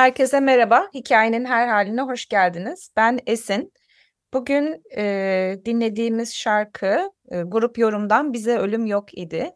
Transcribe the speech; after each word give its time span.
Herkese 0.00 0.40
merhaba. 0.40 0.88
Hikayenin 0.94 1.44
her 1.44 1.68
haline 1.68 2.02
hoş 2.02 2.26
geldiniz. 2.26 2.90
Ben 2.96 3.18
Esin. 3.26 3.72
Bugün 4.34 4.82
e, 4.96 5.56
dinlediğimiz 5.64 6.34
şarkı 6.34 7.10
e, 7.30 7.42
grup 7.42 7.78
yorumdan 7.78 8.32
Bize 8.32 8.58
Ölüm 8.58 8.86
Yok 8.86 9.18
idi. 9.18 9.50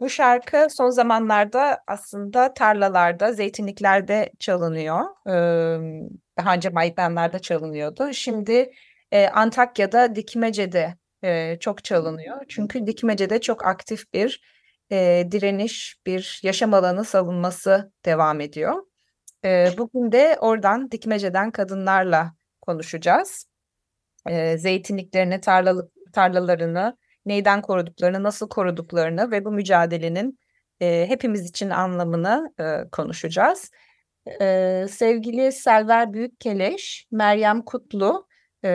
Bu 0.00 0.10
şarkı 0.10 0.66
son 0.70 0.90
zamanlarda 0.90 1.78
aslında 1.86 2.54
tarlalarda, 2.54 3.32
zeytinliklerde 3.32 4.30
çalınıyor. 4.38 5.00
E, 5.26 5.34
daha 6.38 6.54
önce 6.54 6.68
maydanlarda 6.68 7.38
çalınıyordu. 7.38 8.12
Şimdi 8.12 8.72
e, 9.12 9.28
Antakya'da, 9.28 10.16
Dikmece'de 10.16 10.94
e, 11.24 11.58
çok 11.60 11.84
çalınıyor. 11.84 12.36
Çünkü 12.48 12.86
Dikmece'de 12.86 13.40
çok 13.40 13.66
aktif 13.66 14.12
bir 14.14 14.40
e, 14.92 15.28
direniş, 15.30 15.96
bir 16.06 16.40
yaşam 16.42 16.74
alanı 16.74 17.04
savunması 17.04 17.92
devam 18.04 18.40
ediyor. 18.40 18.82
E, 19.46 19.70
bugün 19.78 20.12
de 20.12 20.38
oradan 20.40 20.90
Dikmece'den 20.90 21.50
kadınlarla 21.50 22.34
konuşacağız. 22.60 23.46
E, 24.28 24.58
zeytinliklerini, 24.58 25.40
tarlalı, 25.40 25.90
tarlalarını, 26.12 26.96
neyden 27.26 27.62
koruduklarını, 27.62 28.22
nasıl 28.22 28.48
koruduklarını 28.48 29.30
ve 29.30 29.44
bu 29.44 29.52
mücadelenin 29.52 30.38
e, 30.80 31.06
hepimiz 31.08 31.50
için 31.50 31.70
anlamını 31.70 32.52
e, 32.60 32.90
konuşacağız. 32.92 33.70
E, 34.40 34.86
sevgili 34.90 35.52
Selver 35.52 36.12
Büyükkeleş, 36.12 37.06
Meryem 37.10 37.62
Kutlu 37.62 38.26
e, 38.64 38.70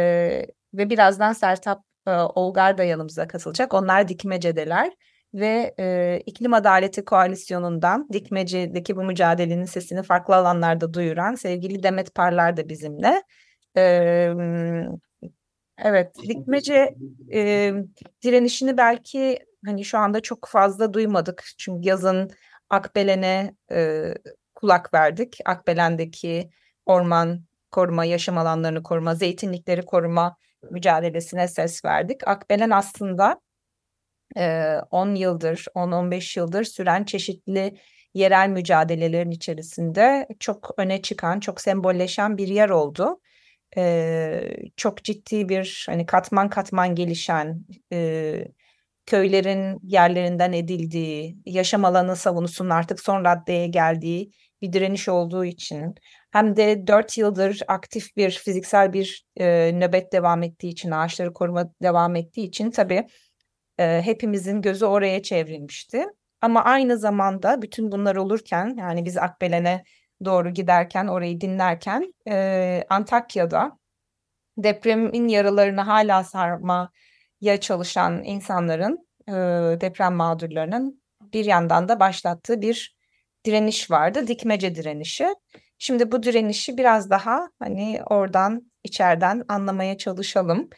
ve 0.73 0.89
birazdan 0.89 1.33
Sertap 1.33 1.83
e, 2.07 2.11
Olgar 2.11 2.77
da 2.77 2.83
yanımıza 2.83 3.27
katılacak. 3.27 3.73
Onlar 3.73 4.07
Dikmece'deler 4.07 4.93
ve 5.33 5.75
e, 5.79 6.19
İklim 6.25 6.53
Adaleti 6.53 7.05
Koalisyonu'ndan 7.05 8.07
Dikmece'deki 8.13 8.95
bu 8.95 9.03
mücadelenin 9.03 9.65
sesini 9.65 10.03
farklı 10.03 10.35
alanlarda 10.35 10.93
duyuran 10.93 11.35
sevgili 11.35 11.83
Demet 11.83 12.15
Parlar 12.15 12.57
da 12.57 12.69
bizimle. 12.69 13.23
E, 13.77 13.83
evet, 15.77 16.15
Dikmece 16.27 16.95
e, 17.33 17.73
direnişini 18.23 18.77
belki 18.77 19.39
hani 19.65 19.85
şu 19.85 19.97
anda 19.97 20.19
çok 20.19 20.47
fazla 20.47 20.93
duymadık. 20.93 21.43
Çünkü 21.57 21.87
yazın 21.87 22.31
Akbelen'e 22.69 23.55
e, 23.71 24.13
kulak 24.55 24.93
verdik. 24.93 25.37
Akbelen'deki 25.45 26.49
orman 26.85 27.45
koruma, 27.71 28.05
yaşam 28.05 28.37
alanlarını 28.37 28.83
koruma, 28.83 29.15
zeytinlikleri 29.15 29.85
koruma 29.85 30.37
mücadelesine 30.71 31.47
ses 31.47 31.85
verdik. 31.85 32.27
Akbelen 32.27 32.69
aslında 32.69 33.41
10 34.91 35.15
yıldır, 35.15 35.65
10-15 35.75 36.39
yıldır 36.39 36.63
süren 36.63 37.03
çeşitli 37.03 37.77
yerel 38.13 38.49
mücadelelerin 38.49 39.31
içerisinde 39.31 40.27
çok 40.39 40.71
öne 40.77 41.01
çıkan, 41.01 41.39
çok 41.39 41.61
sembolleşen 41.61 42.37
bir 42.37 42.47
yer 42.47 42.69
oldu. 42.69 43.19
çok 44.77 45.03
ciddi 45.03 45.49
bir 45.49 45.85
hani 45.89 46.05
katman 46.05 46.49
katman 46.49 46.95
gelişen 46.95 47.65
köylerin 49.05 49.79
yerlerinden 49.83 50.53
edildiği, 50.53 51.37
yaşam 51.45 51.85
alanı 51.85 52.15
savunusunun 52.15 52.69
artık 52.69 52.99
son 52.99 53.25
raddeye 53.25 53.67
geldiği 53.67 54.31
bir 54.61 54.73
direniş 54.73 55.09
olduğu 55.09 55.45
için 55.45 55.95
hem 56.31 56.55
de 56.55 56.87
4 56.87 57.17
yıldır 57.17 57.61
aktif 57.67 58.17
bir 58.17 58.31
fiziksel 58.31 58.93
bir 58.93 59.25
e, 59.37 59.71
nöbet 59.73 60.13
devam 60.13 60.43
ettiği 60.43 60.69
için, 60.69 60.91
ağaçları 60.91 61.33
koruma 61.33 61.73
devam 61.83 62.15
ettiği 62.15 62.47
için 62.47 62.71
tabii 62.71 63.07
e, 63.81 64.01
hepimizin 64.05 64.61
gözü 64.61 64.85
oraya 64.85 65.23
çevrilmişti. 65.23 66.05
Ama 66.41 66.63
aynı 66.63 66.97
zamanda 66.97 67.61
bütün 67.61 67.91
bunlar 67.91 68.15
olurken 68.15 68.75
yani 68.77 69.05
biz 69.05 69.17
Akbelen'e 69.17 69.83
doğru 70.25 70.49
giderken 70.49 71.07
orayı 71.07 71.41
dinlerken 71.41 72.13
e, 72.27 72.83
Antakya'da 72.89 73.77
depremin 74.57 75.27
yaralarını 75.27 75.81
hala 75.81 76.23
sarmaya 76.23 77.59
çalışan 77.61 78.23
insanların 78.23 79.07
e, 79.27 79.33
deprem 79.81 80.13
mağdurlarının 80.15 81.01
bir 81.33 81.45
yandan 81.45 81.89
da 81.89 81.99
başlattığı 81.99 82.61
bir 82.61 82.95
direniş 83.45 83.91
vardı. 83.91 84.27
Dikmece 84.27 84.75
direnişi. 84.75 85.27
Şimdi 85.79 86.11
bu 86.11 86.23
direnişi 86.23 86.77
biraz 86.77 87.09
daha 87.09 87.49
hani 87.59 88.01
oradan 88.05 88.71
içeriden 88.83 89.43
anlamaya 89.47 89.97
çalışalım. 89.97 90.69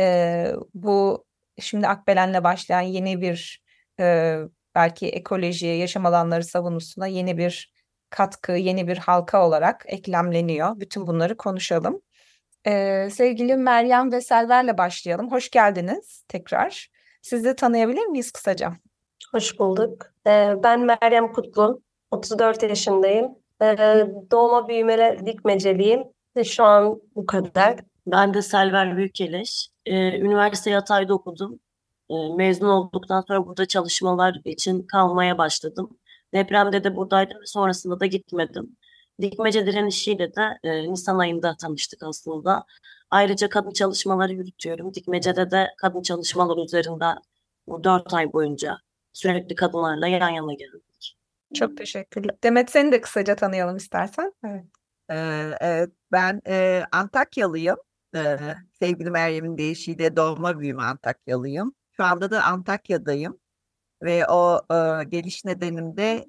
E, 0.00 0.52
bu 0.74 1.25
şimdi 1.60 1.88
Akbelen'le 1.88 2.44
başlayan 2.44 2.80
yeni 2.80 3.20
bir 3.20 3.62
e, 4.00 4.36
belki 4.74 5.08
ekolojiye, 5.08 5.76
yaşam 5.76 6.06
alanları 6.06 6.44
savunusuna 6.44 7.06
yeni 7.06 7.38
bir 7.38 7.72
katkı, 8.10 8.52
yeni 8.52 8.88
bir 8.88 8.96
halka 8.96 9.46
olarak 9.46 9.84
eklemleniyor. 9.86 10.80
Bütün 10.80 11.06
bunları 11.06 11.36
konuşalım. 11.36 12.02
Ee, 12.66 13.08
sevgili 13.12 13.56
Meryem 13.56 14.12
ve 14.12 14.20
Selver'le 14.20 14.78
başlayalım. 14.78 15.32
Hoş 15.32 15.50
geldiniz 15.50 16.24
tekrar. 16.28 16.88
Sizi 17.22 17.56
tanıyabilir 17.56 18.06
miyiz 18.06 18.30
kısaca? 18.32 18.72
Hoş 19.32 19.58
bulduk. 19.58 20.06
Ee, 20.26 20.54
ben 20.62 20.80
Meryem 20.80 21.32
Kutlu, 21.32 21.82
34 22.10 22.62
yaşındayım. 22.62 23.28
Ee, 23.62 24.06
doğma 24.30 24.68
büyümeli 24.68 25.26
dikmeceliyim. 25.26 26.02
Şu 26.44 26.64
an 26.64 27.00
bu 27.14 27.26
kadar. 27.26 27.76
Ben 28.06 28.34
de 28.34 28.42
Selver 28.42 28.96
Büyükeleş. 28.96 29.68
Ee, 29.86 30.18
üniversite 30.20 30.70
yatayda 30.70 31.14
okudum. 31.14 31.60
Ee, 32.10 32.14
mezun 32.36 32.68
olduktan 32.68 33.24
sonra 33.28 33.46
burada 33.46 33.66
çalışmalar 33.66 34.40
için 34.44 34.82
kalmaya 34.82 35.38
başladım. 35.38 35.98
Depremde 36.34 36.84
de 36.84 36.96
buradaydım 36.96 37.40
ve 37.40 37.46
sonrasında 37.46 38.00
da 38.00 38.06
gitmedim. 38.06 38.76
Dikmece 39.20 39.66
direnişiyle 39.66 40.34
de 40.34 40.58
e, 40.62 40.92
Nisan 40.92 41.18
ayında 41.18 41.56
tanıştık 41.56 42.02
aslında. 42.02 42.64
Ayrıca 43.10 43.48
kadın 43.48 43.70
çalışmaları 43.70 44.32
yürütüyorum. 44.32 44.94
Dikmece'de 44.94 45.50
de 45.50 45.68
kadın 45.78 46.02
çalışmaları 46.02 46.60
üzerinde 46.60 47.04
bu 47.66 47.84
dört 47.84 48.14
ay 48.14 48.32
boyunca 48.32 48.78
sürekli 49.12 49.54
kadınlarla 49.54 50.06
yan 50.06 50.30
yana 50.30 50.52
geldik. 50.52 51.16
Çok 51.54 51.76
teşekkürler. 51.76 52.36
Demet 52.44 52.70
seni 52.70 52.92
de 52.92 53.00
kısaca 53.00 53.36
tanıyalım 53.36 53.76
istersen. 53.76 54.32
Evet. 54.44 54.64
Ee, 55.10 55.50
evet, 55.60 55.90
ben 56.12 56.40
e, 56.48 56.82
Antakyalıyım. 56.92 57.76
Sevgili 58.72 59.10
Meryem'in 59.10 59.58
deyişiyle 59.58 60.16
doğma 60.16 60.60
büyüme 60.60 60.82
Antakyalıyım. 60.82 61.74
Şu 61.92 62.04
anda 62.04 62.30
da 62.30 62.44
Antakya'dayım. 62.44 63.38
Ve 64.02 64.26
o 64.26 64.60
e, 64.70 65.04
geliş 65.04 65.44
nedenim 65.44 65.96
de 65.96 66.26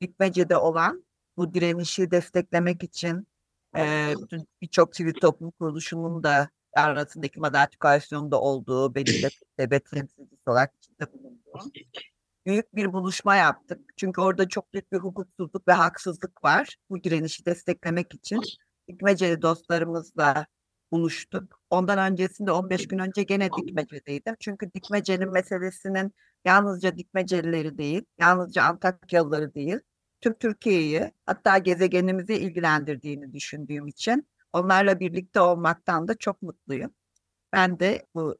Dikmece'de 0.00 0.56
olan 0.56 1.04
bu 1.36 1.54
direnişi 1.54 2.10
desteklemek 2.10 2.82
için 2.82 3.26
e, 3.76 4.14
birçok 4.62 4.96
sivil 4.96 5.14
toplum 5.14 5.50
kuruluşunun 5.50 6.22
da 6.22 6.50
arasındaki 6.74 7.40
Madatik 7.40 7.80
Koalisyonu'nda 7.80 8.40
olduğu, 8.40 8.94
benim 8.94 9.22
de 9.22 9.28
devlet 9.58 9.90
temsilcisi 9.90 10.50
olarak 10.50 10.74
içinde 10.76 11.12
bulunduğum 11.12 11.72
büyük 12.46 12.76
bir 12.76 12.92
buluşma 12.92 13.36
yaptık. 13.36 13.80
Çünkü 13.96 14.20
orada 14.20 14.48
çok 14.48 14.72
büyük 14.72 14.92
bir 14.92 14.98
hukuksuzluk 14.98 15.68
ve 15.68 15.72
haksızlık 15.72 16.44
var. 16.44 16.76
Bu 16.90 17.04
direnişi 17.04 17.46
desteklemek 17.46 18.14
için 18.14 18.40
Dikmeceli 18.88 19.42
dostlarımızla 19.42 20.46
buluştuk. 20.96 21.60
Ondan 21.70 22.12
öncesinde 22.12 22.52
15 22.52 22.88
gün 22.88 22.98
önce 22.98 23.22
gene 23.22 23.48
Dikmece'deydim. 23.56 24.36
Çünkü 24.40 24.72
Dikmece'nin 24.74 25.32
meselesinin 25.32 26.14
yalnızca 26.44 26.96
Dikmecelileri 26.96 27.78
değil, 27.78 28.02
yalnızca 28.18 28.62
Antakyalıları 28.62 29.54
değil, 29.54 29.78
tüm 30.20 30.34
Türkiye'yi 30.34 31.12
hatta 31.26 31.58
gezegenimizi 31.58 32.34
ilgilendirdiğini 32.34 33.32
düşündüğüm 33.32 33.86
için 33.86 34.28
onlarla 34.52 35.00
birlikte 35.00 35.40
olmaktan 35.40 36.08
da 36.08 36.14
çok 36.14 36.42
mutluyum. 36.42 36.94
Ben 37.52 37.80
de 37.80 38.06
bu 38.14 38.36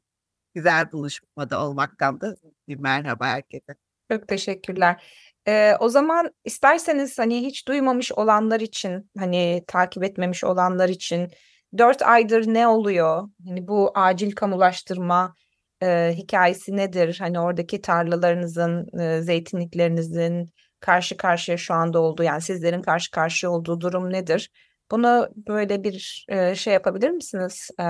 güzel 0.53 0.91
buluşmada 0.91 1.65
olmaktan 1.67 2.21
da 2.21 2.35
bir 2.67 2.75
merhaba 2.75 3.27
herkese. 3.27 3.75
Çok 4.11 4.27
teşekkürler. 4.27 5.03
Ee, 5.47 5.73
o 5.79 5.89
zaman 5.89 6.33
isterseniz 6.45 7.19
hani 7.19 7.41
hiç 7.45 7.67
duymamış 7.67 8.11
olanlar 8.11 8.59
için 8.59 9.11
hani 9.17 9.63
takip 9.67 10.03
etmemiş 10.03 10.43
olanlar 10.43 10.89
için 10.89 11.31
dört 11.77 12.01
aydır 12.01 12.47
ne 12.47 12.67
oluyor? 12.67 13.29
Hani 13.47 13.67
bu 13.67 13.91
acil 13.95 14.31
kamulaştırma 14.31 15.35
e, 15.83 16.13
hikayesi 16.17 16.77
nedir? 16.77 17.17
Hani 17.19 17.39
oradaki 17.39 17.81
tarlalarınızın, 17.81 18.99
e, 18.99 19.21
zeytinliklerinizin 19.21 20.49
karşı 20.79 21.17
karşıya 21.17 21.57
şu 21.57 21.73
anda 21.73 21.99
olduğu 21.99 22.23
yani 22.23 22.41
sizlerin 22.41 22.81
karşı 22.81 23.11
karşıya 23.11 23.51
olduğu 23.51 23.81
durum 23.81 24.13
nedir? 24.13 24.51
Bunu 24.91 25.29
böyle 25.35 25.83
bir 25.83 26.25
e, 26.29 26.55
şey 26.55 26.73
yapabilir 26.73 27.09
misiniz? 27.09 27.69
E, 27.79 27.83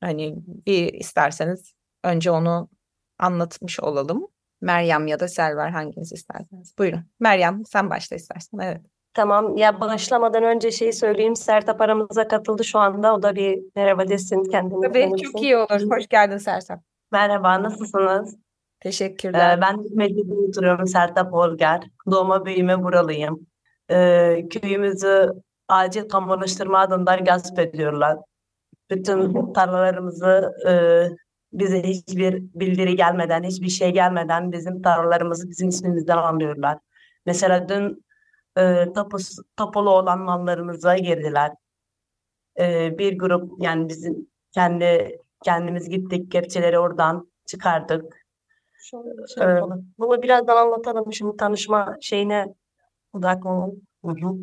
hani 0.00 0.34
bir 0.66 0.94
isterseniz 0.94 1.74
önce 2.04 2.30
onu 2.30 2.68
anlatmış 3.18 3.80
olalım. 3.80 4.26
Meryem 4.60 5.06
ya 5.06 5.20
da 5.20 5.28
Selver 5.28 5.70
hanginiz 5.70 6.12
isterseniz. 6.12 6.74
Buyurun. 6.78 7.04
Meryem 7.20 7.62
sen 7.66 7.90
başla 7.90 8.16
istersen. 8.16 8.58
Evet. 8.58 8.91
Tamam. 9.14 9.56
Ya 9.56 9.80
başlamadan 9.80 10.42
önce 10.42 10.70
şeyi 10.70 10.92
söyleyeyim. 10.92 11.36
Sertap 11.36 11.80
aramıza 11.80 12.28
katıldı 12.28 12.64
şu 12.64 12.78
anda. 12.78 13.14
O 13.14 13.22
da 13.22 13.34
bir 13.34 13.58
merhaba 13.76 14.08
desin 14.08 14.44
kendini. 14.44 14.80
Tabii 14.80 15.02
tanıtsın. 15.02 15.32
çok 15.32 15.42
iyi 15.42 15.56
olur. 15.56 15.90
Hoş 15.90 16.08
geldin 16.08 16.38
Sertap. 16.38 16.80
Merhaba, 17.12 17.62
nasılsınız? 17.62 18.36
Teşekkürler. 18.80 19.58
Ee, 19.58 19.60
ben 19.60 19.76
Medine 19.94 20.34
oturuyorum. 20.34 20.86
Sertap 20.86 21.34
Olger. 21.34 21.82
Doğma 22.10 22.46
büyüme 22.46 22.82
buralıyım. 22.82 23.46
Ee, 23.90 24.44
köyümüzü 24.50 25.32
acil 25.68 26.08
kamulaştırma 26.08 26.78
adında 26.78 27.16
gasp 27.16 27.58
ediyorlar. 27.58 28.18
Bütün 28.90 29.52
tarlalarımızı 29.52 30.52
e, 30.68 30.72
bize 31.52 31.82
hiçbir 31.82 32.42
bildiri 32.54 32.96
gelmeden, 32.96 33.42
hiçbir 33.42 33.68
şey 33.68 33.90
gelmeden 33.90 34.52
bizim 34.52 34.82
tarlalarımızı 34.82 35.50
bizim 35.50 35.68
ismimizden 35.68 36.16
alıyorlar. 36.16 36.78
Mesela 37.26 37.68
dün 37.68 38.04
e, 38.56 38.92
tapus, 38.92 39.38
tapulu 39.56 39.90
olan 39.90 40.20
mallarımıza 40.20 40.96
girdiler. 40.96 41.52
E, 42.58 42.98
bir 42.98 43.18
grup 43.18 43.52
yani 43.58 43.88
bizim 43.88 44.26
kendi 44.52 45.18
kendimiz 45.44 45.88
gittik 45.88 46.32
kepçeleri 46.32 46.78
oradan 46.78 47.32
çıkardık. 47.46 48.22
Ee, 49.40 49.60
bunu 49.98 50.22
birazdan 50.22 50.56
anlatalım 50.56 51.12
şimdi 51.12 51.36
tanışma 51.36 51.96
şeyine 52.00 52.54
odaklanalım. 53.12 53.82
Hı 54.04 54.10
hı. 54.10 54.36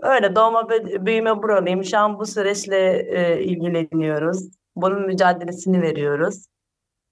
Öyle 0.00 0.36
doğma 0.36 0.60
bü- 0.60 1.06
büyüme 1.06 1.42
buralıyım. 1.42 1.84
Şu 1.84 1.98
an 1.98 2.18
bu 2.18 2.26
süreçle 2.26 3.06
e, 3.08 3.44
ilgileniyoruz. 3.44 4.48
Bunun 4.76 5.06
mücadelesini 5.06 5.82
veriyoruz. 5.82 6.46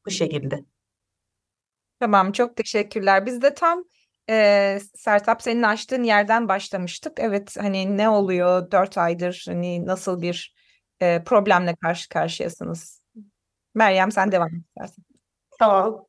Bu 0.07 0.11
şekilde. 0.11 0.65
Tamam, 2.01 2.33
çok 2.33 2.57
teşekkürler. 2.57 3.27
Biz 3.27 3.43
de 3.43 3.55
tam 3.55 3.85
e, 4.31 4.79
Sertap 4.95 5.43
senin 5.43 5.63
açtığın 5.63 6.03
yerden 6.03 6.49
başlamıştık. 6.49 7.13
Evet, 7.21 7.57
hani 7.61 7.97
ne 7.97 8.09
oluyor 8.09 8.71
dört 8.71 8.99
aydır, 8.99 9.45
hani 9.49 9.87
nasıl 9.87 10.23
bir 10.23 10.55
e, 11.01 11.25
problemle 11.25 11.77
karşı 11.77 12.09
karşıyasınız? 12.09 13.03
Meryem 13.75 14.13
sen 14.13 14.33
devam 14.33 14.51
istersen. 14.57 15.05
Tamam. 15.59 16.07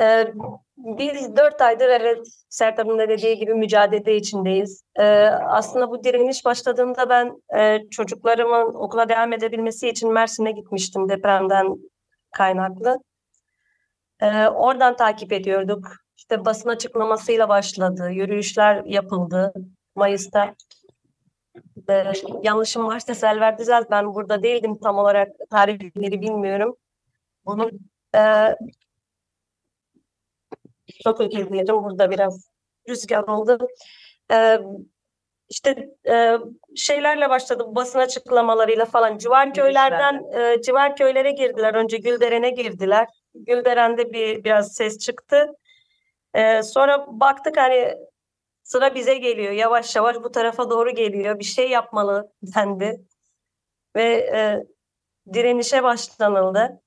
Ee, 0.00 0.32
biz 0.76 1.36
dört 1.36 1.60
aydır 1.60 1.88
evet 1.88 2.26
Sertab'ın 2.48 2.98
da 2.98 3.08
dediği 3.08 3.38
gibi 3.38 3.54
mücadele 3.54 4.16
içindeyiz. 4.16 4.82
Ee, 4.96 5.04
aslında 5.44 5.90
bu 5.90 6.04
direniş 6.04 6.44
başladığında 6.44 7.08
ben 7.08 7.42
e, 7.58 7.88
çocuklarımın 7.90 8.74
okula 8.74 9.08
devam 9.08 9.32
edebilmesi 9.32 9.88
için 9.88 10.12
Mersin'e 10.12 10.52
gitmiştim 10.52 11.08
depremden 11.08 11.76
kaynaklı. 12.30 12.98
Ee, 14.20 14.48
oradan 14.48 14.96
takip 14.96 15.32
ediyorduk. 15.32 16.05
İşte 16.16 16.44
basın 16.44 16.68
açıklamasıyla 16.68 17.48
başladı. 17.48 18.10
Yürüyüşler 18.10 18.84
yapıldı 18.84 19.52
Mayıs'ta. 19.94 20.54
Ee, 21.88 22.12
yanlışım 22.42 22.86
varsa 22.86 23.14
Selver 23.14 23.58
düzelt. 23.58 23.90
Ben 23.90 24.14
burada 24.14 24.42
değildim 24.42 24.78
tam 24.82 24.98
olarak 24.98 25.28
tarihleri 25.50 26.20
bilmiyorum. 26.20 26.76
Bunu 27.46 27.70
e, 28.14 28.54
çok 31.04 31.20
özür 31.20 31.48
dilerim. 31.48 31.84
Burada 31.84 32.10
biraz 32.10 32.50
rüzgar 32.88 33.22
oldu. 33.22 33.68
Ee, 34.32 34.58
işte 35.48 35.88
e, 36.08 36.36
şeylerle 36.76 37.30
başladı 37.30 37.64
basın 37.68 37.98
açıklamalarıyla 37.98 38.84
falan. 38.84 39.18
Civar 39.18 39.54
köylerden 39.54 40.24
e, 40.38 40.62
civar 40.62 40.96
köylere 40.96 41.30
girdiler. 41.30 41.74
Önce 41.74 41.96
Gülderen'e 41.96 42.50
girdiler. 42.50 43.06
Gülderen'de 43.34 44.12
bir 44.12 44.44
biraz 44.44 44.74
ses 44.74 44.98
çıktı. 44.98 45.46
Ee, 46.36 46.62
sonra 46.62 47.06
baktık 47.08 47.56
hani 47.56 47.94
sıra 48.62 48.94
bize 48.94 49.14
geliyor. 49.14 49.52
Yavaş 49.52 49.96
yavaş 49.96 50.16
bu 50.16 50.32
tarafa 50.32 50.70
doğru 50.70 50.90
geliyor. 50.90 51.38
Bir 51.38 51.44
şey 51.44 51.70
yapmalı 51.70 52.32
dendi. 52.42 53.00
Ve 53.96 54.02
e, 54.04 54.64
direnişe 55.32 55.82
başlanıldı. 55.82 56.82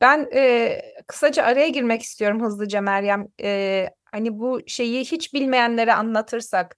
Ben 0.00 0.28
e, 0.34 0.78
kısaca 1.06 1.44
araya 1.44 1.68
girmek 1.68 2.02
istiyorum 2.02 2.42
hızlıca 2.42 2.80
Meryem. 2.80 3.28
E, 3.42 3.88
hani 4.04 4.38
bu 4.38 4.60
şeyi 4.66 5.00
hiç 5.04 5.34
bilmeyenlere 5.34 5.94
anlatırsak 5.94 6.76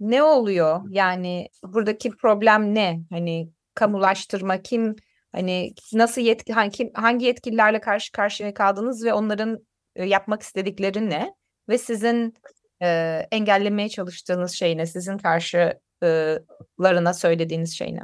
ne 0.00 0.22
oluyor? 0.22 0.80
Yani 0.90 1.48
buradaki 1.62 2.10
problem 2.10 2.74
ne? 2.74 3.00
Hani 3.10 3.50
kamulaştırma 3.74 4.62
kim? 4.62 4.96
Hani 5.32 5.74
nasıl 5.92 6.20
yetki 6.20 6.52
hangi 6.52 6.92
hangi 6.94 7.26
yetkililerle 7.26 7.80
karşı 7.80 8.12
karşıya 8.12 8.54
kaldınız 8.54 9.04
ve 9.04 9.12
onların 9.12 9.58
e, 9.98 10.04
yapmak 10.04 10.42
istedikleri 10.42 11.10
ne? 11.10 11.34
Ve 11.68 11.78
sizin 11.78 12.34
e, 12.82 12.88
engellemeye 13.30 13.88
çalıştığınız 13.88 14.52
şey 14.52 14.76
ne? 14.76 14.86
Sizin 14.86 15.18
karşılarına 15.18 17.14
söylediğiniz 17.14 17.78
şey 17.78 17.94
ne? 17.94 18.02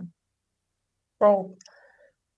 Evet. 1.23 1.47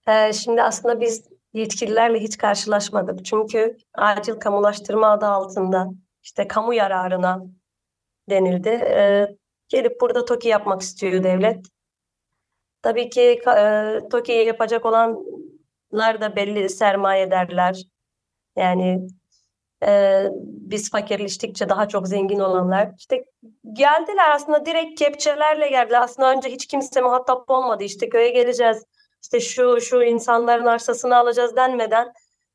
Ee, 0.08 0.32
şimdi 0.32 0.62
aslında 0.62 1.00
biz 1.00 1.28
yetkililerle 1.52 2.18
hiç 2.18 2.38
karşılaşmadık. 2.38 3.24
Çünkü 3.24 3.76
acil 3.94 4.34
kamulaştırma 4.34 5.10
adı 5.10 5.26
altında 5.26 5.88
işte 6.22 6.48
kamu 6.48 6.74
yararına 6.74 7.42
denildi. 8.30 8.68
Ee, 8.68 9.36
gelip 9.68 10.00
burada 10.00 10.24
TOKİ 10.24 10.48
yapmak 10.48 10.82
istiyor 10.82 11.24
devlet. 11.24 11.66
Tabii 12.82 13.10
ki 13.10 13.40
e, 13.56 13.98
TOKİ'yi 14.10 14.46
yapacak 14.46 14.86
olanlar 14.86 16.20
da 16.20 16.36
belli 16.36 16.68
sermayedarlar. 16.68 17.82
Yani 18.56 19.06
e, 19.86 20.24
biz 20.42 20.90
fakirleştikçe 20.90 21.68
daha 21.68 21.88
çok 21.88 22.08
zengin 22.08 22.38
olanlar. 22.38 22.90
İşte 22.98 23.24
geldiler 23.72 24.30
aslında 24.30 24.66
direkt 24.66 24.98
kepçelerle 24.98 25.68
geldiler. 25.68 26.02
Aslında 26.02 26.32
önce 26.32 26.48
hiç 26.48 26.66
kimse 26.66 27.00
muhatap 27.00 27.50
olmadı. 27.50 27.84
İşte 27.84 28.08
köye 28.08 28.30
geleceğiz 28.30 28.84
işte 29.22 29.40
şu 29.40 29.80
şu 29.80 30.02
insanların 30.02 30.66
arsasını 30.66 31.16
alacağız 31.16 31.56
denmeden 31.56 32.12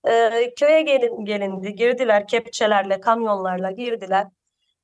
e, 0.08 0.54
köye 0.60 0.82
gelin, 0.82 1.26
gelindi. 1.26 1.76
Girdiler 1.76 2.28
kepçelerle, 2.28 3.00
kamyonlarla 3.00 3.72
girdiler. 3.72 4.28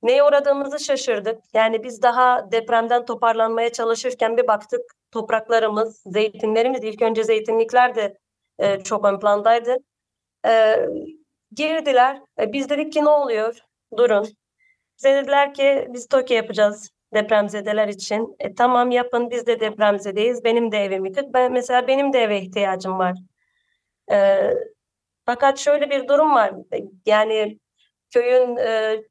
Neye 0.04 0.24
uğradığımızı 0.24 0.80
şaşırdık. 0.80 1.40
Yani 1.54 1.84
biz 1.84 2.02
daha 2.02 2.52
depremden 2.52 3.06
toparlanmaya 3.06 3.72
çalışırken 3.72 4.38
bir 4.38 4.48
baktık 4.48 4.82
topraklarımız, 5.12 6.04
zeytinlerimiz, 6.06 6.84
ilk 6.84 7.02
önce 7.02 7.24
zeytinlikler 7.24 7.96
de 7.96 8.18
e, 8.60 8.80
çok 8.80 9.06
ön 9.06 9.20
plandaydı. 9.20 9.78
E, 10.46 10.78
girdiler. 11.52 12.22
E, 12.40 12.54
biz 12.54 12.70
dedik 12.70 12.94
ki 12.94 13.06
ne 13.06 13.10
oluyor? 13.10 13.60
Durun. 13.98 14.28
Bize 14.98 15.14
dediler 15.14 15.54
ki 15.54 15.88
biz 15.90 16.08
TOKİ 16.08 16.34
yapacağız 16.34 16.92
depremzedeler 17.14 17.88
için. 17.88 18.36
E, 18.40 18.56
tamam 18.56 18.92
yapın 18.92 19.30
biz 19.30 19.48
de 19.48 19.60
depremzedeyiz. 19.60 20.44
Benim 20.44 20.72
de 20.72 20.78
evim 20.78 21.06
yıkık. 21.06 21.34
Ben, 21.34 21.52
mesela 21.52 21.88
benim 21.88 22.14
de 22.14 22.20
eve 22.20 22.42
ihtiyacım 22.42 23.00
var. 23.00 23.16
E, 24.12 24.50
fakat 25.26 25.58
şöyle 25.58 25.90
bir 25.90 26.08
durum 26.08 26.36
var. 26.36 26.54
Yani 27.06 27.60
köyün 28.10 28.58
e, 28.58 29.02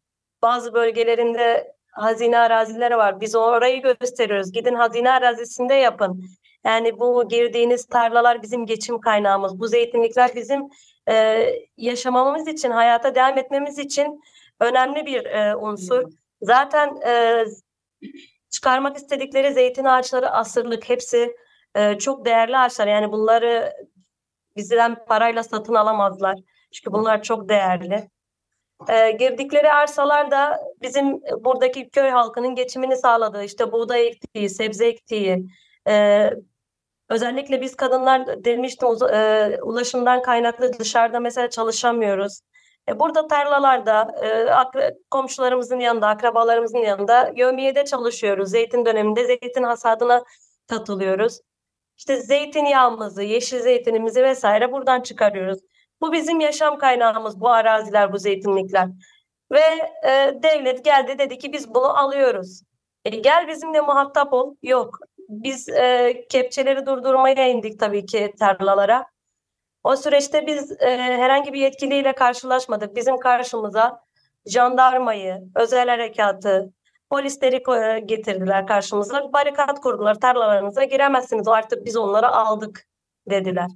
bazı 0.42 0.74
bölgelerinde 0.74 1.72
hazine 1.92 2.38
arazileri 2.38 2.96
var. 2.96 3.20
Biz 3.20 3.34
orayı 3.34 3.82
gösteriyoruz. 3.82 4.52
Gidin 4.52 4.74
hazine 4.74 5.10
arazisinde 5.10 5.74
yapın. 5.74 6.24
Yani 6.64 7.00
bu 7.00 7.28
girdiğiniz 7.28 7.86
tarlalar 7.86 8.42
bizim 8.42 8.66
geçim 8.66 9.00
kaynağımız. 9.00 9.60
Bu 9.60 9.68
zeytinlikler 9.68 10.34
bizim 10.34 10.68
e, 11.08 11.48
yaşamamız 11.76 12.48
için, 12.48 12.70
hayata 12.70 13.14
devam 13.14 13.38
etmemiz 13.38 13.78
için 13.78 14.20
önemli 14.60 15.06
bir 15.06 15.24
e, 15.24 15.56
unsur. 15.56 16.02
Zaten 16.42 16.96
e, 17.06 17.44
çıkarmak 18.50 18.96
istedikleri 18.96 19.52
zeytin 19.52 19.84
ağaçları 19.84 20.30
asırlık 20.30 20.88
hepsi 20.88 21.36
e, 21.74 21.98
çok 21.98 22.24
değerli 22.24 22.58
ağaçlar. 22.58 22.86
Yani 22.86 23.12
bunları 23.12 23.72
bizden 24.56 25.04
parayla 25.04 25.42
satın 25.42 25.74
alamazlar. 25.74 26.36
Çünkü 26.72 26.92
bunlar 26.92 27.22
çok 27.22 27.48
değerli. 27.48 28.10
E, 28.88 29.10
girdikleri 29.10 29.72
arsalar 29.72 30.30
da 30.30 30.60
bizim 30.82 31.20
buradaki 31.44 31.90
köy 31.90 32.10
halkının 32.10 32.54
geçimini 32.54 32.96
sağladığı 32.96 33.44
işte 33.44 33.72
buğday 33.72 34.06
ektiği, 34.06 34.50
sebze 34.50 34.86
ektiği, 34.86 35.46
e, 35.88 36.30
özellikle 37.08 37.60
biz 37.60 37.76
kadınlar 37.76 38.44
demiştim 38.44 38.88
e, 39.12 39.58
ulaşımdan 39.62 40.22
kaynaklı 40.22 40.78
dışarıda 40.78 41.20
mesela 41.20 41.50
çalışamıyoruz. 41.50 42.40
E, 42.88 43.00
burada 43.00 43.26
tarlalarda 43.26 44.14
e, 44.24 44.94
komşularımızın 45.10 45.80
yanında, 45.80 46.08
akrabalarımızın 46.08 46.78
yanında 46.78 47.32
yövmiyede 47.36 47.84
çalışıyoruz. 47.84 48.50
Zeytin 48.50 48.86
döneminde 48.86 49.24
zeytin 49.26 49.62
hasadına 49.62 50.24
katılıyoruz. 50.68 51.40
İşte 51.98 52.16
zeytinyağımızı, 52.16 53.22
yeşil 53.22 53.60
zeytinimizi 53.60 54.22
vesaire 54.22 54.72
buradan 54.72 55.00
çıkarıyoruz. 55.00 55.58
Bu 56.00 56.12
bizim 56.12 56.40
yaşam 56.40 56.78
kaynağımız, 56.78 57.40
bu 57.40 57.48
araziler, 57.48 58.12
bu 58.12 58.18
zeytinlikler. 58.18 58.88
Ve 59.52 59.60
e, 60.08 60.42
devlet 60.42 60.84
geldi 60.84 61.18
dedi 61.18 61.38
ki 61.38 61.52
biz 61.52 61.74
bunu 61.74 61.98
alıyoruz. 61.98 62.62
E, 63.04 63.10
gel 63.10 63.48
bizimle 63.48 63.80
muhatap 63.80 64.32
ol. 64.32 64.54
Yok. 64.62 64.98
Biz 65.28 65.68
e, 65.68 66.24
kepçeleri 66.28 66.86
durdurmaya 66.86 67.48
indik 67.48 67.80
tabii 67.80 68.06
ki 68.06 68.34
tarlalara. 68.38 69.06
O 69.84 69.96
süreçte 69.96 70.46
biz 70.46 70.72
e, 70.72 70.96
herhangi 70.96 71.52
bir 71.52 71.60
yetkiliyle 71.60 72.12
karşılaşmadık. 72.14 72.96
Bizim 72.96 73.18
karşımıza 73.18 74.00
jandarmayı, 74.46 75.42
özel 75.54 75.88
harekatı, 75.88 76.72
polisleri 77.10 77.62
getirdiler 78.06 78.66
karşımıza. 78.66 79.32
Barikat 79.32 79.80
kurdular. 79.80 80.20
Tarlalarınıza 80.20 80.84
giremezsiniz. 80.84 81.48
Artık 81.48 81.84
biz 81.84 81.96
onları 81.96 82.28
aldık 82.28 82.86
dediler. 83.30 83.70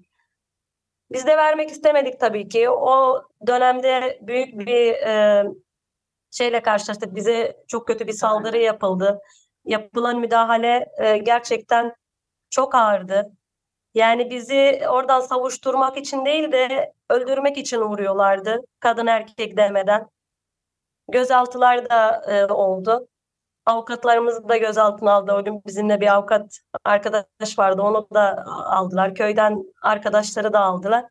Biz 1.12 1.26
de 1.26 1.36
vermek 1.36 1.70
istemedik 1.70 2.20
tabii 2.20 2.48
ki. 2.48 2.70
O 2.70 3.22
dönemde 3.46 4.18
büyük 4.22 4.58
bir 4.58 4.92
e, 4.92 5.44
şeyle 6.30 6.62
karşılaştık. 6.62 7.14
Bize 7.14 7.56
çok 7.68 7.86
kötü 7.86 8.06
bir 8.06 8.12
saldırı 8.12 8.58
yapıldı. 8.58 9.20
Yapılan 9.64 10.20
müdahale 10.20 10.86
e, 10.98 11.18
gerçekten 11.18 11.94
çok 12.50 12.74
ağırdı. 12.74 13.32
Yani 13.94 14.30
bizi 14.30 14.82
oradan 14.88 15.20
savuşturmak 15.20 15.96
için 15.96 16.24
değil 16.24 16.52
de 16.52 16.92
öldürmek 17.10 17.58
için 17.58 17.80
vuruyorlardı. 17.80 18.60
Kadın 18.80 19.06
erkek 19.06 19.56
demeden. 19.56 20.08
Gözaltılar 21.08 21.90
da 21.90 22.22
e, 22.28 22.52
oldu. 22.52 23.08
Avukatlarımızı 23.66 24.48
da 24.48 24.56
gözaltına 24.56 25.12
aldı. 25.12 25.32
O 25.32 25.44
gün 25.44 25.62
bizimle 25.66 26.00
bir 26.00 26.14
avukat 26.14 26.58
arkadaş 26.84 27.58
vardı. 27.58 27.82
Onu 27.82 28.08
da 28.14 28.44
aldılar. 28.46 29.14
Köyden 29.14 29.64
arkadaşları 29.82 30.52
da 30.52 30.60
aldılar. 30.60 31.04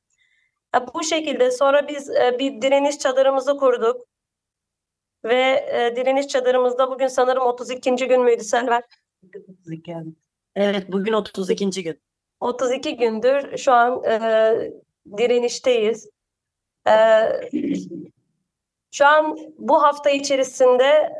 E, 0.75 0.79
bu 0.93 1.03
şekilde 1.03 1.51
sonra 1.51 1.87
biz 1.87 2.09
e, 2.09 2.39
bir 2.39 2.61
direniş 2.61 2.99
çadırımızı 2.99 3.57
kurduk. 3.57 4.08
Ve 5.25 5.67
e, 5.71 5.95
direniş 5.95 6.27
çadırımızda 6.27 6.91
bugün 6.91 7.07
sanırım 7.07 7.43
32. 7.43 7.95
gün 7.95 8.21
müydü 8.21 8.43
Selver? 8.43 8.83
Evet 10.55 10.91
bugün 10.91 11.13
32. 11.13 11.83
gün. 11.83 12.01
32 12.39 12.97
gündür 12.97 13.57
şu 13.57 13.71
an 13.71 14.03
e, 14.03 14.71
direnişteyiz. 15.17 16.09
E, 16.87 16.93
şu 18.91 19.05
an 19.05 19.37
bu 19.57 19.83
hafta 19.83 20.09
içerisinde 20.09 21.13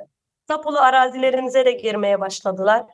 tapulu 0.48 0.80
arazilerimize 0.80 1.66
de 1.66 1.72
girmeye 1.72 2.20
başladılar. 2.20 2.86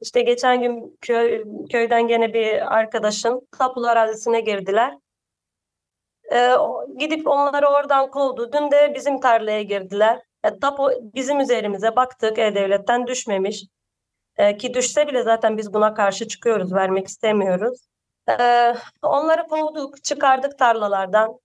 İşte 0.00 0.22
geçen 0.22 0.60
gün 0.60 0.98
köy, 1.00 1.44
köyden 1.70 2.08
gene 2.08 2.34
bir 2.34 2.74
arkadaşın 2.76 3.48
tapulu 3.58 3.88
arazisine 3.88 4.40
girdiler. 4.40 4.98
Ee, 6.32 6.50
gidip 6.98 7.26
onları 7.26 7.66
oradan 7.66 8.10
kovdu. 8.10 8.52
Dün 8.52 8.70
de 8.70 8.92
bizim 8.94 9.20
tarlaya 9.20 9.62
girdiler. 9.62 10.22
E, 10.44 10.58
tapu 10.58 10.90
bizim 11.14 11.40
üzerimize 11.40 11.96
baktık 11.96 12.38
E-Devlet'ten 12.38 13.06
düşmemiş. 13.06 13.64
E, 14.36 14.56
ki 14.56 14.74
düşse 14.74 15.06
bile 15.08 15.22
zaten 15.22 15.58
biz 15.58 15.74
buna 15.74 15.94
karşı 15.94 16.28
çıkıyoruz, 16.28 16.72
vermek 16.72 17.06
istemiyoruz. 17.06 17.86
E, 18.40 18.74
onları 19.02 19.46
kovduk, 19.48 20.04
çıkardık 20.04 20.58
tarlalardan. 20.58 21.40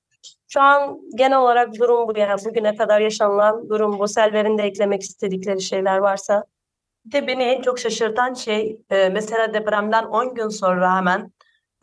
Şu 0.48 0.62
an 0.62 1.02
genel 1.16 1.40
olarak 1.40 1.76
durum 1.80 2.08
bu 2.08 2.20
yani 2.20 2.42
bugüne 2.46 2.76
kadar 2.76 3.02
yaşanılan 3.02 3.70
durum 3.70 4.00
bu. 4.00 4.08
Selver'in 4.08 4.58
de 4.58 4.64
eklemek 4.64 5.02
istedikleri 5.02 5.62
şeyler 5.62 5.98
varsa. 5.98 6.44
De 7.06 7.28
beni 7.28 7.44
en 7.44 7.62
çok 7.62 7.80
şaşırtan 7.80 8.34
şey 8.34 8.82
e, 8.90 9.10
mesela 9.10 9.54
depremden 9.54 10.06
10 10.06 10.36
gün 10.36 10.50
sonra 10.50 10.98
hemen 10.98 11.32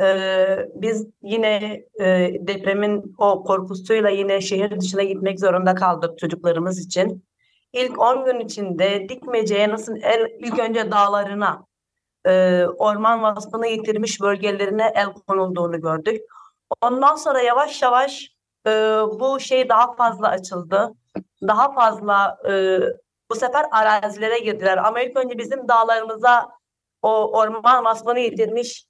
e, 0.01 0.69
biz 0.75 1.07
yine 1.23 1.85
e, 2.01 2.33
depremin 2.41 3.15
o 3.19 3.45
korkusuyla 3.45 4.11
yine 4.11 4.41
şehir 4.41 4.81
dışına 4.81 5.03
gitmek 5.03 5.41
zorunda 5.41 5.75
kaldık 5.75 6.19
çocuklarımız 6.19 6.87
için. 6.87 7.25
İlk 7.73 7.99
10 8.01 8.25
gün 8.25 8.41
içinde 8.41 9.09
Dikmece'ye 9.09 9.69
nasıl 9.69 9.97
el, 9.97 10.27
ilk 10.39 10.59
önce 10.59 10.91
dağlarına 10.91 11.67
e, 12.27 12.65
orman 12.79 13.23
vasfını 13.23 13.67
yitirmiş 13.67 14.21
bölgelerine 14.21 14.93
el 14.95 15.07
konulduğunu 15.07 15.81
gördük. 15.81 16.23
Ondan 16.81 17.15
sonra 17.15 17.41
yavaş 17.41 17.83
yavaş 17.83 18.37
e, 18.67 18.71
bu 19.21 19.41
şey 19.41 19.69
daha 19.69 19.95
fazla 19.95 20.29
açıldı. 20.29 20.93
Daha 21.43 21.73
fazla 21.73 22.39
e, 22.49 22.81
bu 23.31 23.35
sefer 23.35 23.67
arazilere 23.71 24.39
girdiler. 24.39 24.77
Ama 24.77 25.01
ilk 25.01 25.17
önce 25.17 25.39
bizim 25.39 25.69
dağlarımıza 25.69 26.49
o 27.03 27.39
orman 27.39 27.85
vasfını 27.85 28.21
yitirmiş 28.21 28.87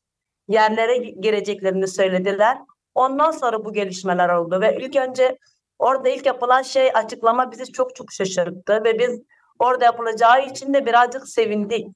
yerlere 0.49 0.97
gireceklerini 0.97 1.89
söylediler. 1.89 2.59
Ondan 2.95 3.31
sonra 3.31 3.65
bu 3.65 3.73
gelişmeler 3.73 4.29
oldu 4.29 4.61
ve 4.61 4.79
ilk 4.81 4.97
önce 4.97 5.39
orada 5.79 6.09
ilk 6.09 6.27
yapılan 6.27 6.63
şey 6.63 6.91
açıklama 6.95 7.53
bizi 7.53 7.73
çok 7.73 7.97
çok 7.97 8.13
şaşırttı 8.13 8.85
ve 8.85 8.99
biz 8.99 9.21
orada 9.59 9.85
yapılacağı 9.85 10.47
için 10.47 10.75
de 10.75 10.87
birazcık 10.87 11.29
sevindik. 11.29 11.87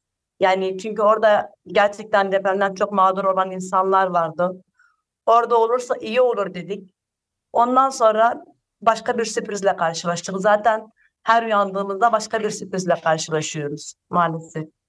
Yani 0.41 0.79
çünkü 0.79 1.03
orada 1.03 1.51
gerçekten 1.67 2.33
depremden 2.33 2.75
çok 2.75 2.93
mağdur 2.93 3.25
olan 3.25 3.51
insanlar 3.51 4.07
vardı. 4.07 4.65
Orada 5.27 5.59
olursa 5.59 5.95
iyi 6.01 6.21
olur 6.21 6.55
dedik. 6.55 6.95
Ondan 7.53 7.91
sonra 7.91 8.45
başka 8.81 9.19
bir 9.19 9.25
sürprizle 9.25 9.77
karşılaştık. 9.77 10.37
Zaten 10.39 10.87
her 11.23 11.43
uyandığımızda 11.43 12.13
başka 12.13 12.41
bir 12.41 12.51
sürprizle 12.51 12.95
karşılaşıyoruz 13.05 13.95
maalesef. 14.11 14.80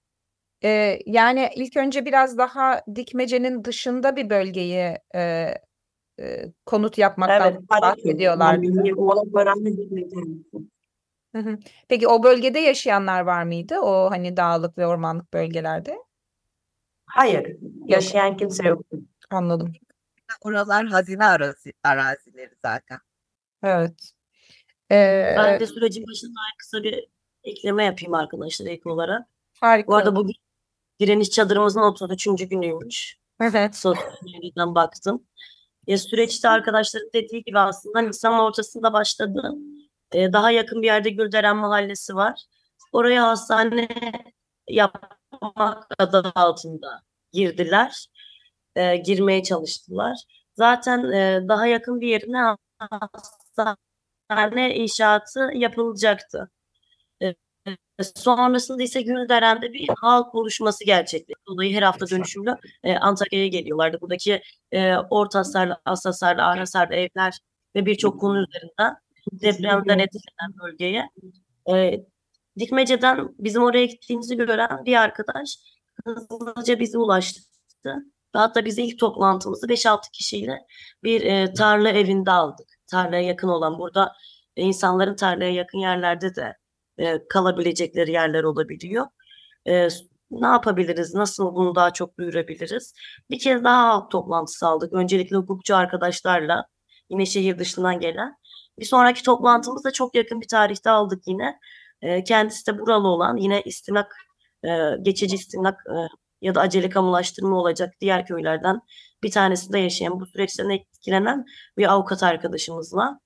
Ee, 0.63 0.99
yani 1.05 1.49
ilk 1.55 1.77
önce 1.77 2.05
biraz 2.05 2.37
daha 2.37 2.81
dikmecenin 2.95 3.63
dışında 3.63 4.15
bir 4.15 4.29
bölgeyi 4.29 4.97
e, 5.15 5.53
e, 6.19 6.51
konut 6.65 6.97
yapmaktan 6.97 7.53
Evet, 7.53 7.69
bahsediyorlar. 7.69 8.53
Yani. 8.53 8.91
Hı 11.35 11.39
hı. 11.41 11.57
Peki 11.87 12.07
o 12.07 12.23
bölgede 12.23 12.59
yaşayanlar 12.59 13.21
var 13.21 13.43
mıydı? 13.43 13.79
O 13.79 14.11
hani 14.11 14.37
dağlık 14.37 14.77
ve 14.77 14.87
ormanlık 14.87 15.33
bölgelerde? 15.33 15.97
Hayır, 17.05 17.57
yaşayan 17.87 18.37
kimse 18.37 18.67
yok. 18.67 18.85
Anladım. 19.29 19.73
Oralar 20.41 20.85
hazine 20.87 21.25
arazi, 21.25 21.73
arazileri 21.83 22.55
zaten. 22.61 22.99
Evet. 23.63 24.11
Ee, 24.91 25.33
Ben 25.37 25.59
de 25.59 25.67
sürecin 25.67 26.07
başında 26.07 26.39
kısa 26.57 26.83
bir 26.83 27.07
ekleme 27.43 27.85
yapayım 27.85 28.13
arkadaşlar 28.13 28.65
ilk 28.65 28.85
olarak. 28.85 29.27
harika. 29.61 29.87
Bu 29.87 29.95
arada 29.95 30.15
bugün 30.15 30.35
direniş 31.01 31.29
çadırımızın 31.29 31.81
33. 31.81 32.49
günüymüş. 32.49 33.17
Evet. 33.41 33.75
Sosyal 33.75 34.11
medyadan 34.23 34.75
baktım. 34.75 35.23
Ya 35.87 35.97
süreçte 35.97 36.49
arkadaşların 36.49 37.09
dediği 37.13 37.43
gibi 37.43 37.59
aslında 37.59 37.99
Nisan 38.01 38.39
ortasında 38.39 38.93
başladı. 38.93 39.51
Ee, 40.13 40.33
daha 40.33 40.51
yakın 40.51 40.81
bir 40.81 40.87
yerde 40.87 41.09
Gülderen 41.09 41.57
Mahallesi 41.57 42.15
var. 42.15 42.41
Oraya 42.91 43.27
hastane 43.27 43.87
yapmak 44.69 45.87
adı 45.99 46.31
altında 46.35 47.01
girdiler. 47.33 48.07
Ee, 48.75 48.97
girmeye 48.97 49.43
çalıştılar. 49.43 50.17
Zaten 50.57 51.11
e, 51.11 51.47
daha 51.47 51.67
yakın 51.67 52.01
bir 52.01 52.07
yerine 52.07 52.55
hastane 52.79 54.75
inşaatı 54.75 55.49
yapılacaktı. 55.53 56.49
Ee, 58.01 58.03
Sonrasında 58.03 58.83
ise 58.83 59.01
Gülderen'de 59.01 59.73
bir 59.73 59.89
halk 60.01 60.33
buluşması 60.33 60.85
gerçekleşti. 60.85 61.45
Dolayı 61.47 61.75
her 61.75 61.81
hafta 61.81 62.07
dönüşümlü 62.09 62.55
e, 62.83 62.95
Antakya'ya 62.95 63.47
geliyorlardı. 63.47 64.01
Buradaki 64.01 64.41
e, 64.71 64.95
orta 64.95 65.39
hasarlı, 65.39 65.77
az 65.85 66.05
hasarlı, 66.05 66.43
ağır 66.43 66.57
hasarlı 66.57 66.95
evler 66.95 67.39
ve 67.75 67.85
birçok 67.85 68.19
konu 68.19 68.43
üzerinden 68.43 68.95
depremden 69.31 69.99
etkilenen 69.99 70.53
bölgeye. 70.63 71.09
E, 71.73 72.05
Dikmece'den 72.59 73.35
bizim 73.39 73.63
oraya 73.63 73.85
gittiğimizi 73.85 74.37
gören 74.37 74.85
bir 74.85 74.95
arkadaş 74.95 75.57
hızlıca 76.05 76.79
bize 76.79 76.97
ulaştı. 76.97 77.41
Hatta 78.33 78.65
biz 78.65 78.77
ilk 78.79 78.99
toplantımızı 78.99 79.67
5-6 79.67 80.11
kişiyle 80.13 80.59
bir 81.03 81.21
e, 81.21 81.53
tarla 81.53 81.89
evinde 81.89 82.31
aldık. 82.31 82.67
Tarlaya 82.87 83.21
yakın 83.21 83.47
olan 83.47 83.79
burada 83.79 84.13
e, 84.55 84.63
insanların 84.63 85.15
tarlaya 85.15 85.51
yakın 85.51 85.77
yerlerde 85.77 86.35
de 86.35 86.60
e, 87.01 87.27
kalabilecekleri 87.29 88.11
yerler 88.11 88.43
olabiliyor. 88.43 89.05
E, 89.67 89.87
ne 90.31 90.47
yapabiliriz? 90.47 91.15
Nasıl 91.15 91.55
bunu 91.55 91.75
daha 91.75 91.93
çok 91.93 92.17
duyurabiliriz? 92.17 92.93
Bir 93.29 93.39
kez 93.39 93.63
daha 93.63 93.87
halk 93.89 94.11
toplantısı 94.11 94.67
aldık. 94.67 94.93
Öncelikle 94.93 95.37
hukukçu 95.37 95.75
arkadaşlarla 95.75 96.65
yine 97.09 97.25
şehir 97.25 97.59
dışından 97.59 97.99
gelen. 97.99 98.35
Bir 98.79 98.85
sonraki 98.85 99.23
toplantımız 99.23 99.83
da 99.83 99.91
çok 99.91 100.15
yakın 100.15 100.41
bir 100.41 100.47
tarihte 100.47 100.89
aldık 100.89 101.23
yine. 101.27 101.59
E, 102.01 102.23
kendisi 102.23 102.67
de 102.67 102.79
buralı 102.79 103.07
olan 103.07 103.37
yine 103.37 103.61
istimlak, 103.61 104.15
e, 104.65 104.69
geçici 105.01 105.35
istimlak 105.35 105.79
e, 105.89 105.95
ya 106.41 106.55
da 106.55 106.61
acele 106.61 106.89
kamulaştırma 106.89 107.57
olacak 107.57 107.93
diğer 108.01 108.25
köylerden 108.25 108.81
bir 109.23 109.31
tanesinde 109.31 109.79
yaşayan 109.79 110.19
bu 110.19 110.25
süreçten 110.25 110.69
etkilenen 110.69 111.45
bir 111.77 111.91
avukat 111.93 112.23
arkadaşımızla. 112.23 113.19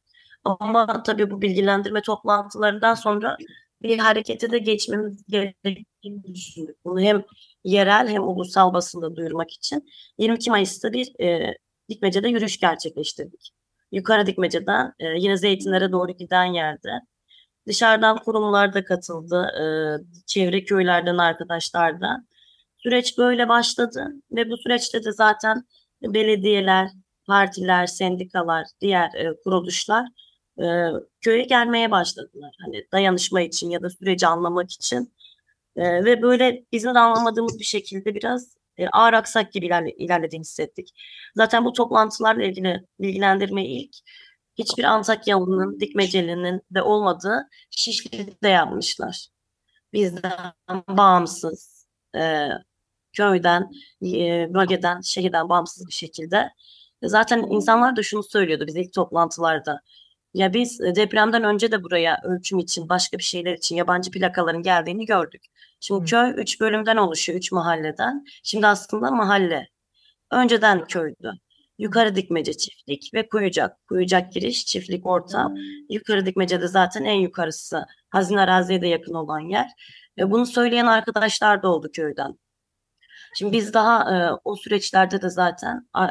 Ama 0.45 1.03
tabii 1.03 1.31
bu 1.31 1.41
bilgilendirme 1.41 2.01
toplantılarından 2.01 2.93
sonra 2.93 3.37
bir 3.81 3.99
harekete 3.99 4.51
de 4.51 4.57
geçmemiz 4.57 5.23
gerektiğini 5.29 6.23
düşündük. 6.33 6.77
Bunu 6.85 7.01
hem 7.01 7.23
yerel 7.63 8.07
hem 8.07 8.23
ulusal 8.23 8.73
basında 8.73 9.15
duyurmak 9.15 9.51
için 9.51 9.89
22 10.17 10.49
Mayıs'ta 10.49 10.93
bir 10.93 11.19
e, 11.21 11.57
Dikmece'de 11.89 12.27
yürüyüş 12.29 12.59
gerçekleştirdik. 12.59 13.51
yukarı 13.91 14.27
dikmeceden 14.27 14.93
e, 14.99 15.05
yine 15.07 15.37
zeytinlere 15.37 15.91
doğru 15.91 16.11
giden 16.11 16.45
yerde. 16.45 16.91
Dışarıdan 17.67 18.17
kurumlar 18.17 18.73
da 18.73 18.85
katıldı. 18.85 19.47
E, 19.61 19.63
çevre 20.25 20.63
köylerden 20.63 21.17
arkadaşlar 21.17 22.01
da. 22.01 22.25
Süreç 22.77 23.17
böyle 23.17 23.49
başladı 23.49 24.07
ve 24.31 24.49
bu 24.49 24.57
süreçte 24.57 25.03
de 25.03 25.11
zaten 25.11 25.63
belediyeler, 26.03 26.89
partiler, 27.27 27.87
sendikalar, 27.87 28.67
diğer 28.81 29.13
e, 29.15 29.33
kuruluşlar 29.43 30.07
e, 30.61 30.65
köye 31.21 31.43
gelmeye 31.43 31.91
başladılar. 31.91 32.55
Hani 32.65 32.85
dayanışma 32.91 33.41
için 33.41 33.69
ya 33.69 33.81
da 33.81 33.89
süreci 33.89 34.27
anlamak 34.27 34.71
için. 34.71 35.13
E, 35.75 36.05
ve 36.05 36.21
böyle 36.21 36.65
bizim 36.71 36.95
de 36.95 36.99
anlamadığımız 36.99 37.59
bir 37.59 37.65
şekilde 37.65 38.15
biraz 38.15 38.57
e, 38.77 38.87
ağır 38.87 39.13
aksak 39.13 39.53
gibi 39.53 39.65
ilerle, 39.65 39.91
ilerlediğini 39.91 40.43
hissettik. 40.43 40.89
Zaten 41.35 41.65
bu 41.65 41.73
toplantılarla 41.73 42.43
ilgili 42.43 42.85
bilgilendirme 42.99 43.65
ilk 43.65 43.95
hiçbir 44.57 44.83
Antakyalı'nın, 44.83 45.79
Dikmeceli'nin 45.79 46.61
de 46.71 46.81
olmadığı 46.81 47.49
Şişli'de 47.69 48.47
yapmışlar. 48.49 49.27
Bizden 49.93 50.53
bağımsız, 50.89 51.87
e, 52.15 52.49
köyden, 53.13 53.71
e, 54.03 54.47
bölgeden, 54.53 55.01
şehirden 55.01 55.49
bağımsız 55.49 55.87
bir 55.87 55.93
şekilde. 55.93 56.49
Zaten 57.03 57.39
insanlar 57.49 57.95
da 57.95 58.03
şunu 58.03 58.23
söylüyordu 58.23 58.67
biz 58.67 58.75
ilk 58.75 58.93
toplantılarda. 58.93 59.81
Ya 60.35 60.53
biz 60.53 60.79
depremden 60.79 61.43
önce 61.43 61.71
de 61.71 61.83
buraya 61.83 62.19
ölçüm 62.23 62.59
için, 62.59 62.89
başka 62.89 63.17
bir 63.17 63.23
şeyler 63.23 63.53
için 63.53 63.75
yabancı 63.75 64.11
plakaların 64.11 64.61
geldiğini 64.61 65.05
gördük. 65.05 65.45
Şimdi 65.79 66.01
Hı. 66.01 66.05
köy 66.05 66.33
üç 66.37 66.61
bölümden 66.61 66.97
oluşuyor, 66.97 67.39
üç 67.39 67.51
mahalleden. 67.51 68.25
Şimdi 68.43 68.67
aslında 68.67 69.11
mahalle. 69.11 69.67
Önceden 70.31 70.85
köydü. 70.85 71.31
Yukarı 71.77 72.15
dikmece 72.15 72.53
çiftlik 72.53 73.13
ve 73.13 73.27
kuyucak. 73.29 73.87
Kuyucak 73.87 74.33
giriş, 74.33 74.65
çiftlik 74.65 75.05
orta. 75.05 75.51
Yukarı 75.89 76.25
dikmece 76.25 76.61
de 76.61 76.67
zaten 76.67 77.03
en 77.03 77.19
yukarısı. 77.19 77.85
Hazine 78.09 78.41
araziye 78.41 78.81
de 78.81 78.87
yakın 78.87 79.13
olan 79.13 79.39
yer. 79.39 79.67
Ve 80.17 80.31
bunu 80.31 80.45
söyleyen 80.45 80.85
arkadaşlar 80.85 81.63
da 81.63 81.69
oldu 81.69 81.91
köyden. 81.93 82.39
Şimdi 83.37 83.57
biz 83.57 83.73
daha 83.73 84.15
e, 84.15 84.39
o 84.43 84.55
süreçlerde 84.55 85.21
de 85.21 85.29
zaten 85.29 85.87
e, 85.97 86.05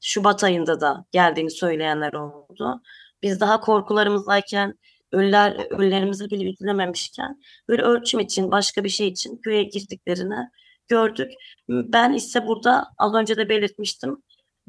Şubat 0.00 0.44
ayında 0.44 0.80
da 0.80 1.04
geldiğini 1.12 1.50
söyleyenler 1.50 2.12
oldu. 2.12 2.82
Biz 3.22 3.40
daha 3.40 3.60
korkularımızdayken 3.60 4.74
ölüler, 5.12 5.66
ölülerimizi 5.70 6.30
bile 6.30 6.44
bildirememişken 6.44 7.40
böyle 7.68 7.82
ölçüm 7.82 8.20
için 8.20 8.50
başka 8.50 8.84
bir 8.84 8.88
şey 8.88 9.08
için 9.08 9.36
köye 9.36 9.62
girdiklerini 9.62 10.48
gördük. 10.88 11.32
Ben 11.68 12.12
ise 12.12 12.46
burada 12.46 12.86
az 12.98 13.14
önce 13.14 13.36
de 13.36 13.48
belirtmiştim 13.48 14.22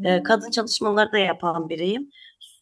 e, 0.04 0.24
kadın 0.24 0.52
çalışmaları 0.52 1.12
da 1.12 1.18
yapan 1.18 1.70
biriyim. 1.70 2.10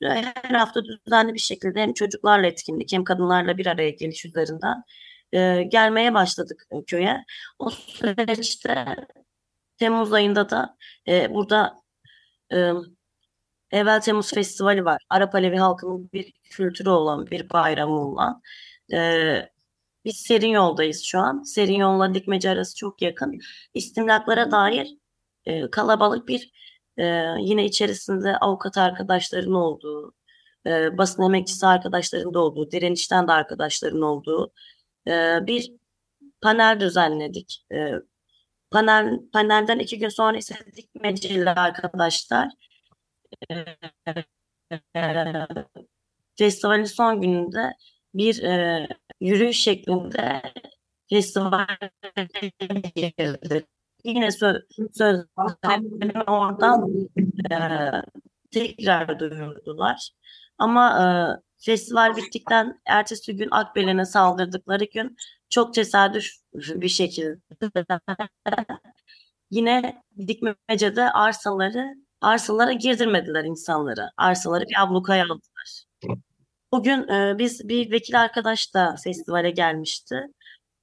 Her 0.03 0.55
hafta 0.55 0.81
düzenli 0.86 1.33
bir 1.33 1.39
şekilde 1.39 1.81
hem 1.81 1.93
çocuklarla 1.93 2.48
etkinlik 2.48 2.93
hem 2.93 3.03
kadınlarla 3.03 3.57
bir 3.57 3.65
araya 3.65 3.89
geliş 3.89 4.25
üzerinden 4.25 4.83
e, 5.33 5.63
gelmeye 5.63 6.13
başladık 6.13 6.67
e, 6.71 6.83
köye. 6.83 7.25
O 7.60 7.69
süreçte 7.69 8.86
Temmuz 9.77 10.13
ayında 10.13 10.50
da 10.50 10.77
burada 11.29 11.81
Evvel 13.71 14.01
Temmuz 14.01 14.31
Festivali 14.33 14.85
var. 14.85 15.01
Arap 15.09 15.35
Alevi 15.35 15.57
halkının 15.57 16.09
bir 16.13 16.31
kültürü 16.43 16.89
olan, 16.89 17.27
bir 17.27 17.49
bayramı 17.49 18.09
olan. 18.09 18.41
E, 18.93 19.49
biz 20.05 20.17
Serin 20.17 20.49
Yol'dayız 20.49 21.03
şu 21.03 21.19
an. 21.19 21.43
Serin 21.43 21.73
Yol'la 21.79 22.13
Dikmece 22.13 22.49
arası 22.49 22.75
çok 22.75 23.01
yakın. 23.01 23.39
İstimlaklara 23.73 24.51
dair 24.51 24.97
e, 25.45 25.69
kalabalık 25.71 26.27
bir 26.27 26.51
e, 26.97 27.03
yine 27.39 27.65
içerisinde 27.65 28.37
avukat 28.37 28.77
arkadaşların 28.77 29.53
olduğu, 29.53 30.13
e, 30.67 30.97
basın 30.97 31.23
emekçisi 31.23 31.67
arkadaşların 31.67 32.33
da 32.33 32.39
olduğu, 32.39 32.71
direnişten 32.71 33.27
de 33.27 33.31
arkadaşların 33.31 34.01
olduğu 34.01 34.53
e, 35.07 35.39
bir 35.47 35.73
panel 36.41 36.79
düzenledik. 36.79 37.65
E, 37.73 37.91
panel 38.72 39.19
panelden 39.33 39.79
iki 39.79 40.00
gün 40.00 40.09
sonra 40.09 40.37
ise 40.37 40.55
dikmeceli 40.75 41.50
arkadaşlar 41.50 42.50
festivalin 46.35 46.83
son 46.83 47.22
gününde 47.22 47.74
bir 48.13 48.44
e, 48.44 48.87
yürüyüş 49.20 49.57
şeklinde 49.57 50.41
festival 51.09 51.67
yine 54.03 54.31
söz, 54.31 54.57
söz 54.94 55.25
oradan 56.27 57.07
e, 57.51 57.57
tekrar 58.51 59.20
duyurdular. 59.20 60.11
Ama 60.57 60.89
e, 61.01 61.05
festival 61.65 62.15
bittikten 62.15 62.81
ertesi 62.85 63.35
gün 63.35 63.48
Akbelen'e 63.51 64.05
saldırdıkları 64.05 64.85
gün 64.85 65.17
çok 65.50 65.74
tesadüf 65.74 66.31
bir 66.53 66.87
şekilde 66.87 67.39
yine 69.51 70.03
Dikmece'de 70.27 71.11
arsaları 71.11 71.96
arsalara 72.22 72.74
girdirmediler 72.74 73.44
insanları. 73.44 74.10
Arsaları 74.18 74.66
bir 74.70 74.84
ablukaya 74.84 75.25
aldılar. 75.25 75.84
Bugün 76.72 77.07
e, 77.07 77.38
biz 77.38 77.70
bir 77.70 77.92
vekil 77.92 78.22
arkadaş 78.22 78.74
da 78.74 78.96
festivale 79.03 79.51
gelmişti. 79.51 80.27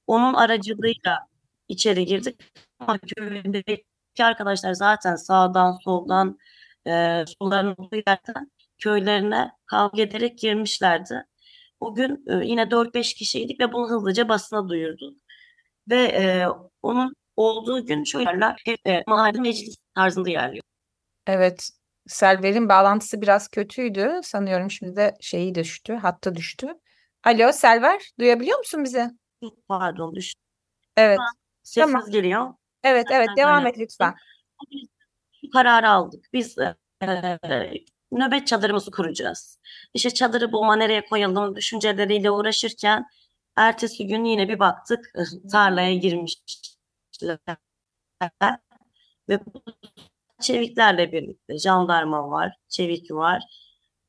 Onun 0.07 0.33
aracılığıyla 0.33 1.27
içeri 1.67 2.05
girdik. 2.05 2.41
Ama 2.79 2.99
köydeki 2.99 3.85
arkadaşlar 4.23 4.73
zaten 4.73 5.15
sağdan 5.15 5.77
soldan 5.83 6.37
e, 6.87 7.25
suların 7.39 7.75
yerden 7.91 8.51
köylerine 8.77 9.51
kavga 9.65 10.01
ederek 10.01 10.39
girmişlerdi. 10.39 11.25
Bugün 11.81 12.25
e, 12.27 12.47
yine 12.47 12.61
4-5 12.71 13.15
kişiydik 13.15 13.59
ve 13.59 13.73
bunu 13.73 13.89
hızlıca 13.89 14.29
basına 14.29 14.69
duyurduk. 14.69 15.17
Ve 15.89 15.97
e, 16.03 16.47
onun 16.81 17.15
olduğu 17.35 17.85
gün 17.85 18.03
şöyle 18.03 18.55
e, 18.87 19.03
mahalle 19.07 19.41
meclis 19.41 19.75
tarzında 19.95 20.29
ilerliyor. 20.29 20.63
Evet. 21.27 21.69
Selver'in 22.07 22.69
bağlantısı 22.69 23.21
biraz 23.21 23.47
kötüydü. 23.47 24.19
Sanıyorum 24.23 24.71
şimdi 24.71 24.95
de 24.95 25.15
şeyi 25.19 25.55
düştü, 25.55 25.93
hattı 25.93 26.35
düştü. 26.35 26.67
Alo 27.23 27.51
Selver, 27.51 28.11
duyabiliyor 28.19 28.57
musun 28.57 28.83
bizi? 28.83 29.11
Pardon 29.67 30.15
düştü. 30.15 30.41
Evet. 30.97 31.19
Sesiniz 31.63 31.93
tamam. 31.93 32.11
geliyor. 32.11 32.53
Evet, 32.83 33.07
evet. 33.11 33.29
Devam 33.37 33.67
et 33.67 33.79
lütfen. 33.79 34.15
Kararı 35.53 35.89
aldık. 35.89 36.25
Biz 36.33 36.57
e, 36.57 36.75
nöbet 38.11 38.47
çadırımızı 38.47 38.91
kuracağız. 38.91 39.59
İşte 39.93 40.09
çadırı 40.09 40.51
bulma 40.51 40.75
nereye 40.75 41.05
koyalım 41.05 41.55
düşünceleriyle 41.55 42.31
uğraşırken 42.31 43.05
ertesi 43.55 44.07
gün 44.07 44.23
yine 44.23 44.49
bir 44.49 44.59
baktık 44.59 45.13
tarlaya 45.51 45.93
girmişler. 45.95 47.57
Ve 49.29 49.45
bu 49.45 49.63
çeviklerle 50.41 51.11
birlikte 51.11 51.57
jandarma 51.57 52.29
var, 52.29 52.53
çevik 52.69 53.11
var 53.11 53.43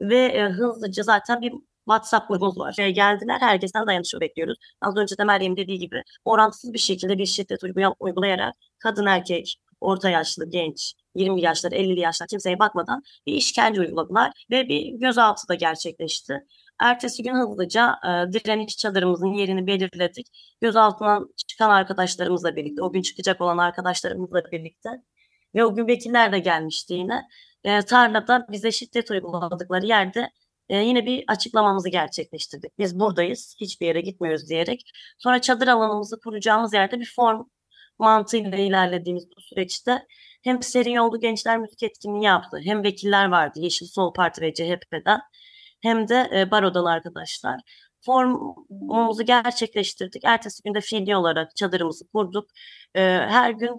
ve 0.01 0.19
e, 0.19 0.43
hızlıca 0.45 1.03
zaten 1.03 1.41
bir 1.43 1.53
WhatsApp 1.85 2.29
grubumuz 2.29 2.59
var. 2.59 2.75
E, 2.79 2.91
geldiler 2.91 3.39
herkesten 3.41 3.87
dayanışma 3.87 4.21
bekliyoruz. 4.21 4.59
Az 4.81 4.97
önce 4.97 5.19
de 5.19 5.25
Meryem 5.25 5.57
dediği 5.57 5.79
gibi 5.79 6.03
orantısız 6.25 6.73
bir 6.73 6.79
şekilde 6.79 7.19
bir 7.19 7.27
şiddet 7.27 7.61
uygulayarak 8.01 8.55
kadın 8.79 9.07
erkek, 9.07 9.57
orta 9.81 10.11
yaşlı, 10.11 10.51
genç, 10.51 10.95
20 11.15 11.43
yaşlar, 11.43 11.73
50 11.73 12.01
yaşlar 12.01 12.29
kimseye 12.29 12.59
bakmadan 12.59 13.03
bir 13.27 13.33
işkence 13.33 13.81
uyguladılar 13.81 14.33
ve 14.51 14.69
bir 14.69 14.93
gözaltı 15.01 15.49
da 15.49 15.55
gerçekleşti. 15.55 16.47
Ertesi 16.81 17.23
gün 17.23 17.35
hızlıca 17.35 17.95
e, 18.05 18.33
direniş 18.33 18.77
çadırımızın 18.77 19.33
yerini 19.33 19.67
belirledik. 19.67 20.27
Gözaltından 20.61 21.35
çıkan 21.49 21.71
arkadaşlarımızla 21.71 22.57
birlikte, 22.57 22.83
o 22.83 22.93
gün 22.93 23.03
çıkacak 23.03 23.41
olan 23.41 23.59
arkadaşlarımızla 23.59 24.43
birlikte 24.53 24.91
ve 25.55 25.65
o 25.65 25.75
gün 25.75 25.87
vekiller 25.87 26.33
de 26.33 26.39
gelmişti 26.39 26.95
yine. 26.95 27.23
E, 27.65 27.83
tarlada 27.83 28.47
bize 28.51 28.73
şiddet 28.73 29.11
uyguladıkları 29.11 29.87
yerde 29.87 30.31
e, 30.69 30.77
yine 30.79 31.07
bir 31.07 31.25
açıklamamızı 31.29 31.89
gerçekleştirdik. 31.89 32.79
Biz 32.79 33.01
buradayız, 33.01 33.57
hiçbir 33.61 33.87
yere 33.87 34.01
gitmiyoruz 34.01 34.49
diyerek. 34.49 34.91
Sonra 35.19 35.41
çadır 35.41 35.69
alanımızı 35.69 36.21
kuracağımız 36.21 36.75
yerde 36.75 37.01
bir 37.01 37.13
form 37.17 37.45
mantığıyla 37.99 38.59
ilerlediğimiz 38.59 39.27
bu 39.37 39.41
süreçte 39.41 40.07
hem 40.43 40.63
Serin 40.63 40.91
Yollu 40.93 41.21
Gençler 41.21 41.59
Müzik 41.59 41.83
Etkinliği 41.83 42.25
yaptı. 42.25 42.59
Hem 42.65 42.83
vekiller 42.85 43.29
vardı 43.29 43.61
Yeşil 43.61 43.87
Sol 43.87 44.13
Parti 44.13 44.43
ve 44.43 44.55
CHP'den 44.55 45.21
hem 45.83 46.09
de 46.09 46.31
e, 46.35 46.51
barodan 46.51 46.85
arkadaşlar. 46.85 47.61
Formumuzu 48.01 49.23
gerçekleştirdik. 49.25 50.25
Ertesi 50.25 50.63
günde 50.63 50.81
fiili 50.81 51.17
olarak 51.17 51.57
çadırımızı 51.57 52.09
kurduk. 52.09 52.51
E, 52.95 53.01
her 53.03 53.51
gün 53.51 53.77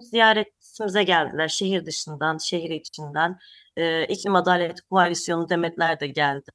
ziyaretimize 0.72 1.02
geldiler. 1.02 1.48
Şehir 1.48 1.86
dışından, 1.86 2.38
şehir 2.38 2.70
içinden. 2.70 3.38
E, 3.76 4.06
İklim 4.06 4.34
Adalet 4.34 4.80
Koalisyonu 4.80 5.48
demetler 5.48 6.00
de 6.00 6.06
geldi 6.06 6.50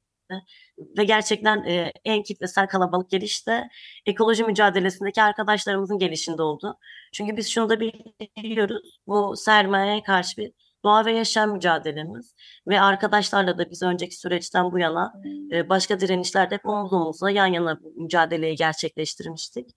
ve 0.98 1.04
gerçekten 1.04 1.64
e, 1.64 1.92
en 2.04 2.22
kitlesel 2.22 2.66
kalabalık 2.66 3.10
geliş 3.10 3.46
de 3.46 3.68
ekoloji 4.06 4.44
mücadelesindeki 4.44 5.22
arkadaşlarımızın 5.22 5.98
gelişinde 5.98 6.42
oldu. 6.42 6.78
Çünkü 7.12 7.36
biz 7.36 7.48
şunu 7.48 7.68
da 7.70 7.80
biliyoruz, 7.80 8.98
bu 9.06 9.36
sermayeye 9.36 10.02
karşı 10.02 10.36
bir 10.36 10.52
doğa 10.84 11.04
ve 11.04 11.12
yaşam 11.12 11.52
mücadelemiz 11.52 12.34
ve 12.68 12.80
arkadaşlarla 12.80 13.58
da 13.58 13.70
biz 13.70 13.82
önceki 13.82 14.16
süreçten 14.16 14.72
bu 14.72 14.78
yana 14.78 15.12
e, 15.52 15.68
başka 15.68 16.00
direnişlerde 16.00 16.54
hep 16.54 16.66
omuz 16.66 16.92
omuza 16.92 17.30
yan 17.30 17.46
yana 17.46 17.80
mücadeleyi 17.96 18.56
gerçekleştirmiştik. 18.56 19.70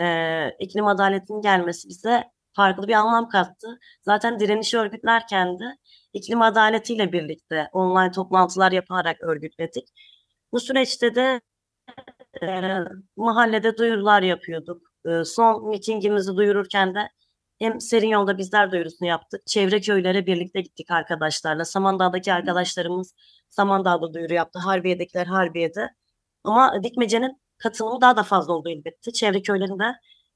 E, 0.00 0.06
iklim 0.58 0.86
adaletinin 0.86 1.42
gelmesi 1.42 1.88
bize 1.88 2.31
farklı 2.56 2.88
bir 2.88 2.92
anlam 2.92 3.28
kattı. 3.28 3.78
Zaten 4.02 4.40
direnişi 4.40 4.78
örgütlerken 4.78 5.58
de 5.58 5.64
iklim 6.12 6.42
adaletiyle 6.42 7.12
birlikte 7.12 7.68
online 7.72 8.10
toplantılar 8.10 8.72
yaparak 8.72 9.22
örgütledik. 9.22 9.88
Bu 10.52 10.60
süreçte 10.60 11.14
de 11.14 11.40
e, 12.42 12.78
mahallede 13.16 13.76
duyurular 13.76 14.22
yapıyorduk. 14.22 14.82
E, 15.06 15.24
son 15.24 15.68
mitingimizi 15.68 16.36
duyururken 16.36 16.94
de 16.94 17.08
hem 17.58 17.80
Serin 17.80 18.08
Yolda 18.08 18.38
bizler 18.38 18.72
duyurusunu 18.72 19.08
yaptık. 19.08 19.46
Çevre 19.46 19.80
köylere 19.80 20.26
birlikte 20.26 20.60
gittik 20.60 20.90
arkadaşlarla. 20.90 21.64
Samandağ'daki 21.64 22.32
arkadaşlarımız 22.32 23.14
Samandağ'da 23.50 24.14
duyuru 24.14 24.34
yaptı. 24.34 24.58
Harbiye'dekiler 24.58 25.26
Harbiye'de. 25.26 25.88
Ama 26.44 26.82
Dikmece'nin 26.82 27.42
katılımı 27.58 28.00
daha 28.00 28.16
da 28.16 28.22
fazla 28.22 28.52
oldu 28.52 28.68
elbette. 28.70 29.12
Çevre 29.12 29.42
köylerinde. 29.42 29.84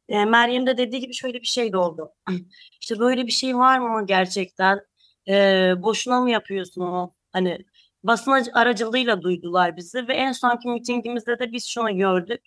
E, 0.08 0.24
Meryem 0.24 0.66
de 0.66 0.78
dediği 0.78 1.00
gibi 1.00 1.14
şöyle 1.14 1.40
bir 1.40 1.46
şey 1.46 1.72
de 1.72 1.76
oldu. 1.78 2.12
İşte 2.80 2.98
böyle 2.98 3.26
bir 3.26 3.32
şey 3.32 3.56
var 3.56 3.78
mı 3.78 4.06
gerçekten? 4.06 4.80
E, 5.28 5.34
boşuna 5.82 6.20
mı 6.20 6.30
yapıyorsun? 6.30 7.12
Hani 7.32 7.58
basın 8.04 8.32
aracılığıyla 8.54 9.22
duydular 9.22 9.76
bizi 9.76 10.08
ve 10.08 10.14
en 10.14 10.32
sonki 10.32 10.68
mitingimizde 10.68 11.38
de 11.38 11.52
biz 11.52 11.66
şunu 11.66 11.96
gördük. 11.98 12.40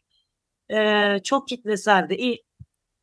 E, 0.70 1.20
çok 1.24 1.48
kitleseldi. 1.48 2.38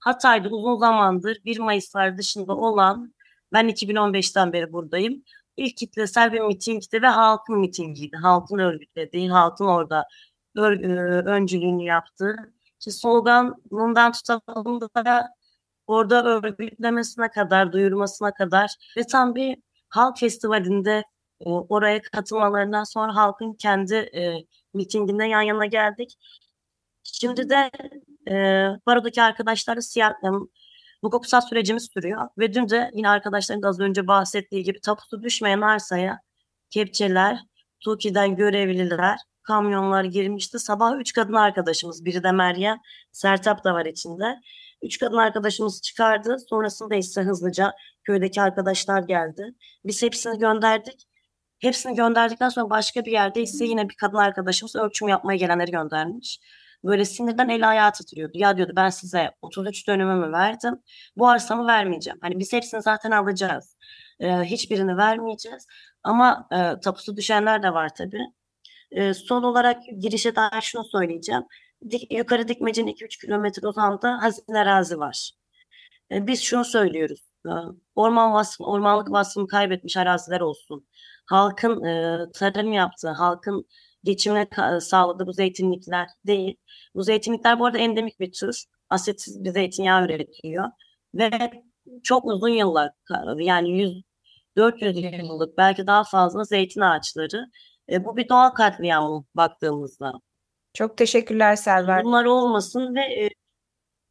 Hatay'da 0.01 0.49
uzun 0.49 0.77
zamandır 0.77 1.39
1 1.45 1.59
Mayıslar 1.59 2.19
dışında 2.19 2.57
olan 2.57 3.15
ben 3.53 3.69
2015'ten 3.69 4.53
beri 4.53 4.73
buradayım. 4.73 5.25
İlk 5.57 5.77
kitlesel 5.77 6.33
bir 6.33 6.41
mitingdi 6.41 7.03
ve 7.03 7.07
halkın 7.07 7.59
mitingiydi. 7.59 8.17
Halkın 8.17 8.59
örgütlediği, 8.59 9.31
halkın 9.31 9.67
orada 9.67 10.09
ör, 10.57 10.81
öncülüğünü 11.27 11.85
yaptığı. 11.85 12.37
İşte 12.81 12.91
sloganından 12.91 14.13
tutalım 14.13 14.81
da 14.81 15.35
orada 15.87 16.25
örgütlemesine 16.25 17.31
kadar, 17.31 17.73
duyurmasına 17.73 18.35
kadar 18.35 18.75
ve 18.97 19.03
tam 19.07 19.35
bir 19.35 19.59
halk 19.89 20.19
festivalinde 20.19 21.05
oraya 21.45 22.03
katılmalarından 22.03 22.85
sonra 22.85 23.15
halkın 23.15 23.53
kendi 23.53 23.95
e, 23.95 24.35
mitinginde 24.75 25.25
yan 25.25 25.43
yana 25.43 25.67
geldik. 25.67 26.15
Şimdi 27.03 27.51
de 27.51 27.71
e, 28.31 28.35
barodaki 28.87 29.23
arkadaşlarla 29.23 29.83
siyah, 29.83 30.11
e, 30.11 30.29
hukuksal 31.03 31.41
sürecimiz 31.41 31.89
sürüyor. 31.95 32.29
Ve 32.39 32.55
dün 32.55 32.69
de 32.69 32.91
yine 32.95 33.09
arkadaşların 33.09 33.63
da 33.63 33.69
az 33.69 33.81
önce 33.81 34.07
bahsettiği 34.07 34.65
gibi 34.65 34.81
tapusu 34.81 35.23
düşmeyen 35.23 35.61
arsaya 35.61 36.21
kepçeler, 36.71 37.39
TUKİ'den 37.81 38.37
görevliler, 38.37 39.19
kamyonlar 39.47 40.05
girmişti. 40.05 40.59
Sabah 40.59 40.99
üç 40.99 41.13
kadın 41.13 41.33
arkadaşımız, 41.33 42.05
biri 42.05 42.23
de 42.23 42.33
Meryem, 42.33 42.79
Sertap 43.13 43.65
da 43.65 43.75
var 43.75 43.87
içinde. 43.87 44.41
Üç 44.83 44.99
kadın 44.99 45.17
arkadaşımız 45.17 45.83
çıkardı. 45.83 46.37
Sonrasında 46.51 46.95
ise 46.95 47.23
hızlıca 47.23 47.73
köydeki 48.05 48.43
arkadaşlar 48.43 49.03
geldi. 49.03 49.55
Biz 49.85 50.03
hepsini 50.03 50.39
gönderdik. 50.39 51.09
Hepsini 51.59 51.95
gönderdikten 51.95 52.49
sonra 52.49 52.71
başka 52.71 53.05
bir 53.05 53.13
yerde 53.13 53.43
ise 53.43 53.65
yine 53.65 53.89
bir 53.89 53.95
kadın 53.95 54.17
arkadaşımız 54.17 54.77
ölçüm 54.77 55.09
yapmaya 55.09 55.37
gelenleri 55.37 55.71
göndermiş. 55.71 56.41
Böyle 56.85 57.05
sinirden 57.05 57.49
el 57.49 57.69
ayağı 57.71 57.93
titriyordu. 57.93 58.33
Ya 58.35 58.57
diyordu 58.57 58.73
ben 58.77 58.91
size 58.91 59.31
33 59.43 59.89
dönümümü 59.89 60.33
verdim. 60.33 60.75
Bu 61.17 61.29
arsamı 61.29 61.67
vermeyeceğim. 61.67 62.19
Hani 62.23 62.39
biz 62.39 62.53
hepsini 62.53 62.83
zaten 62.83 63.11
alacağız. 63.11 63.77
Ee, 64.21 64.33
hiçbirini 64.33 64.97
vermeyeceğiz. 64.97 65.67
Ama 66.03 66.49
e, 66.53 66.81
tapusu 66.81 67.17
düşenler 67.17 67.63
de 67.63 67.75
var 67.75 67.95
tabii. 67.95 68.27
Son 69.15 69.43
olarak 69.43 69.83
girişe 69.99 70.37
dair 70.37 70.61
şunu 70.63 70.85
söyleyeceğim. 70.85 71.43
Dik, 71.91 72.13
yukarı 72.13 72.49
dikmecenin 72.49 72.93
2-3 72.93 73.21
kilometre 73.21 73.69
uzağında 73.69 74.23
hazine 74.23 74.59
arazi 74.59 74.99
var. 74.99 75.33
Biz 76.11 76.43
şunu 76.43 76.65
söylüyoruz. 76.65 77.21
Orman 77.95 78.33
vasfı, 78.33 78.65
ormanlık 78.65 79.11
vasfını 79.11 79.47
kaybetmiş 79.47 79.97
araziler 79.97 80.41
olsun. 80.41 80.87
Halkın 81.27 81.85
e, 81.85 82.19
tarım 82.35 82.73
yaptığı, 82.73 83.11
halkın 83.11 83.67
geçimine 84.05 84.49
sağladığı 84.81 85.27
bu 85.27 85.33
zeytinlikler 85.33 86.09
değil. 86.27 86.57
Bu 86.95 87.03
zeytinlikler 87.03 87.59
bu 87.59 87.67
arada 87.67 87.79
endemik 87.79 88.21
bir 88.21 88.33
tür. 88.33 88.65
Asetsiz 88.91 89.45
bir 89.45 89.51
zeytinyağı 89.51 90.05
üretiyor. 90.05 90.65
Ve 91.15 91.31
çok 92.03 92.25
uzun 92.25 92.49
yıllar 92.49 92.91
yani 93.39 93.71
100 93.83 94.03
400 94.57 94.97
yıllık 94.97 95.59
belki 95.59 95.87
daha 95.87 96.05
fazla 96.05 96.45
zeytin 96.45 96.81
ağaçları. 96.81 97.47
E, 97.91 98.05
bu 98.05 98.17
bir 98.17 98.29
doğal 98.29 98.51
katliam 98.51 99.25
baktığımızda. 99.35 100.13
Çok 100.75 100.97
teşekkürler 100.97 101.57
Selver. 101.57 102.05
Bunlar 102.05 102.25
olmasın 102.25 102.95
ve 102.95 103.01
e, 103.01 103.31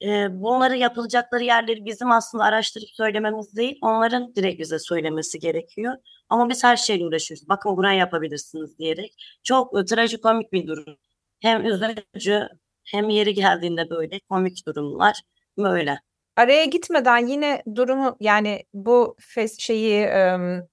e, 0.02 0.42
bunları 0.42 0.78
yapılacakları 0.78 1.44
yerleri 1.44 1.86
bizim 1.86 2.12
aslında 2.12 2.44
araştırıp 2.44 2.90
söylememiz 2.90 3.56
değil, 3.56 3.78
onların 3.82 4.36
direkt 4.36 4.60
bize 4.60 4.80
söylemesi 4.80 5.40
gerekiyor. 5.40 5.94
Ama 6.30 6.50
biz 6.50 6.64
her 6.64 6.78
şeyle 6.78 7.06
uğraşıyoruz. 7.06 7.50
Bakın 7.50 7.78
burayı 7.78 8.00
yapabilirsiniz 8.00 8.80
diyerek. 8.80 9.16
Çok 9.44 9.80
e, 9.80 9.86
trajikomik 9.86 10.52
bir 10.52 10.68
durum. 10.68 10.98
Hem 11.40 11.66
üzücü 11.66 12.48
hem 12.86 13.10
yeri 13.10 13.34
geldiğinde 13.34 13.90
böyle 13.90 14.20
komik 14.30 14.68
durumlar 14.68 15.22
böyle. 15.58 16.00
Araya 16.36 16.66
gitmeden 16.66 17.28
yine 17.28 17.64
durumu 17.76 18.18
yani 18.20 18.64
bu 18.74 19.16
fes 19.20 19.60
şeyi 19.60 20.08
ım, 20.08 20.68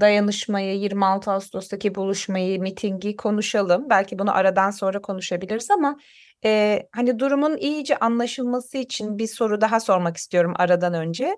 dayanışmayı 0.00 0.78
26 0.78 1.30
Ağustos'taki 1.30 1.94
buluşmayı 1.94 2.60
mitingi 2.60 3.16
konuşalım. 3.16 3.90
Belki 3.90 4.18
bunu 4.18 4.36
aradan 4.36 4.70
sonra 4.70 5.02
konuşabiliriz 5.02 5.70
ama 5.70 5.96
e, 6.44 6.82
hani 6.92 7.18
durumun 7.18 7.56
iyice 7.56 7.98
anlaşılması 7.98 8.78
için 8.78 9.18
bir 9.18 9.26
soru 9.26 9.60
daha 9.60 9.80
sormak 9.80 10.16
istiyorum 10.16 10.54
aradan 10.56 10.94
önce. 10.94 11.36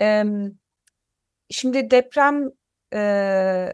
E, 0.00 0.24
şimdi 1.50 1.90
deprem 1.90 2.48
e, 2.94 3.72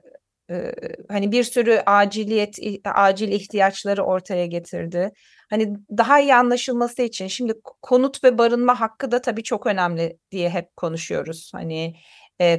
e, 0.50 0.74
hani 1.08 1.32
bir 1.32 1.44
sürü 1.44 1.82
aciliyet 1.86 2.58
acil 2.84 3.28
ihtiyaçları 3.28 4.04
ortaya 4.04 4.46
getirdi. 4.46 5.10
Hani 5.50 5.74
daha 5.98 6.20
iyi 6.20 6.34
anlaşılması 6.34 7.02
için 7.02 7.26
şimdi 7.26 7.52
konut 7.82 8.24
ve 8.24 8.38
barınma 8.38 8.80
hakkı 8.80 9.10
da 9.10 9.20
tabii 9.20 9.42
çok 9.42 9.66
önemli 9.66 10.18
diye 10.30 10.50
hep 10.50 10.76
konuşuyoruz. 10.76 11.50
Hani 11.54 11.94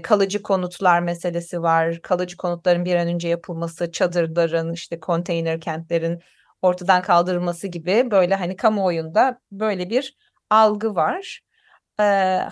kalıcı 0.02 0.44
konutlar 0.44 1.00
meselesi 1.00 1.62
var. 1.62 2.02
Kalıcı 2.02 2.38
konutların 2.38 2.86
bir 2.86 2.96
an 2.96 3.08
önce 3.08 3.28
yapılması, 3.28 3.92
çadırların, 3.92 4.74
işte 4.74 5.00
konteyner 5.00 5.62
kentlerin 5.62 6.20
ortadan 6.62 7.02
kaldırılması 7.02 7.68
gibi 7.68 8.12
böyle 8.12 8.36
hani 8.36 8.56
kamuoyunda 8.56 9.42
böyle 9.52 9.89
bir 9.89 10.18
algı 10.50 10.96
var. 10.96 11.42
Ee, 12.00 12.04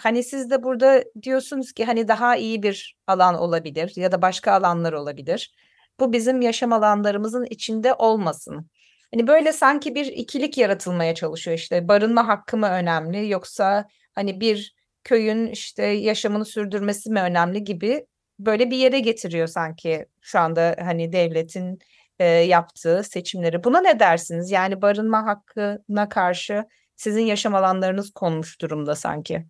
hani 0.01 0.23
siz 0.23 0.51
de 0.51 0.63
burada 0.63 1.03
diyorsunuz 1.21 1.73
ki 1.73 1.85
hani 1.85 2.07
daha 2.07 2.35
iyi 2.35 2.63
bir 2.63 2.97
alan 3.07 3.35
olabilir 3.35 3.93
ya 3.95 4.11
da 4.11 4.21
başka 4.21 4.53
alanlar 4.53 4.93
olabilir. 4.93 5.53
Bu 5.99 6.13
bizim 6.13 6.41
yaşam 6.41 6.73
alanlarımızın 6.73 7.45
içinde 7.45 7.93
olmasın. 7.93 8.69
Hani 9.13 9.27
böyle 9.27 9.53
sanki 9.53 9.95
bir 9.95 10.05
ikilik 10.05 10.57
yaratılmaya 10.57 11.15
çalışıyor 11.15 11.57
işte 11.57 11.87
barınma 11.87 12.27
hakkı 12.27 12.57
mı 12.57 12.67
önemli 12.69 13.29
yoksa 13.29 13.87
hani 14.15 14.41
bir 14.41 14.76
köyün 15.07 15.47
işte 15.47 15.83
yaşamını 15.85 16.45
sürdürmesi 16.45 17.09
mi 17.09 17.21
önemli 17.21 17.63
gibi 17.63 18.05
böyle 18.39 18.71
bir 18.71 18.77
yere 18.77 18.99
getiriyor 18.99 19.47
sanki 19.47 20.05
şu 20.21 20.39
anda 20.39 20.75
hani 20.79 21.13
devletin 21.13 21.79
e, 22.19 22.25
yaptığı 22.25 23.03
seçimleri. 23.03 23.63
Buna 23.63 23.81
ne 23.81 23.99
dersiniz? 23.99 24.51
Yani 24.51 24.81
barınma 24.81 25.25
hakkına 25.25 26.09
karşı 26.09 26.65
sizin 26.95 27.21
yaşam 27.21 27.55
alanlarınız 27.55 28.11
konmuş 28.11 28.61
durumda 28.61 28.95
sanki. 28.95 29.45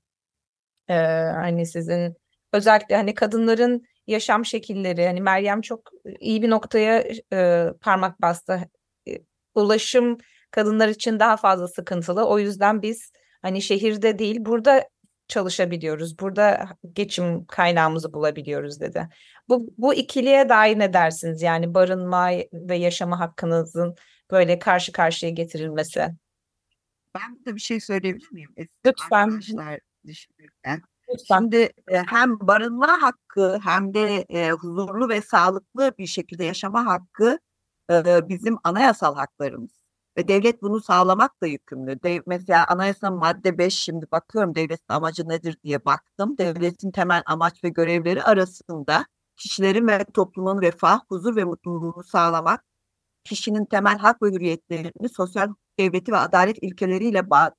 Ee, 0.90 0.94
hani 1.34 1.66
sizin 1.66 2.18
özellikle 2.54 2.96
hani 2.96 3.14
kadınların 3.14 3.84
yaşam 4.08 4.46
şekilleri 4.46 5.06
hani 5.08 5.22
Meryem 5.22 5.62
çok 5.62 5.92
iyi 6.20 6.42
bir 6.42 6.50
noktaya 6.50 7.04
e, 7.34 7.68
parmak 7.82 8.22
bastı. 8.22 8.62
E, 9.08 9.12
ulaşım 9.56 10.18
kadınlar 10.52 10.88
için 10.88 11.20
daha 11.20 11.38
fazla 11.38 11.68
sıkıntılı. 11.68 12.26
O 12.28 12.40
yüzden 12.40 12.82
biz 12.82 13.12
hani 13.42 13.62
şehirde 13.62 14.20
değil 14.20 14.38
burada 14.40 14.90
çalışabiliyoruz. 15.28 16.20
Burada 16.20 16.68
geçim 16.94 17.46
kaynağımızı 17.46 18.14
bulabiliyoruz 18.14 18.82
dedi. 18.82 19.10
Bu, 19.50 19.70
bu 19.78 19.94
ikiliye 19.94 20.50
dair 20.50 20.80
ne 20.80 20.94
dersiniz? 20.94 21.42
Yani 21.42 21.74
barınma 21.74 22.30
ve 22.54 22.76
yaşama 22.76 23.20
hakkınızın 23.20 23.96
böyle 24.32 24.60
karşı 24.60 24.92
karşıya 24.92 25.32
getirilmesi. 25.32 26.08
Ben 27.16 27.46
de 27.46 27.56
bir 27.56 27.62
şey 27.62 27.80
söyleyebilir 27.80 28.32
miyim? 28.32 28.50
Lütfen. 28.86 29.28
Arkadaşlar 29.28 29.80
düşünürken. 30.06 30.82
Lütfen. 31.10 31.38
Şimdi 31.38 31.70
hem 31.88 32.40
barınma 32.40 33.02
hakkı 33.02 33.60
hem 33.64 33.94
de 33.94 34.26
e, 34.30 34.52
huzurlu 34.52 35.10
ve 35.10 35.22
sağlıklı 35.22 35.94
bir 35.98 36.08
şekilde 36.08 36.44
yaşama 36.44 36.86
hakkı 36.86 37.40
e, 37.92 38.30
bizim 38.30 38.58
anayasal 38.64 39.16
haklarımız. 39.16 39.87
Ve 40.18 40.28
devlet 40.28 40.62
bunu 40.62 40.82
sağlamakla 40.82 41.48
yükümlü. 41.48 42.04
Dev, 42.04 42.22
mesela 42.28 42.66
anayasa 42.68 43.12
madde 43.12 43.58
5 43.58 43.74
şimdi 43.74 44.06
bakıyorum 44.12 44.56
devletin 44.56 44.94
amacı 44.94 45.30
nedir 45.30 45.58
diye 45.64 45.86
baktım. 45.86 46.38
Devletin 46.38 46.92
temel 46.92 47.24
amaç 47.26 47.64
ve 47.64 47.70
görevleri 47.70 48.24
arasında 48.24 49.06
kişilerin 49.36 49.88
ve 49.88 50.06
toplumun 50.14 50.62
refah, 50.62 51.00
huzur 51.10 51.36
ve 51.36 51.44
mutluluğunu 51.44 52.04
sağlamak, 52.04 52.64
kişinin 53.24 53.66
temel 53.66 53.98
hak 53.98 54.22
ve 54.22 54.28
hürriyetlerini 54.28 55.10
sosyal 55.10 55.54
devleti 55.80 56.12
ve 56.12 56.18
adalet 56.18 56.58
ilkeleriyle 56.62 57.30
bağ, 57.30 57.52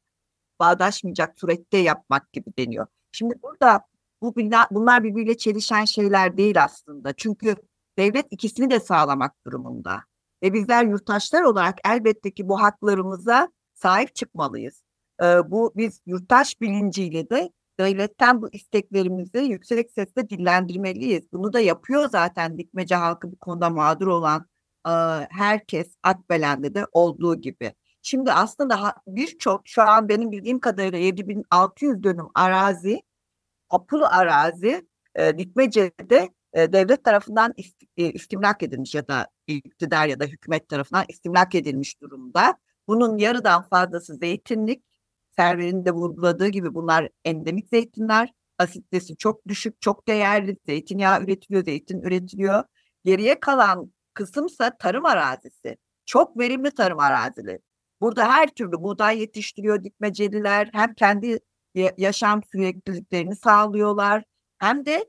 bağdaşmayacak 0.61 1.41
surette 1.41 1.79
yapmak 1.79 2.33
gibi 2.33 2.51
deniyor. 2.59 2.87
Şimdi 3.13 3.35
burada 3.43 3.81
bu 4.23 4.35
bunlar 4.71 5.05
birbiriyle 5.05 5.37
çelişen 5.37 5.85
şeyler 5.85 6.37
değil 6.37 6.65
aslında. 6.65 7.13
Çünkü 7.13 7.57
devlet 7.99 8.27
ikisini 8.31 8.71
de 8.71 8.81
sağlamak 8.81 9.33
durumunda. 9.47 10.05
Ve 10.43 10.53
bizler 10.53 10.85
yurttaşlar 10.85 11.43
olarak 11.43 11.79
elbette 11.85 12.31
ki 12.31 12.49
bu 12.49 12.63
haklarımıza 12.63 13.49
sahip 13.75 14.15
çıkmalıyız. 14.15 14.83
Ee, 15.23 15.51
bu 15.51 15.73
biz 15.77 16.01
yurttaş 16.07 16.61
bilinciyle 16.61 17.31
de 17.31 17.53
devletten 17.81 18.43
bu 18.43 18.49
isteklerimizi 18.53 19.39
yüksek 19.39 19.91
sesle 19.91 20.31
dillendirmeliyiz. 20.31 21.33
Bunu 21.33 21.53
da 21.53 21.61
yapıyor 21.61 22.09
zaten 22.09 22.59
dikmece 22.59 22.95
halkı 22.95 23.33
bu 23.33 23.37
konuda 23.37 23.71
mağdur 23.71 24.07
olan 24.07 24.47
e, 24.87 24.91
herkes 25.31 25.95
Akbelen'de 26.03 26.75
de 26.75 26.87
olduğu 26.93 27.35
gibi. 27.41 27.75
Şimdi 28.03 28.33
aslında 28.33 28.95
birçok 29.07 29.69
şu 29.69 29.83
an 29.83 30.09
benim 30.09 30.33
bildiğim 30.33 30.61
kadarıyla 30.61 30.99
7600 30.99 32.03
dönüm 32.03 32.27
arazi, 32.35 33.03
apulu 33.71 34.07
arazi 34.07 34.89
e, 35.15 35.39
Dikmece'de 35.39 36.29
devlet 36.55 37.05
tarafından 37.05 37.55
ist, 37.57 37.83
e, 37.97 38.13
istimlak 38.13 38.63
edilmiş 38.63 38.95
ya 38.95 39.09
da 39.09 39.29
iktidar 39.47 40.07
ya 40.07 40.21
da 40.21 40.25
hükümet 40.25 40.69
tarafından 40.69 41.05
istimlak 41.09 41.55
edilmiş 41.55 42.01
durumda. 42.01 42.59
Bunun 42.89 43.19
yarıdan 43.19 43.63
fazlası 43.63 44.15
zeytinlik. 44.15 44.85
Server'in 45.37 45.85
de 45.85 45.93
vurguladığı 45.93 46.49
gibi 46.49 46.75
bunlar 46.75 47.09
endemik 47.25 47.69
zeytinler. 47.69 48.33
Asitesi 48.59 49.17
çok 49.17 49.49
düşük, 49.49 49.81
çok 49.81 50.09
değerli. 50.09 50.57
Zeytinyağı 50.67 51.23
üretiliyor, 51.23 51.65
zeytin 51.65 52.03
üretiliyor. 52.03 52.65
Geriye 53.05 53.41
kalan 53.41 53.93
kısımsa 54.15 54.77
tarım 54.77 55.05
arazisi. 55.05 55.77
Çok 56.07 56.39
verimli 56.39 56.71
tarım 56.71 56.99
arazileri. 56.99 57.61
Burada 58.01 58.33
her 58.33 58.49
türlü 58.49 58.73
buğday 58.73 59.21
yetiştiriyor 59.21 59.85
dikmeceliler. 59.85 60.71
Hem 60.73 60.95
kendi 60.95 61.39
yaşam 61.99 62.43
sürekliliklerini 62.53 63.37
sağlıyorlar. 63.37 64.25
Hem 64.59 64.87
de 64.87 65.09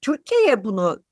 Türkiye'ye 0.00 0.64
bunu 0.64 1.02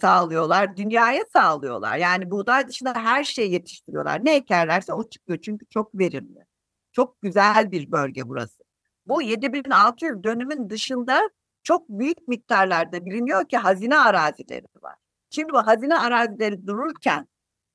sağlıyorlar, 0.00 0.76
dünyaya 0.76 1.24
sağlıyorlar. 1.32 1.96
Yani 1.96 2.30
buğday 2.30 2.68
dışında 2.68 2.94
her 2.94 3.24
şeyi 3.24 3.52
yetiştiriyorlar. 3.52 4.24
Ne 4.24 4.36
ekerlerse 4.36 4.92
o 4.92 5.08
çıkıyor 5.08 5.38
çünkü 5.42 5.66
çok 5.66 5.98
verimli. 5.98 6.46
Çok 6.92 7.22
güzel 7.22 7.70
bir 7.70 7.92
bölge 7.92 8.28
burası. 8.28 8.62
Bu 9.06 9.22
7600 9.22 10.24
dönümün 10.24 10.70
dışında 10.70 11.30
çok 11.62 11.88
büyük 11.88 12.28
miktarlarda 12.28 13.04
biliniyor 13.04 13.48
ki 13.48 13.56
hazine 13.56 13.98
arazileri 13.98 14.66
var. 14.82 14.94
Şimdi 15.30 15.52
bu 15.52 15.66
hazine 15.66 15.98
arazileri 15.98 16.66
dururken 16.66 17.28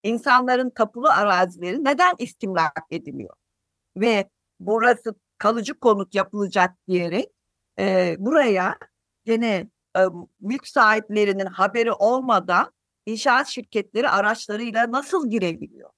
insanların 0.04 0.70
tapulu 0.70 1.10
arazileri 1.10 1.84
neden 1.84 2.16
istimlak 2.20 2.86
ediliyor? 2.92 3.36
Ve 3.98 4.30
burası 4.60 5.16
kalıcı 5.38 5.80
konut 5.80 6.16
yapılacak 6.16 6.76
diyerek 6.88 7.30
e, 7.80 8.16
buraya 8.20 8.78
gene 9.26 9.68
e, 9.98 10.02
mülk 10.40 10.68
sahiplerinin 10.68 11.46
haberi 11.46 11.92
olmadan 11.92 12.72
inşaat 13.06 13.48
şirketleri 13.48 14.10
araçlarıyla 14.10 14.92
nasıl 14.92 15.30
girebiliyor? 15.30 15.90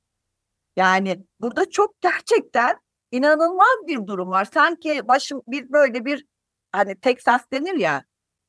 Yani 0.76 1.26
burada 1.40 1.70
çok 1.70 2.02
gerçekten 2.02 2.80
inanılmaz 3.12 3.88
bir 3.88 4.08
durum 4.08 4.30
var. 4.30 4.48
Sanki 4.54 5.08
başım 5.08 5.42
bir 5.48 5.72
böyle 5.72 6.06
bir 6.06 6.26
hani 6.72 7.00
Texas 7.00 7.42
denir 7.52 7.76
ya 7.76 8.04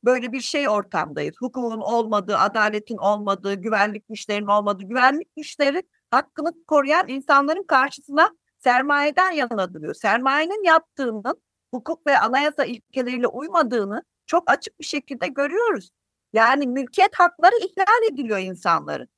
böyle 0.04 0.32
bir 0.32 0.40
şey 0.40 0.68
ortamdayız. 0.68 1.34
Hukukun 1.40 1.80
olmadığı, 1.80 2.38
adaletin 2.38 2.96
olmadığı, 2.96 3.54
güvenlik 3.54 4.08
güçlerinin 4.08 4.46
olmadığı, 4.46 4.82
güvenlik 4.82 5.36
güçleri 5.36 5.82
hakkını 6.10 6.64
koruyan 6.66 7.08
insanların 7.08 7.62
karşısına 7.62 8.30
sermayeden 8.58 9.30
yana 9.30 9.74
duruyor. 9.74 9.94
Sermayenin 9.94 10.64
yaptığının 10.64 11.42
hukuk 11.74 12.06
ve 12.06 12.18
anayasa 12.18 12.64
ilkeleriyle 12.64 13.26
uymadığını 13.26 14.02
çok 14.26 14.50
açık 14.50 14.80
bir 14.80 14.84
şekilde 14.84 15.26
görüyoruz. 15.28 15.90
Yani 16.32 16.66
mülkiyet 16.66 17.14
hakları 17.14 17.56
ihlal 17.56 18.12
ediliyor 18.12 18.38
insanların. 18.38 19.08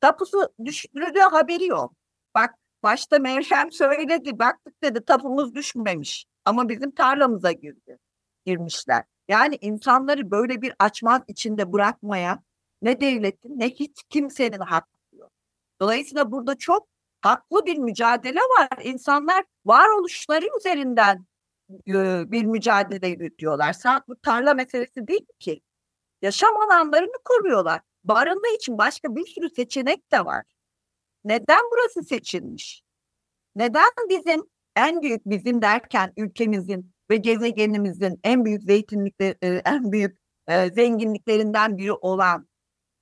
Tapusu 0.00 0.48
düşürülüyor 0.64 1.30
haberi 1.30 1.66
yok. 1.66 1.94
Bak 2.34 2.54
başta 2.82 3.18
Meryem 3.18 3.72
söyledi 3.72 4.38
baktık 4.38 4.82
dedi 4.82 5.04
tapumuz 5.04 5.54
düşmemiş 5.54 6.26
ama 6.44 6.68
bizim 6.68 6.90
tarlamıza 6.90 7.52
girdi 7.52 7.98
girmişler. 8.44 9.04
Yani 9.28 9.58
insanları 9.60 10.30
böyle 10.30 10.62
bir 10.62 10.74
açmaz 10.78 11.22
içinde 11.28 11.72
bırakmaya 11.72 12.42
ne 12.82 13.00
devletin 13.00 13.60
ne 13.60 13.70
hiç 13.70 14.02
kimsenin 14.08 14.60
hakkı 14.60 15.16
yok. 15.16 15.32
Dolayısıyla 15.80 16.32
burada 16.32 16.58
çok 16.58 16.88
haklı 17.20 17.66
bir 17.66 17.78
mücadele 17.78 18.40
var. 18.40 18.68
İnsanlar 18.82 19.44
varoluşları 19.64 20.46
üzerinden 20.58 21.26
bir 22.32 22.44
mücadele 22.44 23.08
yürütüyorlar. 23.08 23.72
Saat 23.72 24.08
bu 24.08 24.16
tarla 24.16 24.54
meselesi 24.54 25.08
değil 25.08 25.26
ki. 25.38 25.60
Yaşam 26.22 26.56
alanlarını 26.56 27.18
koruyorlar. 27.24 27.80
Barınma 28.04 28.48
için 28.58 28.78
başka 28.78 29.16
bir 29.16 29.26
sürü 29.26 29.50
seçenek 29.50 30.12
de 30.12 30.24
var. 30.24 30.44
Neden 31.24 31.60
burası 31.72 32.02
seçilmiş? 32.08 32.82
Neden 33.56 33.90
bizim 34.08 34.42
en 34.76 35.02
büyük 35.02 35.26
bizim 35.26 35.62
derken 35.62 36.12
ülkemizin 36.16 36.92
ve 37.10 37.16
gezegenimizin 37.16 38.20
en 38.24 38.44
büyük 38.44 38.62
zeytinlikleri, 38.62 39.62
en 39.64 39.92
büyük 39.92 40.18
zenginliklerinden 40.48 41.78
biri 41.78 41.92
olan 41.92 42.48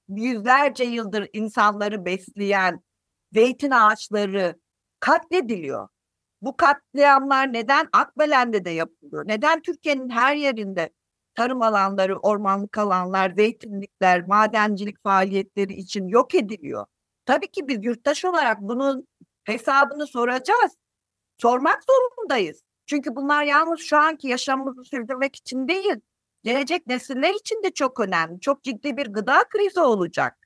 yüzlerce 0.08 0.84
yıldır 0.84 1.28
insanları 1.32 2.04
besleyen 2.04 2.80
zeytin 3.32 3.70
ağaçları 3.70 4.60
katlediliyor. 5.00 5.88
Bu 6.42 6.56
katliamlar 6.56 7.52
neden 7.52 7.88
Akbelen'de 7.92 8.64
de 8.64 8.70
yapılıyor? 8.70 9.28
Neden 9.28 9.62
Türkiye'nin 9.62 10.10
her 10.10 10.36
yerinde 10.36 10.90
tarım 11.34 11.62
alanları, 11.62 12.18
ormanlık 12.18 12.78
alanlar, 12.78 13.30
zeytinlikler, 13.30 14.26
madencilik 14.26 15.02
faaliyetleri 15.02 15.72
için 15.74 16.08
yok 16.08 16.34
ediliyor? 16.34 16.86
Tabii 17.26 17.50
ki 17.50 17.68
biz 17.68 17.84
yurttaş 17.84 18.24
olarak 18.24 18.60
bunun 18.60 19.06
hesabını 19.44 20.06
soracağız. 20.06 20.76
Sormak 21.38 21.80
zorundayız. 21.84 22.62
Çünkü 22.86 23.16
bunlar 23.16 23.44
yalnız 23.44 23.80
şu 23.80 23.96
anki 23.96 24.28
yaşamımızı 24.28 24.84
sürdürmek 24.84 25.36
için 25.36 25.68
değil, 25.68 25.96
gelecek 26.44 26.86
nesiller 26.86 27.34
için 27.34 27.62
de 27.62 27.70
çok 27.70 28.00
önemli. 28.00 28.40
Çok 28.40 28.62
ciddi 28.64 28.96
bir 28.96 29.06
gıda 29.06 29.44
krizi 29.48 29.80
olacak. 29.80 30.38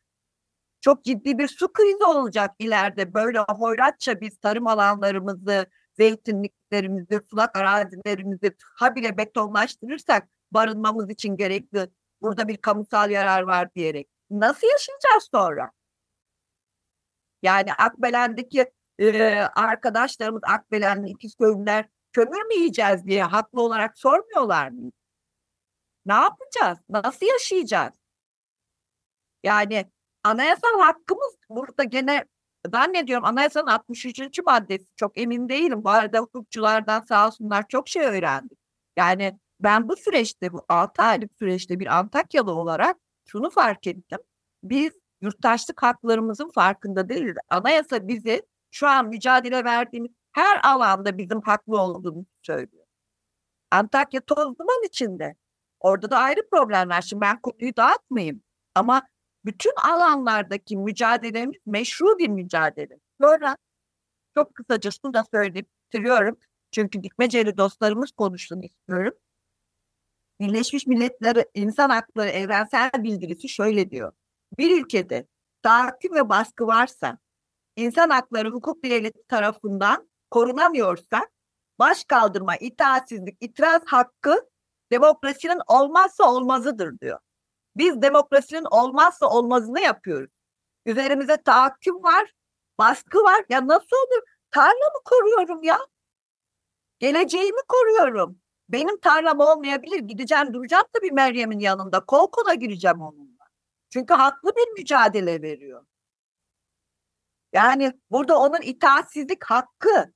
Çok 0.81 1.05
ciddi 1.05 1.39
bir 1.39 1.49
su 1.49 1.73
krizi 1.73 2.05
olacak 2.05 2.51
ileride. 2.59 3.15
Böyle 3.15 3.39
hoyratça 3.39 4.21
biz 4.21 4.39
tarım 4.39 4.67
alanlarımızı, 4.67 5.67
zeytinliklerimizi, 5.97 7.21
sulak 7.31 7.57
arazilerimizi 7.57 8.55
habire 8.75 9.17
betonlaştırırsak 9.17 10.29
barınmamız 10.51 11.11
için 11.11 11.37
gerekli 11.37 11.91
burada 12.23 12.49
bir 12.49 12.57
kamusal 12.57 13.11
yarar 13.11 13.43
var 13.43 13.75
diyerek 13.75 14.09
nasıl 14.31 14.67
yaşayacağız 14.67 15.29
sonra? 15.33 15.71
Yani 17.43 17.75
Akbelen'deki 17.75 18.73
e, 18.99 19.33
arkadaşlarımız 19.41 20.43
Akbelen'li 20.45 21.11
İkizköylüler 21.11 21.89
kömür 22.13 22.43
mü 22.43 22.55
yiyeceğiz 22.55 23.07
diye 23.07 23.23
haklı 23.23 23.63
olarak 23.63 23.99
sormuyorlar 23.99 24.69
mı? 24.69 24.91
Ne 26.07 26.15
yapacağız? 26.15 26.79
Nasıl 26.89 27.27
yaşayacağız? 27.27 27.95
Yani 29.43 29.91
anayasal 30.25 30.81
hakkımız 30.81 31.37
burada 31.49 31.85
gene 31.85 32.25
ben 32.73 32.93
ne 32.93 33.07
diyorum 33.07 33.25
anayasanın 33.25 33.67
63. 33.67 34.39
maddesi 34.47 34.87
çok 34.97 35.19
emin 35.19 35.49
değilim. 35.49 35.85
Bu 35.85 35.91
arada 35.91 36.19
hukukçulardan 36.19 37.01
sağ 37.01 37.27
olsunlar 37.27 37.69
çok 37.69 37.89
şey 37.89 38.03
öğrendik. 38.03 38.59
Yani 38.97 39.39
ben 39.61 39.89
bu 39.89 39.97
süreçte 39.97 40.53
bu 40.53 40.65
6 40.69 41.03
aylık 41.03 41.31
süreçte 41.39 41.81
bir 41.81 41.99
Antakyalı 41.99 42.53
olarak 42.53 42.97
şunu 43.27 43.51
fark 43.51 43.87
ettim. 43.87 44.19
Biz 44.63 44.93
yurttaşlık 45.21 45.83
haklarımızın 45.83 46.51
farkında 46.51 47.09
değiliz. 47.09 47.37
Anayasa 47.49 48.09
bizi 48.09 48.43
şu 48.71 48.89
an 48.89 49.09
mücadele 49.09 49.65
verdiğimiz 49.65 50.11
her 50.33 50.61
alanda 50.65 51.19
bizim 51.19 51.41
haklı 51.41 51.81
olduğumuzu 51.81 52.27
söylüyor. 52.43 52.85
Antakya 53.71 54.21
toz 54.21 54.59
duman 54.59 54.83
içinde. 54.87 55.37
Orada 55.81 56.11
da 56.11 56.19
ayrı 56.19 56.49
problemler. 56.51 57.03
Şimdi 57.03 57.21
ben 57.21 57.41
konuyu 57.41 57.77
dağıtmayayım. 57.77 58.43
Ama 58.75 59.03
bütün 59.45 59.73
alanlardaki 59.85 60.77
mücadelemiz 60.77 61.61
meşru 61.67 62.19
bir 62.19 62.29
mücadele. 62.29 62.99
Sonra 63.21 63.57
çok 64.35 64.55
kısaca 64.55 64.91
şunu 64.91 65.15
da 65.15 65.25
söyleyip 65.33 65.69
bitiriyorum. 65.87 66.37
Çünkü 66.73 67.03
dikmeceli 67.03 67.57
dostlarımız 67.57 68.13
konuşsun 68.13 68.63
istiyorum. 68.63 69.15
Birleşmiş 70.41 70.87
Milletler 70.87 71.45
İnsan 71.55 71.91
Hakları 71.91 72.29
Evrensel 72.29 72.91
Bildirisi 72.99 73.49
şöyle 73.49 73.91
diyor. 73.91 74.13
Bir 74.59 74.83
ülkede 74.83 75.27
tahakküm 75.63 76.15
ve 76.15 76.29
baskı 76.29 76.67
varsa 76.67 77.19
insan 77.77 78.11
hakları 78.11 78.51
hukuk 78.51 78.85
devleti 78.85 79.23
tarafından 79.29 80.09
korunamıyorsa 80.31 81.29
baş 81.79 82.05
kaldırma, 82.05 82.57
itaatsizlik, 82.57 83.37
itiraz 83.41 83.83
hakkı 83.87 84.49
demokrasinin 84.93 85.61
olmazsa 85.67 86.31
olmazıdır 86.33 87.01
diyor. 87.01 87.19
Biz 87.77 88.03
demokrasinin 88.03 88.67
olmazsa 88.71 89.27
olmazını 89.27 89.81
yapıyoruz. 89.81 90.31
Üzerimize 90.87 91.37
tahakküm 91.37 92.03
var, 92.03 92.35
baskı 92.79 93.19
var. 93.19 93.45
Ya 93.49 93.67
nasıl 93.69 93.97
olur? 93.97 94.23
Tarla 94.51 94.87
mı 94.95 95.01
koruyorum 95.05 95.63
ya? 95.63 95.79
Geleceğimi 96.99 97.61
koruyorum. 97.69 98.39
Benim 98.69 99.01
tarlam 99.01 99.41
olmayabilir. 99.41 99.99
Gideceğim 99.99 100.55
duracağım 100.55 100.85
da 100.97 101.03
bir 101.03 101.13
Meryem'in 101.13 101.59
yanında. 101.59 102.01
Kol 102.01 102.31
kola 102.31 102.55
gireceğim 102.55 103.01
onunla. 103.01 103.45
Çünkü 103.91 104.15
haklı 104.15 104.51
bir 104.57 104.81
mücadele 104.81 105.43
veriyor. 105.43 105.87
Yani 107.53 107.93
burada 108.11 108.39
onun 108.39 108.61
itaatsizlik 108.63 109.45
hakkı. 109.45 110.13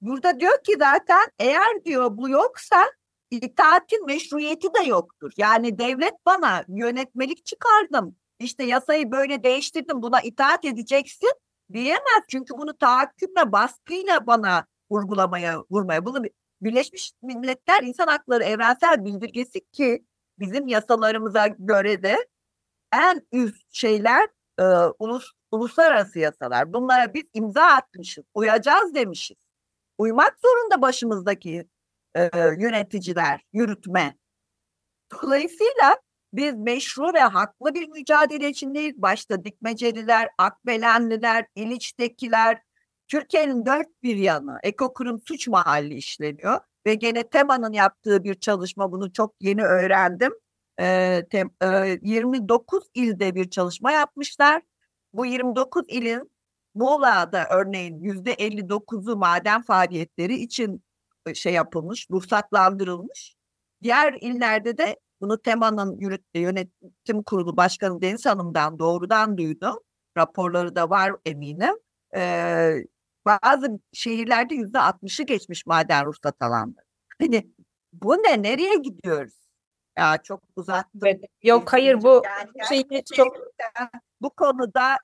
Burada 0.00 0.40
diyor 0.40 0.62
ki 0.64 0.74
zaten 0.78 1.26
eğer 1.38 1.84
diyor 1.84 2.16
bu 2.16 2.28
yoksa 2.28 2.92
itaatin 3.30 4.06
meşruiyeti 4.06 4.68
de 4.74 4.88
yoktur. 4.88 5.32
Yani 5.36 5.78
devlet 5.78 6.14
bana 6.26 6.64
yönetmelik 6.68 7.46
çıkardım. 7.46 8.16
İşte 8.38 8.64
yasayı 8.64 9.10
böyle 9.10 9.42
değiştirdim 9.42 10.02
buna 10.02 10.20
itaat 10.20 10.64
edeceksin 10.64 11.32
diyemez. 11.72 12.22
Çünkü 12.28 12.54
bunu 12.58 12.78
tahakkümle 12.78 13.52
baskıyla 13.52 14.26
bana 14.26 14.66
vurgulamaya 14.90 15.62
vurmaya. 15.70 16.04
Bunu 16.04 16.22
Birleşmiş 16.62 17.12
Milletler 17.22 17.82
İnsan 17.82 18.06
Hakları 18.06 18.44
Evrensel 18.44 19.04
Bildirgesi 19.04 19.60
ki 19.70 20.04
bizim 20.38 20.68
yasalarımıza 20.68 21.46
göre 21.46 22.02
de 22.02 22.28
en 22.92 23.26
üst 23.32 23.74
şeyler 23.74 24.28
e, 24.58 24.64
ulus, 24.98 25.32
uluslararası 25.52 26.18
yasalar. 26.18 26.72
Bunlara 26.72 27.14
biz 27.14 27.24
imza 27.34 27.62
atmışız, 27.62 28.24
uyacağız 28.34 28.94
demişiz. 28.94 29.36
Uymak 29.98 30.38
zorunda 30.44 30.82
başımızdaki 30.82 31.68
e, 32.14 32.30
yöneticiler, 32.58 33.40
yürütme. 33.52 34.16
Dolayısıyla 35.12 35.96
biz 36.32 36.54
meşru 36.54 37.14
ve 37.14 37.20
haklı 37.20 37.74
bir 37.74 37.88
mücadele 37.88 38.48
içindeyiz. 38.48 39.02
Başta 39.02 39.44
Dikmeceliler, 39.44 40.28
Akbelenliler, 40.38 41.46
İliç'tekiler, 41.54 42.62
Türkiye'nin 43.08 43.66
dört 43.66 44.02
bir 44.02 44.16
yanı 44.16 44.58
ekokurum 44.62 45.20
suç 45.28 45.48
mahalli 45.48 45.94
işleniyor 45.94 46.60
ve 46.86 46.94
gene 46.94 47.28
TEMA'nın 47.28 47.72
yaptığı 47.72 48.24
bir 48.24 48.34
çalışma 48.34 48.92
bunu 48.92 49.12
çok 49.12 49.34
yeni 49.40 49.62
öğrendim. 49.62 50.32
E, 50.80 51.22
tem, 51.30 51.50
e, 51.62 51.98
29 52.02 52.84
ilde 52.94 53.34
bir 53.34 53.50
çalışma 53.50 53.92
yapmışlar. 53.92 54.62
Bu 55.12 55.26
29 55.26 55.84
ilin 55.88 56.30
Muğla'da 56.74 57.46
örneğin 57.50 58.00
yüzde 58.00 58.32
59'u 58.32 59.16
maden 59.16 59.62
faaliyetleri 59.62 60.34
için 60.34 60.82
şey 61.34 61.52
yapılmış, 61.52 62.10
ruhsatlandırılmış. 62.10 63.34
Diğer 63.82 64.12
illerde 64.20 64.78
de 64.78 64.96
bunu 65.20 65.42
TEMA'nın 65.42 66.00
yönetim 66.34 67.22
kurulu 67.22 67.56
başkanı 67.56 68.02
Deniz 68.02 68.26
Hanım'dan 68.26 68.78
doğrudan 68.78 69.38
duydum. 69.38 69.76
Raporları 70.16 70.76
da 70.76 70.90
var 70.90 71.12
eminim. 71.26 71.74
Ee, 72.16 72.74
bazı 73.26 73.80
şehirlerde 73.92 74.54
yüzde 74.54 74.78
altmışı 74.78 75.22
geçmiş 75.22 75.66
maden 75.66 76.06
ruhsat 76.06 76.42
alanları. 76.42 76.86
Hani 77.20 77.52
bu 77.92 78.14
ne? 78.14 78.42
Nereye 78.42 78.76
gidiyoruz? 78.76 79.34
Ya 79.98 80.18
çok 80.22 80.42
uzattım. 80.56 81.00
Evet. 81.04 81.24
Yok 81.42 81.72
hayır 81.72 82.02
bu 82.02 82.22
yani 82.26 82.68
şey 82.68 83.02
çok 83.14 83.36
bu 84.20 84.30
konuda 84.30 84.96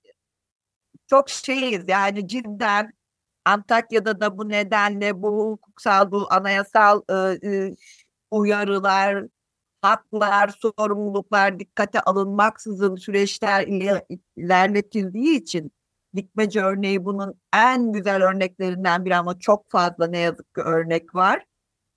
çok 1.07 1.31
şeyiz 1.31 1.85
yani 1.89 2.29
cidden 2.29 2.93
Antakya'da 3.45 4.21
da 4.21 4.39
bu 4.39 4.49
nedenle 4.49 5.23
bu 5.23 5.51
hukuksal 5.53 6.11
bu 6.11 6.27
anayasal 6.33 7.03
e, 7.11 7.49
e, 7.49 7.75
uyarılar 8.31 9.25
haklar, 9.83 10.59
sorumluluklar 10.79 11.59
dikkate 11.59 12.01
alınmaksızın 12.01 12.97
süreçler 12.97 13.67
ilerletildiği 14.37 15.37
için 15.41 15.73
dikmece 16.17 16.63
örneği 16.63 17.05
bunun 17.05 17.41
en 17.55 17.93
güzel 17.93 18.23
örneklerinden 18.25 19.05
biri 19.05 19.17
ama 19.17 19.39
çok 19.39 19.71
fazla 19.71 20.07
ne 20.07 20.19
yazık 20.19 20.55
ki 20.55 20.61
örnek 20.61 21.15
var. 21.15 21.45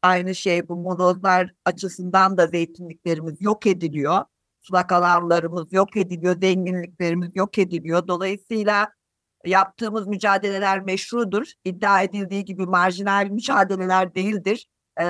Aynı 0.01 0.35
şey 0.35 0.67
bu 0.67 0.75
molozlar 0.75 1.53
açısından 1.65 2.37
da 2.37 2.47
zeytinliklerimiz 2.47 3.41
yok 3.41 3.67
ediliyor. 3.67 4.25
Sulak 4.61 4.91
alanlarımız 4.91 5.73
yok 5.73 5.97
ediliyor, 5.97 6.41
zenginliklerimiz 6.41 7.31
yok 7.35 7.57
ediliyor. 7.57 8.07
Dolayısıyla 8.07 8.89
yaptığımız 9.49 10.07
mücadeleler 10.07 10.81
meşrudur. 10.81 11.51
İddia 11.65 12.01
edildiği 12.01 12.45
gibi 12.45 12.65
marjinal 12.65 13.25
mücadeleler 13.25 14.15
değildir. 14.15 14.67
E, 14.99 15.03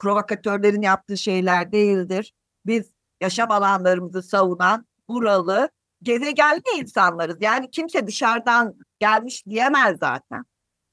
provokatörlerin 0.00 0.82
yaptığı 0.82 1.16
şeyler 1.16 1.72
değildir. 1.72 2.34
Biz 2.66 2.90
yaşam 3.20 3.50
alanlarımızı 3.50 4.22
savunan 4.22 4.86
buralı 5.08 5.68
gezegenli 6.02 6.62
insanlarız. 6.76 7.36
Yani 7.40 7.70
kimse 7.70 8.06
dışarıdan 8.06 8.74
gelmiş 8.98 9.46
diyemez 9.46 9.98
zaten. 9.98 10.44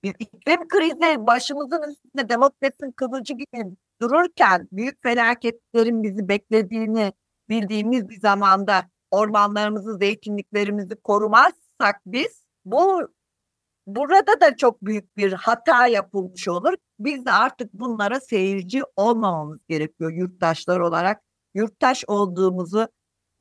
Bir 0.04 0.16
iklim 0.20 0.68
krizi 0.68 1.28
başımızın 1.28 1.92
üstünde 1.92 2.30
demokrasinin 2.30 2.92
kılıcı 2.92 3.34
gibi 3.34 3.76
dururken 4.02 4.68
büyük 4.72 5.04
felaketlerin 5.04 6.04
bizi 6.04 6.30
beklediğini 6.30 7.14
bildiğimiz 7.50 8.10
bir 8.10 8.20
zamanda 8.20 8.86
ormanlarımızı, 9.12 9.98
zeytinliklerimizi 9.98 10.96
korumazsak 10.96 12.02
biz 12.06 12.49
bu 12.71 13.10
burada 13.88 14.41
da 14.41 14.58
çok 14.58 14.86
büyük 14.86 15.17
bir 15.17 15.34
hata 15.34 15.88
yapılmış 15.88 16.47
olur. 16.47 16.73
Biz 16.99 17.25
de 17.25 17.32
artık 17.32 17.73
bunlara 17.73 18.19
seyirci 18.19 18.82
olmamamız 18.95 19.60
gerekiyor 19.69 20.12
yurttaşlar 20.12 20.79
olarak. 20.79 21.21
Yurttaş 21.53 22.03
olduğumuzu 22.08 22.88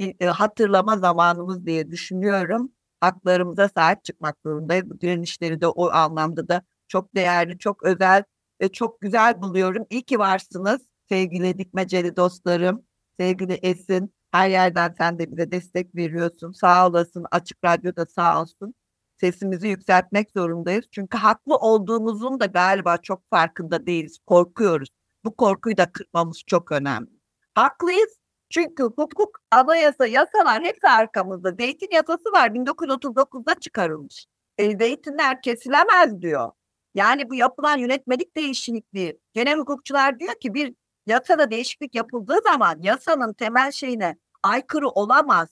e, 0.01 0.27
hatırlama 0.27 0.99
zamanımız 0.99 1.67
diye 1.67 1.91
düşünüyorum. 1.91 2.73
Haklarımıza 3.01 3.69
sahip 3.69 4.05
çıkmak 4.05 4.37
zorundayız. 4.47 4.91
Bu 4.91 5.01
direnişleri 5.01 5.61
de 5.61 5.67
o 5.67 5.91
anlamda 5.91 6.49
da 6.49 6.63
çok 6.89 7.15
değerli, 7.15 7.59
çok 7.59 7.83
özel 7.83 8.25
ve 8.61 8.73
çok 8.73 9.01
güzel 9.01 9.43
buluyorum. 9.43 9.87
İyi 9.91 10.03
ki 10.03 10.19
varsınız 10.19 10.81
sevgili 11.09 11.59
dikmeceli 11.59 12.17
dostlarım, 12.17 12.85
sevgili 13.21 13.53
Esin. 13.53 14.15
Her 14.33 14.51
yerden 14.51 14.95
sen 14.99 15.19
de 15.19 15.31
bize 15.33 15.53
destek 15.53 15.95
veriyorsun. 15.95 16.53
Sağ 16.53 16.89
olasın. 16.89 17.27
Açık 17.31 17.65
Radyo'da 17.65 18.07
sağ 18.07 18.43
olsun. 18.43 18.75
Sesimizi 19.21 19.69
yükseltmek 19.69 20.31
zorundayız. 20.31 20.85
Çünkü 20.93 21.19
haklı 21.19 21.57
olduğumuzun 21.57 22.41
da 22.41 22.47
galiba 22.47 22.97
çok 22.97 23.31
farkında 23.31 23.87
değiliz. 23.87 24.19
Korkuyoruz. 24.27 24.89
Bu 25.25 25.37
korkuyu 25.37 25.77
da 25.77 25.93
kırmamız 25.93 26.43
çok 26.47 26.73
önemli. 26.73 27.11
Haklıyız 27.55 28.19
çünkü 28.51 28.83
hukuk, 28.83 29.41
anayasa, 29.51 30.07
yasalar 30.07 30.63
hepsi 30.63 30.89
arkamızda. 30.89 31.53
Zeytin 31.53 31.89
yasası 31.93 32.33
var 32.33 32.49
1939'da 32.49 33.55
çıkarılmış. 33.55 34.27
E, 34.59 34.79
zeytinler 34.79 35.43
kesilemez 35.43 36.23
diyor. 36.23 36.51
Yani 36.95 37.31
bu 37.31 37.35
yapılan 37.35 37.79
yönetmelik 37.79 38.37
değişikliği. 38.37 39.21
Genel 39.33 39.59
hukukçular 39.59 40.19
diyor 40.19 40.35
ki 40.41 40.55
bir 40.55 40.75
yasada 41.07 41.51
değişiklik 41.51 41.95
yapıldığı 41.95 42.39
zaman 42.45 42.79
yasanın 42.83 43.33
temel 43.33 43.73
şeyine 43.73 44.17
aykırı 44.43 44.89
olamaz 44.89 45.49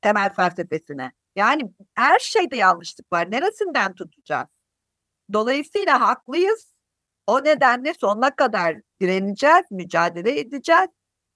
temel 0.00 0.34
felsefesine. 0.34 1.12
Yani 1.36 1.62
her 1.94 2.18
şeyde 2.18 2.56
yanlışlık 2.56 3.12
var. 3.12 3.30
Neresinden 3.30 3.94
tutacağız? 3.94 4.48
Dolayısıyla 5.32 6.00
haklıyız. 6.00 6.74
O 7.26 7.44
nedenle 7.44 7.94
sonuna 7.94 8.36
kadar 8.36 8.76
direneceğiz, 9.00 9.64
mücadele 9.70 10.40
edeceğiz 10.40 10.88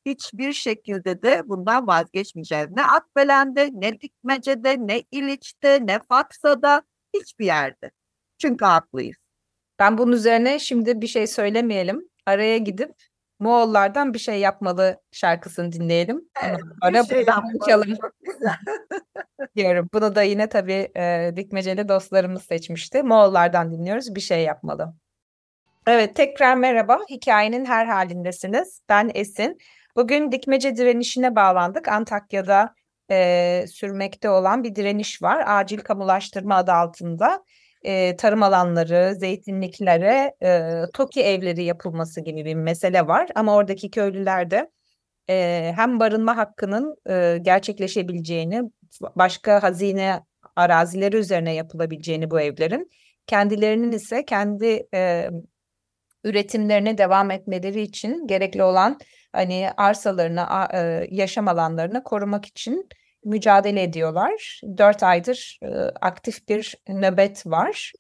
hiçbir 0.07 0.53
şekilde 0.53 1.23
de 1.23 1.43
bundan 1.49 1.87
vazgeçmeyeceğiz. 1.87 2.67
Ne 2.71 2.85
Akbelen'de, 2.85 3.71
ne 3.73 4.01
Dikmece'de, 4.01 4.77
ne 4.79 5.05
İliç'te, 5.11 5.87
ne 5.87 6.01
Faksa'da, 6.09 6.83
hiçbir 7.15 7.45
yerde. 7.45 7.91
Çünkü 8.39 8.65
haklıyız. 8.65 9.17
Ben 9.79 9.99
bunun 9.99 10.13
üzerine 10.13 10.59
şimdi 10.59 11.01
bir 11.01 11.07
şey 11.07 11.27
söylemeyelim. 11.27 12.09
Araya 12.27 12.59
gidip 12.59 12.95
Moğollardan 13.41 14.15
bir 14.15 14.19
şey 14.19 14.41
yapmalı 14.41 15.01
şarkısını 15.13 15.73
dinleyelim. 15.73 16.21
Evet, 16.43 16.61
Ara 16.83 17.05
şey 17.05 17.27
çalalım. 17.69 17.99
diyorum. 19.57 19.89
Bunu 19.95 20.15
da 20.15 20.23
yine 20.23 20.49
tabii 20.49 20.89
e, 20.97 21.33
Dikmeceli 21.37 21.89
dostlarımız 21.89 22.43
seçmişti. 22.43 23.03
Moğollardan 23.03 23.73
dinliyoruz. 23.73 24.15
Bir 24.15 24.21
şey 24.21 24.43
yapmalı. 24.43 24.95
Evet 25.87 26.17
tekrar 26.17 26.57
merhaba. 26.57 27.01
Hikayenin 27.11 27.65
her 27.65 27.87
halindesiniz. 27.87 28.83
Ben 28.89 29.11
Esin. 29.15 29.59
Bugün 29.97 30.33
dikmece 30.33 30.77
direnişine 30.77 31.37
bağlandık. 31.37 31.89
Antakya'da 31.89 32.75
e, 33.11 33.65
sürmekte 33.69 34.31
olan 34.31 34.65
bir 34.65 34.75
direniş 34.75 35.23
var. 35.23 35.45
Acil 35.47 35.79
kamulaştırma 35.79 36.57
adı 36.57 36.73
altında 36.73 37.45
e, 37.83 38.17
tarım 38.17 38.43
alanları, 38.43 39.15
zeytinliklere 39.15 40.35
e, 40.43 40.83
TOKİ 40.95 41.23
evleri 41.23 41.65
yapılması 41.65 42.21
gibi 42.21 42.45
bir 42.45 42.55
mesele 42.55 43.07
var. 43.07 43.29
Ama 43.35 43.55
oradaki 43.55 43.91
köylüler 43.91 44.51
de 44.51 44.71
e, 45.31 45.73
hem 45.77 46.01
barınma 46.01 46.37
hakkının 46.37 46.97
e, 47.11 47.39
gerçekleşebileceğini, 47.43 48.63
başka 49.17 49.63
hazine 49.63 50.21
arazileri 50.57 51.17
üzerine 51.17 51.55
yapılabileceğini 51.55 52.31
bu 52.31 52.41
evlerin, 52.41 52.91
kendilerinin 53.27 53.93
ise 53.93 54.25
kendi 54.25 54.87
e, 54.95 55.31
üretimlerine 56.25 56.99
devam 56.99 57.31
etmeleri 57.31 57.81
için 57.81 58.27
gerekli 58.27 58.63
olan 58.63 58.99
hani 59.33 59.71
arsalarını, 59.77 60.47
e, 60.75 61.09
yaşam 61.11 61.49
alanlarını 61.49 62.03
korumak 62.05 62.47
için 62.47 62.89
mücadele 63.25 63.83
ediyorlar. 63.83 64.61
Dört 64.79 65.03
aydır 65.03 65.59
e, 65.63 65.69
aktif 66.01 66.49
bir 66.49 66.77
nöbet 66.89 67.47
var. 67.47 67.93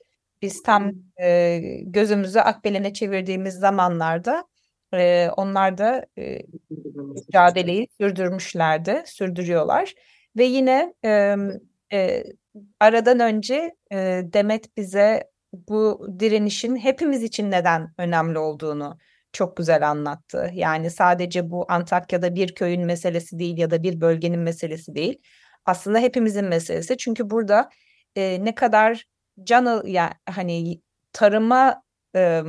Biz 0.42 0.62
tam 0.62 0.92
e, 1.22 1.60
gözümüzü 1.82 2.38
Akbelen'e 2.38 2.92
çevirdiğimiz 2.92 3.54
zamanlarda 3.54 4.44
e, 4.94 5.28
onlar 5.36 5.78
da 5.78 6.06
e, 6.18 6.38
mücadeleyi 7.26 7.88
sürdürmüşlerdi, 8.00 9.02
sürdürüyorlar. 9.06 9.94
Ve 10.36 10.44
yine 10.44 10.94
aradan 12.80 13.20
önce 13.20 13.74
Demet 14.22 14.76
bize 14.76 15.30
bu 15.52 16.08
direnişin 16.18 16.76
hepimiz 16.76 17.22
için 17.22 17.50
neden 17.50 17.94
önemli 17.98 18.38
olduğunu 18.38 18.98
çok 19.32 19.56
güzel 19.56 19.90
anlattı. 19.90 20.50
Yani 20.54 20.90
sadece 20.90 21.50
bu 21.50 21.66
Antakya'da 21.68 22.34
bir 22.34 22.54
köyün 22.54 22.84
meselesi 22.86 23.38
değil 23.38 23.58
ya 23.58 23.70
da 23.70 23.82
bir 23.82 24.00
bölgenin 24.00 24.40
meselesi 24.40 24.94
değil. 24.94 25.22
Aslında 25.66 25.98
hepimizin 25.98 26.44
meselesi. 26.44 26.96
Çünkü 26.96 27.30
burada 27.30 27.70
e, 28.16 28.44
ne 28.44 28.54
kadar 28.54 29.04
canı 29.44 29.82
yani 29.86 30.12
hani 30.30 30.80
tarıma 31.12 31.82
e, 32.16 32.42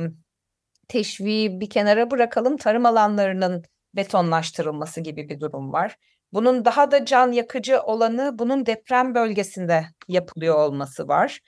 teşviği 0.88 1.60
bir 1.60 1.70
kenara 1.70 2.10
bırakalım 2.10 2.56
tarım 2.56 2.86
alanlarının 2.86 3.64
betonlaştırılması 3.96 5.00
gibi 5.00 5.28
bir 5.28 5.40
durum 5.40 5.72
var. 5.72 5.96
Bunun 6.32 6.64
daha 6.64 6.90
da 6.90 7.04
can 7.04 7.32
yakıcı 7.32 7.82
olanı 7.82 8.38
bunun 8.38 8.66
deprem 8.66 9.14
bölgesinde 9.14 9.86
yapılıyor 10.08 10.54
olması 10.54 11.08
var. 11.08 11.40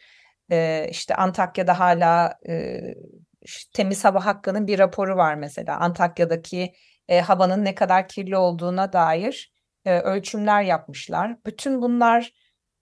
Ee, 0.51 0.89
işte 0.91 1.14
Antakya'da 1.14 1.78
hala 1.80 2.39
e, 2.49 2.80
temiz 3.74 4.05
hava 4.05 4.26
hakkının 4.26 4.66
bir 4.66 4.78
raporu 4.78 5.16
var 5.16 5.34
mesela. 5.34 5.78
Antakya'daki 5.78 6.72
e, 7.09 7.20
havanın 7.20 7.64
ne 7.64 7.74
kadar 7.74 8.09
kirli 8.09 8.36
olduğuna 8.36 8.92
dair 8.92 9.53
e, 9.84 10.01
ölçümler 10.01 10.62
yapmışlar. 10.62 11.36
Bütün 11.47 11.82
bunlar 11.82 12.32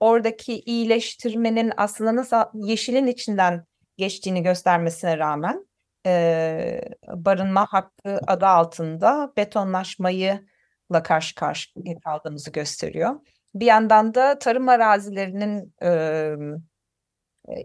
oradaki 0.00 0.60
iyileştirmenin 0.60 1.72
aslında 1.76 2.16
nasıl 2.16 2.36
yeşilin 2.54 3.06
içinden 3.06 3.64
geçtiğini 3.96 4.42
göstermesine 4.42 5.18
rağmen 5.18 5.66
e, 6.06 6.80
barınma 7.08 7.66
hakkı 7.70 8.20
adı 8.26 8.46
altında 8.46 9.32
betonlaşmayı 9.36 10.46
la 10.92 11.02
karşı 11.02 11.34
karşıya 11.34 11.98
kaldığımızı 12.04 12.50
gösteriyor. 12.52 13.14
Bir 13.54 13.66
yandan 13.66 14.14
da 14.14 14.38
tarım 14.38 14.68
arazilerinin 14.68 15.74
e, 15.82 16.34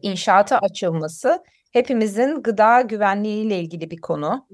inşaata 0.02 0.60
açılması 0.60 1.44
hepimizin 1.74 2.44
gıda 2.44 2.82
güvenliğiyle 2.82 3.60
ilgili 3.60 3.92
bir 3.92 4.02
konu. 4.02 4.48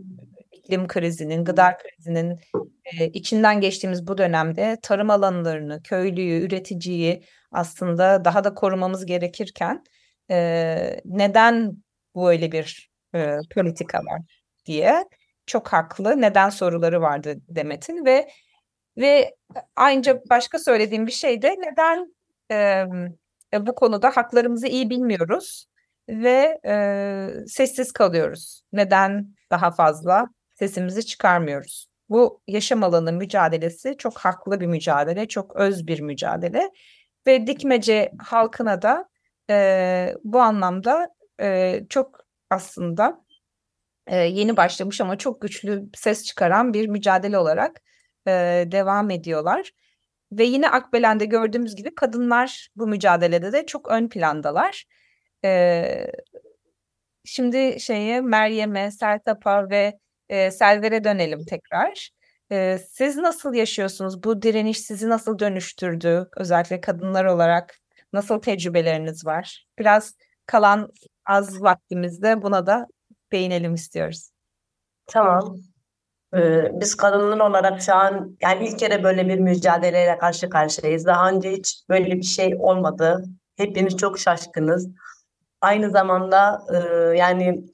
İklim 0.51 0.87
krizinin, 0.87 1.45
gıda 1.45 1.77
krizinin 1.77 2.39
e, 2.85 3.07
içinden 3.07 3.61
geçtiğimiz 3.61 4.07
bu 4.07 4.17
dönemde 4.17 4.77
tarım 4.81 5.09
alanlarını, 5.09 5.83
köylüyü, 5.83 6.45
üreticiyi 6.45 7.23
aslında 7.51 8.25
daha 8.25 8.43
da 8.43 8.53
korumamız 8.53 9.05
gerekirken 9.05 9.83
e, 10.31 11.01
neden 11.05 11.77
böyle 12.15 12.51
bir 12.51 12.91
e, 13.15 13.37
politika 13.55 13.97
var 13.97 14.21
diye 14.65 15.05
çok 15.45 15.67
haklı 15.67 16.21
neden 16.21 16.49
soruları 16.49 17.01
vardı 17.01 17.35
Demet'in 17.47 18.05
ve 18.05 18.27
ve 18.97 19.35
ayrıca 19.75 20.21
başka 20.29 20.59
söylediğim 20.59 21.07
bir 21.07 21.11
şey 21.11 21.41
de 21.41 21.55
neden 21.59 22.15
e, 22.51 22.85
bu 23.67 23.75
konuda 23.75 24.09
haklarımızı 24.09 24.67
iyi 24.67 24.89
bilmiyoruz 24.89 25.65
ve 26.09 26.59
e, 26.65 27.27
sessiz 27.47 27.91
kalıyoruz. 27.91 28.61
Neden 28.71 29.35
daha 29.51 29.71
fazla 29.71 30.27
sesimizi 30.55 31.05
çıkarmıyoruz? 31.05 31.87
Bu 32.09 32.41
yaşam 32.47 32.83
alanı 32.83 33.13
mücadelesi 33.13 33.95
çok 33.97 34.17
haklı 34.17 34.59
bir 34.59 34.65
mücadele, 34.65 35.27
çok 35.27 35.55
öz 35.55 35.87
bir 35.87 35.99
mücadele 35.99 36.71
ve 37.27 37.47
Dikmece 37.47 38.11
halkına 38.19 38.81
da 38.81 39.09
e, 39.49 40.15
bu 40.23 40.39
anlamda 40.39 41.09
e, 41.41 41.79
çok 41.89 42.19
aslında 42.49 43.25
e, 44.07 44.17
yeni 44.17 44.57
başlamış 44.57 45.01
ama 45.01 45.17
çok 45.17 45.41
güçlü 45.41 45.89
ses 45.95 46.23
çıkaran 46.25 46.73
bir 46.73 46.87
mücadele 46.87 47.37
olarak 47.37 47.81
e, 48.27 48.31
devam 48.71 49.09
ediyorlar. 49.09 49.71
Ve 50.31 50.43
yine 50.43 50.69
Akbelen'de 50.69 51.25
gördüğümüz 51.25 51.75
gibi 51.75 51.95
kadınlar 51.95 52.69
bu 52.75 52.87
mücadelede 52.87 53.53
de 53.53 53.65
çok 53.65 53.91
ön 53.91 54.09
plandalar. 54.09 54.85
E, 55.45 56.11
şimdi 57.25 57.79
şeye 57.79 58.21
Meryem'e, 58.21 58.91
Sertap'a 58.91 59.69
ve 59.69 59.99
e, 60.29 60.51
Selver'e 60.51 61.03
dönelim 61.03 61.45
tekrar. 61.45 62.09
E, 62.51 62.79
siz 62.89 63.17
nasıl 63.17 63.53
yaşıyorsunuz? 63.53 64.23
Bu 64.23 64.41
direniş 64.41 64.81
sizi 64.81 65.09
nasıl 65.09 65.39
dönüştürdü? 65.39 66.29
Özellikle 66.37 66.81
kadınlar 66.81 67.25
olarak 67.25 67.79
nasıl 68.13 68.39
tecrübeleriniz 68.39 69.25
var? 69.25 69.67
Biraz 69.79 70.15
kalan 70.45 70.91
az 71.25 71.61
vaktimizde 71.61 72.41
buna 72.41 72.65
da 72.65 72.87
değinelim 73.31 73.73
istiyoruz. 73.73 74.29
Tamam. 75.07 75.57
Biz 76.73 76.95
kadınlar 76.95 77.49
olarak 77.49 77.81
şu 77.81 77.93
an 77.93 78.37
yani 78.41 78.67
ilk 78.67 78.79
kere 78.79 79.03
böyle 79.03 79.27
bir 79.27 79.39
mücadeleyle 79.39 80.17
karşı 80.17 80.49
karşıyayız. 80.49 81.05
Daha 81.05 81.29
önce 81.29 81.51
hiç 81.51 81.83
böyle 81.89 82.15
bir 82.15 82.23
şey 82.23 82.55
olmadı. 82.59 83.23
Hepimiz 83.55 83.97
çok 83.97 84.19
şaşkınız. 84.19 84.89
Aynı 85.63 85.89
zamanda 85.89 86.63
e, 86.73 86.77
yani 87.17 87.65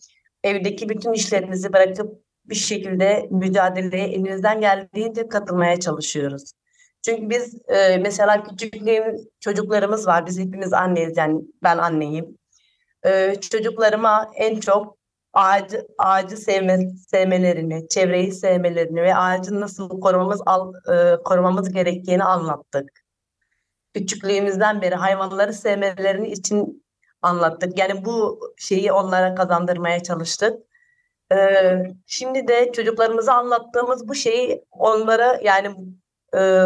evdeki 0.43 0.89
bütün 0.89 1.13
işlerimizi 1.13 1.73
bırakıp 1.73 2.23
bir 2.45 2.55
şekilde 2.55 3.27
mücadeleye 3.31 4.07
elimizden 4.07 4.61
geldiğince 4.61 5.27
katılmaya 5.27 5.79
çalışıyoruz. 5.79 6.51
Çünkü 7.05 7.29
biz 7.29 7.55
e, 7.67 7.97
mesela 7.97 8.43
küçüklüğüm 8.43 9.15
çocuklarımız 9.39 10.07
var. 10.07 10.25
Biz 10.25 10.39
hepimiz 10.39 10.73
anneyiz 10.73 11.17
yani 11.17 11.41
ben 11.63 11.77
anneyim. 11.77 12.37
E, 13.05 13.35
çocuklarıma 13.35 14.31
en 14.35 14.59
çok 14.59 14.97
ağacı, 15.33 15.87
ağacı 15.97 16.37
sevme, 16.37 16.79
sevmelerini, 17.07 17.87
çevreyi 17.89 18.31
sevmelerini 18.31 19.01
ve 19.01 19.15
ağacın 19.15 19.61
nasıl 19.61 20.01
korumamız 20.01 20.41
al, 20.45 20.73
e, 20.93 21.23
korumamız 21.23 21.73
gerektiğini 21.73 22.23
anlattık. 22.23 22.89
Küçüklüğümüzden 23.93 24.81
beri 24.81 24.95
hayvanları 24.95 25.53
sevmelerini 25.53 26.27
için 26.31 26.83
anlattık. 27.21 27.77
Yani 27.77 28.05
bu 28.05 28.39
şeyi 28.57 28.91
onlara 28.91 29.35
kazandırmaya 29.35 30.03
çalıştık. 30.03 30.59
Ee, 31.31 31.83
şimdi 32.05 32.47
de 32.47 32.71
çocuklarımıza 32.71 33.33
anlattığımız 33.33 34.07
bu 34.07 34.15
şeyi 34.15 34.65
onlara 34.71 35.39
yani 35.43 35.75
e, 36.35 36.63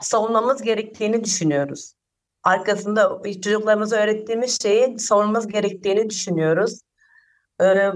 savunmamız 0.00 0.62
gerektiğini 0.62 1.24
düşünüyoruz. 1.24 1.94
Arkasında 2.42 3.22
çocuklarımıza 3.42 3.96
öğrettiğimiz 3.96 4.62
şeyi 4.62 4.98
savunmamız 4.98 5.48
gerektiğini 5.48 6.10
düşünüyoruz. 6.10 6.80
Ee, 7.62 7.92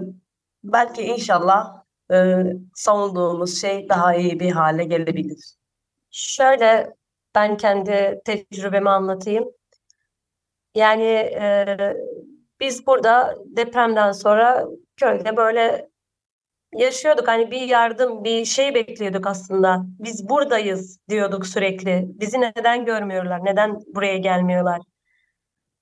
belki 0.64 1.02
inşallah 1.02 1.84
e, 2.12 2.42
savunduğumuz 2.74 3.60
şey 3.60 3.88
daha 3.88 4.14
iyi 4.14 4.40
bir 4.40 4.50
hale 4.50 4.84
gelebilir. 4.84 5.56
Şöyle 6.10 6.94
ben 7.34 7.56
kendi 7.56 8.20
tecrübemi 8.24 8.90
anlatayım. 8.90 9.44
Yani 10.76 11.04
e, 11.04 11.76
biz 12.60 12.86
burada 12.86 13.34
depremden 13.44 14.12
sonra 14.12 14.66
köyde 14.96 15.36
böyle 15.36 15.88
yaşıyorduk. 16.74 17.28
Hani 17.28 17.50
bir 17.50 17.60
yardım, 17.60 18.24
bir 18.24 18.44
şey 18.44 18.74
bekliyorduk 18.74 19.26
aslında. 19.26 19.82
Biz 19.86 20.28
buradayız 20.28 20.98
diyorduk 21.08 21.46
sürekli. 21.46 22.04
Bizi 22.06 22.40
neden 22.40 22.84
görmüyorlar? 22.84 23.44
Neden 23.44 23.80
buraya 23.94 24.16
gelmiyorlar? 24.16 24.80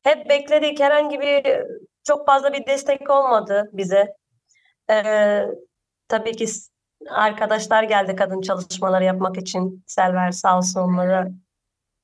Hep 0.03 0.29
bekledik. 0.31 0.81
Herhangi 0.81 1.21
bir 1.21 1.63
çok 2.05 2.27
fazla 2.27 2.53
bir 2.53 2.67
destek 2.67 3.11
olmadı 3.11 3.71
bize. 3.73 4.17
Ee, 4.91 5.43
tabii 6.09 6.37
ki 6.37 6.47
arkadaşlar 7.11 7.83
geldi 7.83 8.17
kadın 8.17 8.41
çalışmaları 8.41 9.05
yapmak 9.05 9.37
için. 9.39 9.85
Selver 9.87 10.31
sağ 10.31 10.59
olsun 10.59 10.81
onlara 10.81 11.29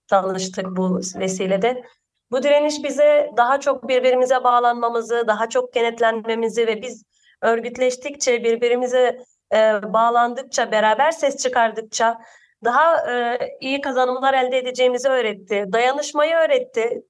tanıştık 0.09 0.67
bu 0.77 0.97
vesilede. 0.97 1.85
Bu 2.31 2.43
direniş 2.43 2.85
bize 2.85 3.31
daha 3.37 3.61
çok 3.61 3.89
birbirimize 3.89 4.45
bağlanmamızı, 4.45 5.25
daha 5.27 5.49
çok 5.49 5.73
kenetlenmemizi 5.73 6.67
ve 6.67 6.83
biz 6.83 7.05
örgütleştikçe, 7.43 8.45
birbirimize 8.45 9.19
e, 9.53 9.57
bağlandıkça, 9.93 10.73
beraber 10.73 11.11
ses 11.11 11.37
çıkardıkça 11.37 12.21
daha 12.65 13.13
e, 13.13 13.39
iyi 13.61 13.81
kazanımlar 13.81 14.35
elde 14.35 14.59
edeceğimizi 14.59 15.09
öğretti. 15.09 15.65
Dayanışmayı 15.73 16.37
öğretti. 16.37 17.03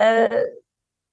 E, 0.00 0.28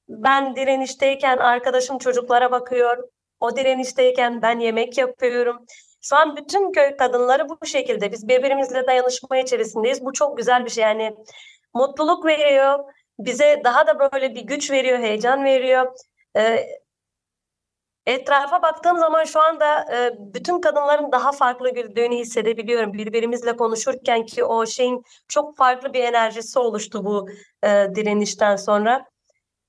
ben 0.10 0.56
direnişteyken 0.56 1.38
arkadaşım 1.38 1.98
çocuklara 1.98 2.52
bakıyor. 2.52 2.98
O 3.40 3.56
direnişteyken 3.56 4.42
ben 4.42 4.60
yemek 4.60 4.98
yapıyorum. 4.98 5.66
Şu 6.02 6.16
an 6.16 6.36
bütün 6.36 6.72
köy 6.72 6.98
kadınları 6.98 7.50
bu 7.50 7.66
şekilde. 7.66 8.12
Biz 8.12 8.28
birbirimizle 8.28 8.88
dayanışma 8.88 9.38
içerisindeyiz. 9.38 10.06
Bu 10.06 10.14
çok 10.14 10.38
güzel 10.38 10.66
bir 10.66 10.70
şey. 10.70 10.84
Yani 10.84 11.16
mutluluk 11.74 12.26
veriyor. 12.26 12.80
Bize 13.20 13.62
daha 13.64 13.88
da 13.88 14.00
böyle 14.00 14.36
bir 14.36 14.42
güç 14.42 14.72
veriyor, 14.72 15.00
heyecan 15.00 15.44
veriyor. 15.46 15.94
E, 16.38 16.66
etrafa 18.06 18.62
baktığım 18.62 18.98
zaman 18.98 19.24
şu 19.24 19.42
anda 19.42 19.96
e, 19.96 20.12
bütün 20.20 20.62
kadınların 20.62 21.12
daha 21.12 21.32
farklı 21.32 21.74
güldüğünü 21.74 22.16
hissedebiliyorum. 22.16 22.94
Birbirimizle 22.94 23.56
konuşurken 23.56 24.26
ki 24.26 24.44
o 24.44 24.66
şeyin 24.66 25.04
çok 25.28 25.58
farklı 25.58 25.94
bir 25.94 26.04
enerjisi 26.04 26.60
oluştu 26.60 27.06
bu 27.06 27.30
e, 27.64 27.88
direnişten 27.96 28.56
sonra. 28.56 29.06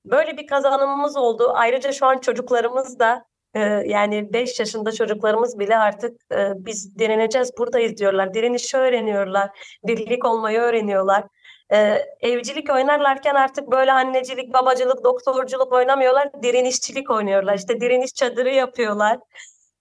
Böyle 0.05 0.37
bir 0.37 0.47
kazanımımız 0.47 1.17
oldu. 1.17 1.51
Ayrıca 1.55 1.91
şu 1.91 2.05
an 2.05 2.17
çocuklarımız 2.17 2.99
da 2.99 3.25
e, 3.53 3.59
yani 3.85 4.33
5 4.33 4.59
yaşında 4.59 4.91
çocuklarımız 4.91 5.59
bile 5.59 5.77
artık 5.77 6.21
e, 6.33 6.51
biz 6.55 6.99
direneceğiz 6.99 7.51
buradayız 7.57 7.97
diyorlar. 7.97 8.33
Direnişi 8.33 8.77
öğreniyorlar. 8.77 9.49
Birlik 9.83 10.25
olmayı 10.25 10.59
öğreniyorlar. 10.59 11.23
E, 11.73 11.77
evcilik 12.21 12.69
oynarlarken 12.71 13.35
artık 13.35 13.71
böyle 13.71 13.91
annecilik, 13.93 14.53
babacılık, 14.53 15.03
doktorculuk 15.03 15.73
oynamıyorlar. 15.73 16.43
Direnişçilik 16.43 17.11
oynuyorlar. 17.11 17.55
İşte 17.55 17.81
direniş 17.81 18.13
çadırı 18.13 18.49
yapıyorlar. 18.49 19.19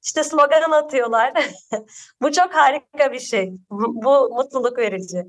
İşte 0.05 0.24
slogan 0.24 0.70
atıyorlar. 0.70 1.32
Bu 2.22 2.32
çok 2.32 2.55
harika 2.55 3.12
bir 3.12 3.20
şey. 3.20 3.53
Bu 3.70 4.28
mutluluk 4.28 4.78
verici. 4.78 5.24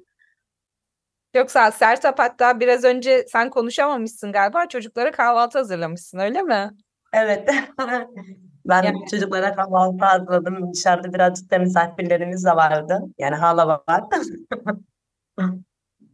Ol. 1.35 1.71
Sertap 1.71 2.19
hatta 2.19 2.59
biraz 2.59 2.83
önce 2.83 3.25
sen 3.27 3.49
konuşamamışsın 3.49 4.31
galiba. 4.31 4.67
Çocuklara 4.67 5.11
kahvaltı 5.11 5.57
hazırlamışsın 5.57 6.17
öyle 6.19 6.41
mi? 6.41 6.71
Evet. 7.13 7.49
ben 8.65 8.83
Yani- 8.83 9.05
çocuklara 9.11 9.55
kahvaltı 9.55 10.05
hazırladım. 10.05 10.73
Dışarıda 10.73 11.13
birazcık 11.13 11.51
da 11.51 11.59
misafirlerimiz 11.59 12.45
de 12.45 12.51
vardı. 12.51 13.01
Yani 13.17 13.35
hala 13.35 13.67
var. 13.67 14.03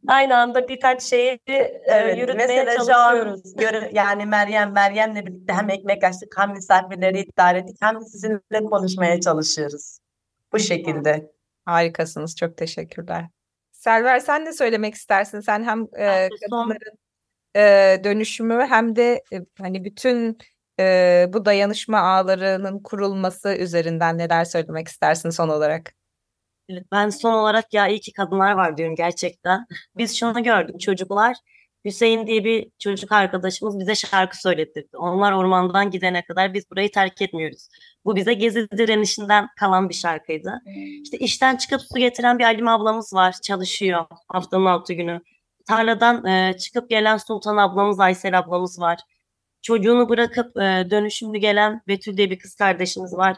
Aynı 0.07 0.37
anda 0.37 0.67
birkaç 0.67 1.03
şeyi 1.03 1.39
e, 1.47 1.53
Evet, 1.85 2.17
yürütmeye 2.17 2.47
mesela 2.47 2.71
şu 2.85 2.95
an 2.95 3.11
çalışıyoruz. 3.15 3.55
göre- 3.55 3.89
yani 3.93 4.25
Meryem 4.25 4.71
Meryem'le 4.71 5.15
birlikte 5.25 5.53
hem 5.53 5.69
ekmek 5.69 6.03
açtık 6.03 6.33
hem 6.37 6.51
misafirleri 6.51 7.19
idare 7.19 7.57
ettik 7.57 7.77
hem 7.81 7.95
de 8.01 8.05
sizinle 8.05 8.63
konuşmaya 8.69 9.21
çalışıyoruz. 9.21 9.97
Bu 10.53 10.59
şekilde. 10.59 11.31
Harikasınız. 11.65 12.35
Çok 12.35 12.57
teşekkürler. 12.57 13.25
Selver 13.71 14.19
sen 14.19 14.45
ne 14.45 14.53
söylemek 14.53 14.93
istersin? 14.95 15.39
Sen 15.39 15.63
hem 15.63 15.81
e, 15.97 16.05
de 16.05 16.29
kadınların 16.49 16.97
e, 17.55 18.01
dönüşümü 18.03 18.65
hem 18.69 18.95
de 18.95 19.23
e, 19.33 19.37
hani 19.61 19.83
bütün 19.85 20.37
e, 20.79 21.25
bu 21.33 21.45
dayanışma 21.45 21.99
ağlarının 21.99 22.79
kurulması 22.79 23.55
üzerinden 23.55 24.17
neler 24.17 24.45
söylemek 24.45 24.87
istersin 24.87 25.29
son 25.29 25.49
olarak? 25.49 25.93
Ben 26.91 27.09
son 27.09 27.33
olarak 27.33 27.73
ya 27.73 27.87
iyi 27.87 27.99
ki 27.99 28.13
kadınlar 28.13 28.51
var 28.51 28.77
diyorum 28.77 28.95
gerçekten. 28.95 29.65
Biz 29.97 30.17
şunu 30.17 30.43
gördük 30.43 30.79
çocuklar. 30.79 31.37
Hüseyin 31.85 32.27
diye 32.27 32.43
bir 32.43 32.69
çocuk 32.79 33.11
arkadaşımız 33.11 33.79
bize 33.79 33.95
şarkı 33.95 34.41
söyletirdi. 34.41 34.97
Onlar 34.97 35.31
ormandan 35.31 35.91
gidene 35.91 36.25
kadar 36.25 36.53
biz 36.53 36.71
burayı 36.71 36.91
terk 36.91 37.21
etmiyoruz. 37.21 37.67
Bu 38.05 38.15
bize 38.15 38.33
gezi 38.33 38.67
direnişinden 38.77 39.47
kalan 39.59 39.89
bir 39.89 39.93
şarkıydı. 39.93 40.61
İşte 41.03 41.17
işten 41.17 41.55
çıkıp 41.55 41.81
su 41.81 41.99
getiren 41.99 42.39
bir 42.39 42.43
Halime 42.43 42.71
ablamız 42.71 43.13
var. 43.13 43.35
Çalışıyor 43.43 44.05
haftanın 44.27 44.65
altı 44.65 44.93
günü. 44.93 45.21
Tarladan 45.67 46.25
e, 46.25 46.57
çıkıp 46.57 46.89
gelen 46.89 47.17
Sultan 47.17 47.57
ablamız, 47.57 47.99
Aysel 47.99 48.39
ablamız 48.39 48.79
var. 48.79 48.99
Çocuğunu 49.61 50.09
bırakıp 50.09 50.57
e, 50.57 50.87
dönüşümlü 50.91 51.37
gelen 51.37 51.81
Betül 51.87 52.17
diye 52.17 52.31
bir 52.31 52.39
kız 52.39 52.55
kardeşimiz 52.55 53.13
var. 53.13 53.37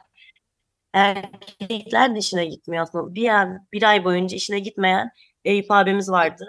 Erkekler 0.95 2.15
de 2.15 2.19
işine 2.19 2.45
gitmiyor 2.45 2.83
aslında. 2.83 3.15
Bir 3.15 3.39
ay, 3.41 3.47
bir 3.73 3.83
ay 3.83 4.05
boyunca 4.05 4.37
işine 4.37 4.59
gitmeyen 4.59 5.11
Eyüp 5.45 5.71
abimiz 5.71 6.11
vardı. 6.11 6.47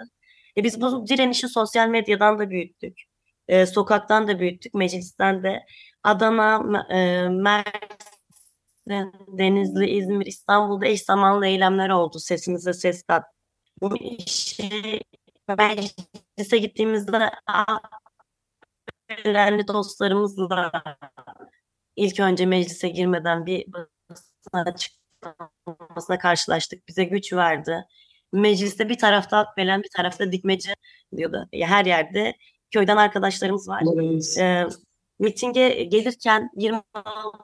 E 0.57 0.63
biz 0.63 0.81
bu 0.81 1.07
direnişi 1.07 1.49
sosyal 1.49 1.87
medyadan 1.89 2.39
da 2.39 2.49
büyüttük. 2.49 3.01
E, 3.47 3.65
sokaktan 3.65 4.27
da 4.27 4.39
büyüttük, 4.39 4.73
meclisten 4.73 5.43
de. 5.43 5.65
Adana, 6.03 6.61
e, 6.91 7.29
Mersin, 7.29 7.73
Denizli, 9.39 9.89
İzmir, 9.89 10.25
İstanbul'da 10.25 10.87
eş 10.87 11.01
zamanlı 11.03 11.47
eylemler 11.47 11.89
oldu. 11.89 12.19
Sesimize 12.19 12.73
ses 12.73 13.03
kat. 13.03 13.23
Bu 13.81 13.97
işi 13.97 15.01
meclise 15.57 16.57
gittiğimizde 16.57 17.31
"Aa, 17.47 17.77
değerli 19.25 19.67
dostlarımızla 19.67 20.71
ilk 21.95 22.19
önce 22.19 22.45
meclise 22.45 22.89
girmeden 22.89 23.45
bir 23.45 23.65
açıklamasına 24.53 26.17
karşılaştık. 26.19 26.87
Bize 26.87 27.03
güç 27.03 27.33
verdi. 27.33 27.85
Mecliste 28.33 28.89
bir 28.89 28.97
tarafta 28.97 29.37
Akbelen 29.37 29.83
bir 29.83 29.89
tarafta 29.97 30.31
Dikmece 30.31 30.73
diyordu. 31.17 31.47
Ya 31.51 31.67
her 31.67 31.85
yerde 31.85 32.33
köyden 32.71 32.97
arkadaşlarımız 32.97 33.69
var. 33.69 33.83
Ee, 34.39 34.67
mitinge 35.19 35.69
gelirken 35.83 36.49
26 36.55 36.83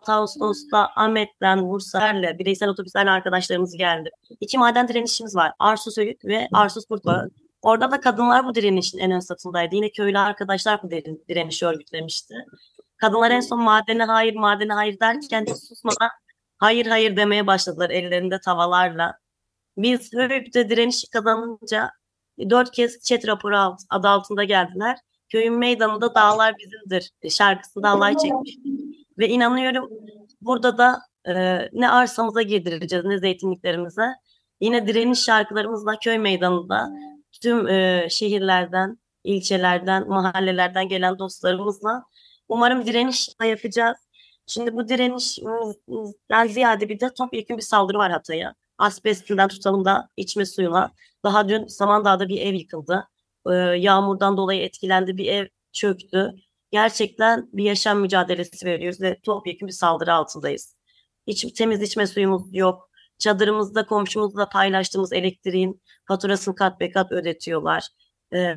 Ağustos'ta 0.08 0.90
Ahmet'ten, 0.96 1.70
Bursa'yla 1.70 2.40
bireysel 2.40 2.70
otobüslerle 2.70 3.10
arkadaşlarımız 3.10 3.78
geldi. 3.78 4.10
İki 4.40 4.58
maden 4.58 4.88
direnişimiz 4.88 5.36
var. 5.36 5.54
Arsus 5.60 5.98
Öğüt 5.98 6.26
ve 6.26 6.48
Arsus 6.54 6.86
Kurtbağı. 6.86 7.30
Orada 7.62 7.92
da 7.92 8.02
kadınlar 8.02 8.46
bu 8.46 8.56
direnişin 8.56 8.98
en 8.98 9.12
ön 9.12 9.20
satındaydı. 9.20 9.76
Yine 9.76 9.92
köylü 9.92 10.20
arkadaşlar 10.20 10.84
bu 10.84 10.88
diren- 10.92 11.28
direnişi 11.30 11.66
örgütlemişti. 11.66 12.36
Kadınlar 12.98 13.32
en 13.32 13.40
son 13.40 13.62
madene 13.62 14.04
hayır, 14.04 14.36
madene 14.36 14.74
hayır 14.74 15.00
derken 15.00 15.46
hiç 15.46 15.58
susmadan 15.70 16.10
hayır 16.64 16.86
hayır 16.86 17.16
demeye 17.16 17.48
başladılar 17.48 17.90
ellerinde 17.90 18.40
tavalarla. 18.40 19.20
Biz 19.78 20.14
Höyük'te 20.14 20.70
direnişi 20.70 21.10
kazanınca 21.10 21.92
dört 22.50 22.72
kez 22.72 23.04
chat 23.04 23.28
raporu 23.28 23.76
adı 23.90 24.08
altında 24.08 24.44
geldiler. 24.44 24.98
Köyün 25.30 25.54
meydanında 25.54 26.16
dağlar 26.16 26.56
bizimdir 26.58 27.12
şarkısını 27.30 27.88
halay 27.88 28.18
çekmiştik. 28.18 28.66
Ve 29.18 29.30
inanıyorum 29.30 29.90
burada 30.42 30.78
da 30.78 31.00
e, 31.28 31.34
ne 31.74 31.90
arsamıza 31.90 32.42
girdireceğiz 32.42 33.06
ne 33.06 33.18
zeytinliklerimize. 33.18 34.08
Yine 34.62 34.88
direniş 34.88 35.20
şarkılarımızla 35.20 36.00
köy 36.00 36.18
meydanında 36.18 36.90
tüm 37.42 37.68
e, 37.68 38.08
şehirlerden, 38.10 38.98
ilçelerden, 39.24 40.08
mahallelerden 40.08 40.88
gelen 40.88 41.20
dostlarımızla 41.20 42.04
umarım 42.50 42.86
direniş 42.86 43.30
yapacağız. 43.44 43.98
Şimdi 44.48 44.76
bu 44.76 44.90
direnişten 44.90 46.48
ziyade 46.48 46.90
bir 46.90 47.00
de 47.00 47.14
topyekun 47.14 47.58
bir 47.58 47.62
saldırı 47.62 47.98
var 47.98 48.12
Hatay'a. 48.12 48.56
Asbestinden 48.78 49.48
tutalım 49.48 49.86
da 49.86 50.10
içme 50.18 50.46
suyuna. 50.46 50.92
Daha 51.24 51.50
dün 51.50 51.68
Samandağ'da 51.68 52.28
bir 52.30 52.42
ev 52.42 52.54
yıkıldı. 52.54 53.08
Ee, 53.50 53.54
yağmurdan 53.54 54.38
dolayı 54.38 54.62
etkilendi 54.62 55.18
bir 55.18 55.26
ev 55.26 55.48
çöktü. 55.74 56.34
Gerçekten 56.72 57.50
bir 57.54 57.64
yaşam 57.64 58.00
mücadelesi 58.00 58.66
veriyoruz 58.66 59.02
ve 59.02 59.20
topyekun 59.24 59.68
bir 59.68 59.74
saldırı 59.74 60.14
altındayız. 60.14 60.76
Hiç 61.28 61.54
temiz 61.54 61.82
içme 61.82 62.08
suyumuz 62.08 62.56
yok. 62.56 62.90
Çadırımızda 63.20 63.86
komşumuzla 63.86 64.50
paylaştığımız 64.50 65.14
elektriğin 65.14 65.82
faturasını 66.08 66.56
kat 66.56 66.80
be 66.80 66.92
kat 66.92 67.12
ödetiyorlar. 67.12 67.88
Ee, 68.34 68.56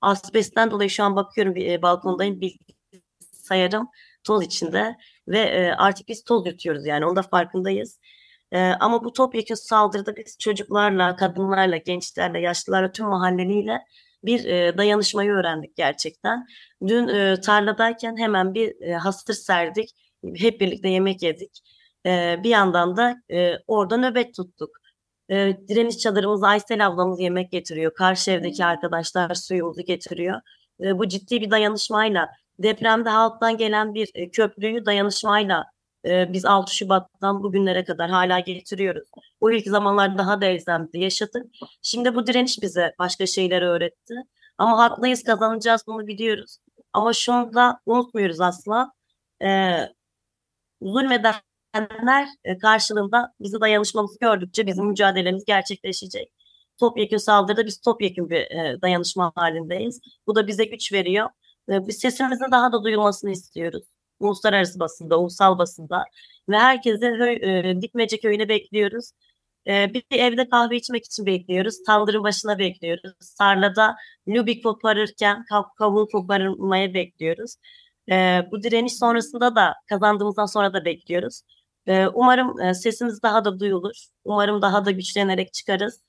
asbestten 0.00 0.70
dolayı 0.70 0.90
şu 0.90 1.04
an 1.04 1.16
bakıyorum 1.16 1.54
bir 1.54 1.66
e, 1.72 1.82
balkondayım 1.82 2.40
bilgisayarım 2.40 3.88
toz 4.24 4.44
içinde 4.44 4.96
ve 5.28 5.38
e, 5.40 5.72
artık 5.72 6.08
biz 6.08 6.24
toz 6.24 6.46
yutuyoruz 6.46 6.86
yani 6.86 7.06
onun 7.06 7.16
da 7.16 7.22
farkındayız. 7.22 7.98
E, 8.52 8.58
ama 8.60 9.04
bu 9.04 9.12
topyekun 9.12 9.54
saldırıda 9.54 10.16
biz 10.16 10.38
çocuklarla, 10.38 11.16
kadınlarla, 11.16 11.76
gençlerle, 11.76 12.40
yaşlılarla, 12.40 12.92
tüm 12.92 13.06
mahalleliyle 13.06 13.80
bir 14.24 14.44
e, 14.44 14.78
dayanışmayı 14.78 15.30
öğrendik 15.30 15.76
gerçekten. 15.76 16.46
Dün 16.86 17.08
e, 17.08 17.40
tarladayken 17.40 18.16
hemen 18.16 18.54
bir 18.54 18.80
e, 18.80 18.94
hasır 18.94 19.34
serdik. 19.34 19.90
Hep 20.36 20.60
birlikte 20.60 20.88
yemek 20.88 21.22
yedik. 21.22 21.60
E, 22.06 22.36
bir 22.42 22.50
yandan 22.50 22.96
da 22.96 23.16
e, 23.30 23.52
orada 23.66 23.96
nöbet 23.96 24.34
tuttuk. 24.34 24.70
E, 25.30 25.56
direniş 25.68 25.98
çadırımız 25.98 26.42
Aysel 26.42 26.86
ablamız 26.86 27.20
yemek 27.20 27.50
getiriyor. 27.52 27.94
Karşı 27.94 28.30
evdeki 28.30 28.64
arkadaşlar 28.64 29.34
suyumuzu 29.34 29.82
getiriyor. 29.82 30.40
E, 30.80 30.98
bu 30.98 31.08
ciddi 31.08 31.40
bir 31.40 31.50
dayanışmayla 31.50 32.30
depremde 32.58 33.08
halktan 33.08 33.56
gelen 33.56 33.94
bir 33.94 34.10
e, 34.14 34.30
köprüyü 34.30 34.86
dayanışmayla 34.86 35.64
e, 36.06 36.32
biz 36.32 36.44
6 36.44 36.74
Şubat'tan 36.74 37.42
bugünlere 37.42 37.84
kadar 37.84 38.10
hala 38.10 38.40
getiriyoruz. 38.40 39.08
O 39.40 39.50
ilk 39.50 39.66
zamanlar 39.66 40.18
daha 40.18 40.40
da 40.40 40.46
elzemdi 40.46 40.98
yaşadık. 40.98 41.46
Şimdi 41.82 42.14
bu 42.14 42.26
direniş 42.26 42.62
bize 42.62 42.94
başka 42.98 43.26
şeyleri 43.26 43.64
öğretti. 43.64 44.14
Ama 44.58 44.78
haklıyız 44.78 45.22
kazanacağız 45.24 45.84
bunu 45.86 46.06
biliyoruz. 46.06 46.58
Ama 46.92 47.12
şunu 47.12 47.54
da 47.54 47.80
unutmuyoruz 47.86 48.40
asla. 48.40 48.92
E, 49.42 49.78
zulmedenler 50.82 52.28
e, 52.44 52.58
karşılığında 52.58 53.32
bizi 53.40 53.60
dayanışmamızı 53.60 54.18
gördükçe 54.20 54.66
bizim 54.66 54.86
mücadelemiz 54.86 55.44
gerçekleşecek. 55.44 56.32
Topyekun 56.78 57.16
saldırıda 57.16 57.66
biz 57.66 57.80
topyekun 57.80 58.30
bir 58.30 58.48
dayanışma 58.82 59.32
halindeyiz. 59.34 60.00
Bu 60.26 60.34
da 60.34 60.46
bize 60.46 60.64
güç 60.64 60.92
veriyor. 60.92 61.30
E, 61.68 61.86
biz 61.86 61.98
sesimizin 61.98 62.50
daha 62.52 62.72
da 62.72 62.84
duyulmasını 62.84 63.30
istiyoruz. 63.30 63.84
Uluslararası 64.20 64.80
basında, 64.80 65.20
ulusal 65.20 65.58
basında 65.58 66.04
ve 66.48 66.58
herkese 66.58 67.06
e, 67.42 67.82
Dikmece 67.82 68.20
köyüne 68.20 68.48
bekliyoruz. 68.48 69.10
E, 69.66 69.94
bir 69.94 70.04
evde 70.10 70.48
kahve 70.48 70.76
içmek 70.76 71.04
için 71.04 71.26
bekliyoruz. 71.26 71.76
Tandırın 71.86 72.24
başına 72.24 72.58
bekliyoruz. 72.58 73.34
Tarlada 73.38 73.96
lübik 74.28 74.64
koparırken 74.64 75.44
kav 75.78 76.06
koparmaya 76.12 76.94
bekliyoruz. 76.94 77.54
E, 78.10 78.42
bu 78.52 78.62
direniş 78.62 78.98
sonrasında 78.98 79.56
da 79.56 79.74
kazandığımızdan 79.88 80.46
sonra 80.46 80.72
da 80.74 80.84
bekliyoruz. 80.84 81.42
Umarım 82.14 82.60
e, 82.60 82.74
sesimiz 82.74 83.22
daha 83.22 83.44
da 83.44 83.60
duyulur. 83.60 83.94
Umarım 84.24 84.62
daha 84.62 84.84
da 84.84 84.90
güçlenerek 84.90 85.52
çıkarız. 85.54 86.00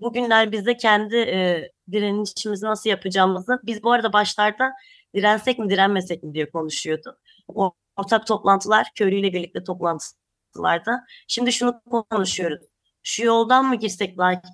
Bugünler 0.00 0.52
bize 0.52 0.76
kendi 0.76 1.16
e, 1.16 1.70
direnişimizi 1.92 2.66
nasıl 2.66 2.90
yapacağımızı, 2.90 3.60
biz 3.62 3.82
bu 3.82 3.92
arada 3.92 4.12
başlarda 4.12 4.72
dirensek 5.14 5.58
mi 5.58 5.70
direnmesek 5.70 6.22
mi 6.22 6.34
diye 6.34 6.50
konuşuyordu. 6.50 7.18
O 7.48 7.72
ortak 7.96 8.26
toplantılar, 8.26 8.86
köylüyle 8.94 9.32
birlikte 9.32 9.64
toplantılarda. 9.64 11.04
Şimdi 11.28 11.52
şunu 11.52 11.80
konuşuyoruz. 12.10 12.60
Şu 13.02 13.24
yoldan 13.24 13.64
mı 13.64 13.76
girsek 13.76 14.18
belki 14.18 14.48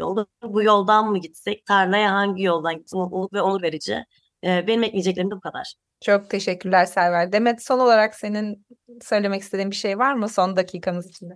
olur, 0.00 0.26
bu 0.42 0.62
yoldan 0.62 1.10
mı 1.10 1.18
gitsek, 1.18 1.66
tarlaya 1.66 2.12
hangi 2.12 2.42
yoldan 2.42 2.78
gitsek, 2.78 3.00
ve 3.32 3.42
onur 3.42 3.62
verici. 3.62 4.04
E, 4.44 4.66
benim 4.66 4.82
ekleyeceklerim 4.82 5.30
de 5.30 5.34
bu 5.36 5.40
kadar. 5.40 5.74
Çok 6.00 6.30
teşekkürler 6.30 6.84
Server. 6.84 7.32
Demet 7.32 7.64
son 7.64 7.78
olarak 7.78 8.14
senin 8.14 8.66
söylemek 9.02 9.42
istediğin 9.42 9.70
bir 9.70 9.76
şey 9.76 9.98
var 9.98 10.14
mı 10.14 10.28
son 10.28 10.56
dakikamız 10.56 11.10
içinde? 11.10 11.34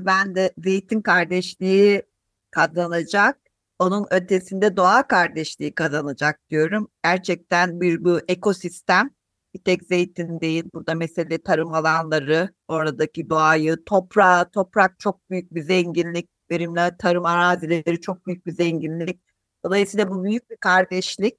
Ben 0.00 0.34
de 0.34 0.52
zeytin 0.58 1.00
kardeşliği 1.00 2.02
kazanacak. 2.50 3.38
Onun 3.78 4.06
ötesinde 4.10 4.76
doğa 4.76 5.06
kardeşliği 5.06 5.74
kazanacak 5.74 6.40
diyorum. 6.50 6.88
Gerçekten 7.04 7.80
bir 7.80 8.04
bu 8.04 8.20
ekosistem 8.28 9.10
bir 9.54 9.64
tek 9.64 9.84
zeytin 9.84 10.40
değil. 10.40 10.64
Burada 10.74 10.94
mesele 10.94 11.42
tarım 11.42 11.74
alanları, 11.74 12.54
oradaki 12.68 13.30
doğayı, 13.30 13.84
toprağı, 13.84 14.50
toprak 14.50 14.98
çok 15.00 15.30
büyük 15.30 15.54
bir 15.54 15.62
zenginlik. 15.62 16.28
Verimli 16.50 16.96
tarım 16.98 17.24
arazileri 17.24 18.00
çok 18.00 18.26
büyük 18.26 18.46
bir 18.46 18.52
zenginlik. 18.52 19.20
Dolayısıyla 19.64 20.10
bu 20.10 20.24
büyük 20.24 20.50
bir 20.50 20.56
kardeşlik. 20.56 21.38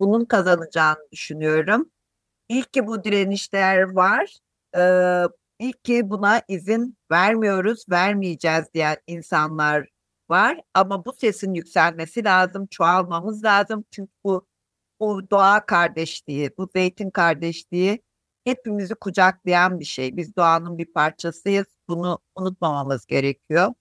Bunun 0.00 0.24
kazanacağını 0.24 1.08
düşünüyorum. 1.12 1.90
İlk 2.48 2.72
ki 2.72 2.86
bu 2.86 3.04
direnişler 3.04 3.82
var. 3.94 4.38
Ee, 4.76 5.24
ilk 5.58 5.84
ki 5.84 6.10
buna 6.10 6.42
izin 6.48 6.98
vermiyoruz, 7.10 7.84
vermeyeceğiz 7.90 8.64
diyen 8.74 8.96
insanlar 9.06 9.88
var. 10.30 10.60
Ama 10.74 11.04
bu 11.04 11.12
sesin 11.12 11.54
yükselmesi 11.54 12.24
lazım, 12.24 12.66
çoğalmamız 12.66 13.44
lazım. 13.44 13.84
Çünkü 13.90 14.12
bu 14.24 14.46
bu 15.00 15.30
doğa 15.30 15.66
kardeşliği, 15.66 16.50
bu 16.58 16.68
zeytin 16.74 17.10
kardeşliği 17.10 18.02
hepimizi 18.44 18.94
kucaklayan 18.94 19.80
bir 19.80 19.84
şey. 19.84 20.16
Biz 20.16 20.36
doğanın 20.36 20.78
bir 20.78 20.92
parçasıyız. 20.92 21.66
Bunu 21.88 22.18
unutmamamız 22.36 23.06
gerekiyor. 23.06 23.74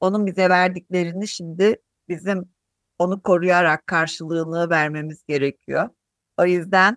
Onun 0.00 0.26
bize 0.26 0.48
verdiklerini 0.48 1.28
şimdi 1.28 1.76
bizim 2.08 2.50
onu 2.98 3.22
koruyarak 3.22 3.86
karşılığını 3.86 4.70
vermemiz 4.70 5.24
gerekiyor. 5.28 5.88
O 6.38 6.44
yüzden 6.46 6.96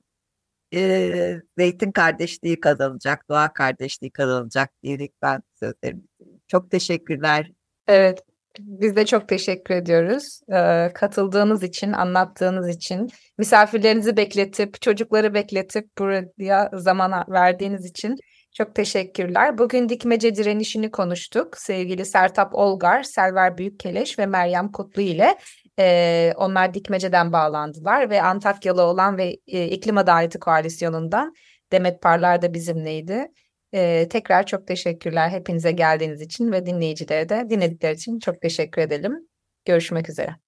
e, 0.73 1.41
zeytin 1.57 1.91
kardeşliği 1.91 2.59
kazanacak, 2.59 3.29
doğa 3.29 3.53
kardeşliği 3.53 4.11
kazanacak 4.11 4.71
diyerek 4.83 5.13
ben 5.21 5.43
sözlerimi 5.59 6.03
Çok 6.47 6.71
teşekkürler. 6.71 7.51
Evet, 7.87 8.23
biz 8.59 8.95
de 8.95 9.05
çok 9.05 9.27
teşekkür 9.29 9.75
ediyoruz. 9.75 10.39
Ee, 10.53 10.91
katıldığınız 10.93 11.63
için, 11.63 11.91
anlattığınız 11.91 12.69
için, 12.69 13.09
misafirlerinizi 13.37 14.17
bekletip, 14.17 14.81
çocukları 14.81 15.33
bekletip 15.33 15.97
buraya 15.97 16.69
zaman 16.73 17.25
verdiğiniz 17.29 17.85
için 17.85 18.17
çok 18.53 18.75
teşekkürler. 18.75 19.57
Bugün 19.57 19.89
dikmece 19.89 20.35
direnişini 20.35 20.91
konuştuk. 20.91 21.57
Sevgili 21.57 22.05
Sertap 22.05 22.55
Olgar, 22.55 23.03
Selver 23.03 23.57
Büyükkeleş 23.57 24.19
ve 24.19 24.25
Meryem 24.25 24.71
Kutlu 24.71 25.01
ile 25.01 25.37
e, 25.79 26.33
onlar 26.37 26.73
dikmeceden 26.73 27.33
bağlandılar 27.33 28.09
ve 28.09 28.21
Antakyalı 28.21 28.81
olan 28.81 29.17
ve 29.17 29.37
e, 29.47 29.67
İklim 29.67 29.97
Adaleti 29.97 30.39
Koalisyonu'ndan 30.39 31.33
Demet 31.71 32.01
Parlar 32.01 32.41
da 32.41 32.53
bizimleydi. 32.53 33.27
Ee, 33.73 34.07
tekrar 34.09 34.45
çok 34.45 34.67
teşekkürler 34.67 35.29
hepinize 35.29 35.71
geldiğiniz 35.71 36.21
için 36.21 36.51
ve 36.51 36.65
dinleyicilere 36.65 37.29
de 37.29 37.47
dinledikleri 37.49 37.95
için 37.95 38.19
çok 38.19 38.41
teşekkür 38.41 38.81
edelim. 38.81 39.27
Görüşmek 39.65 40.09
üzere. 40.09 40.42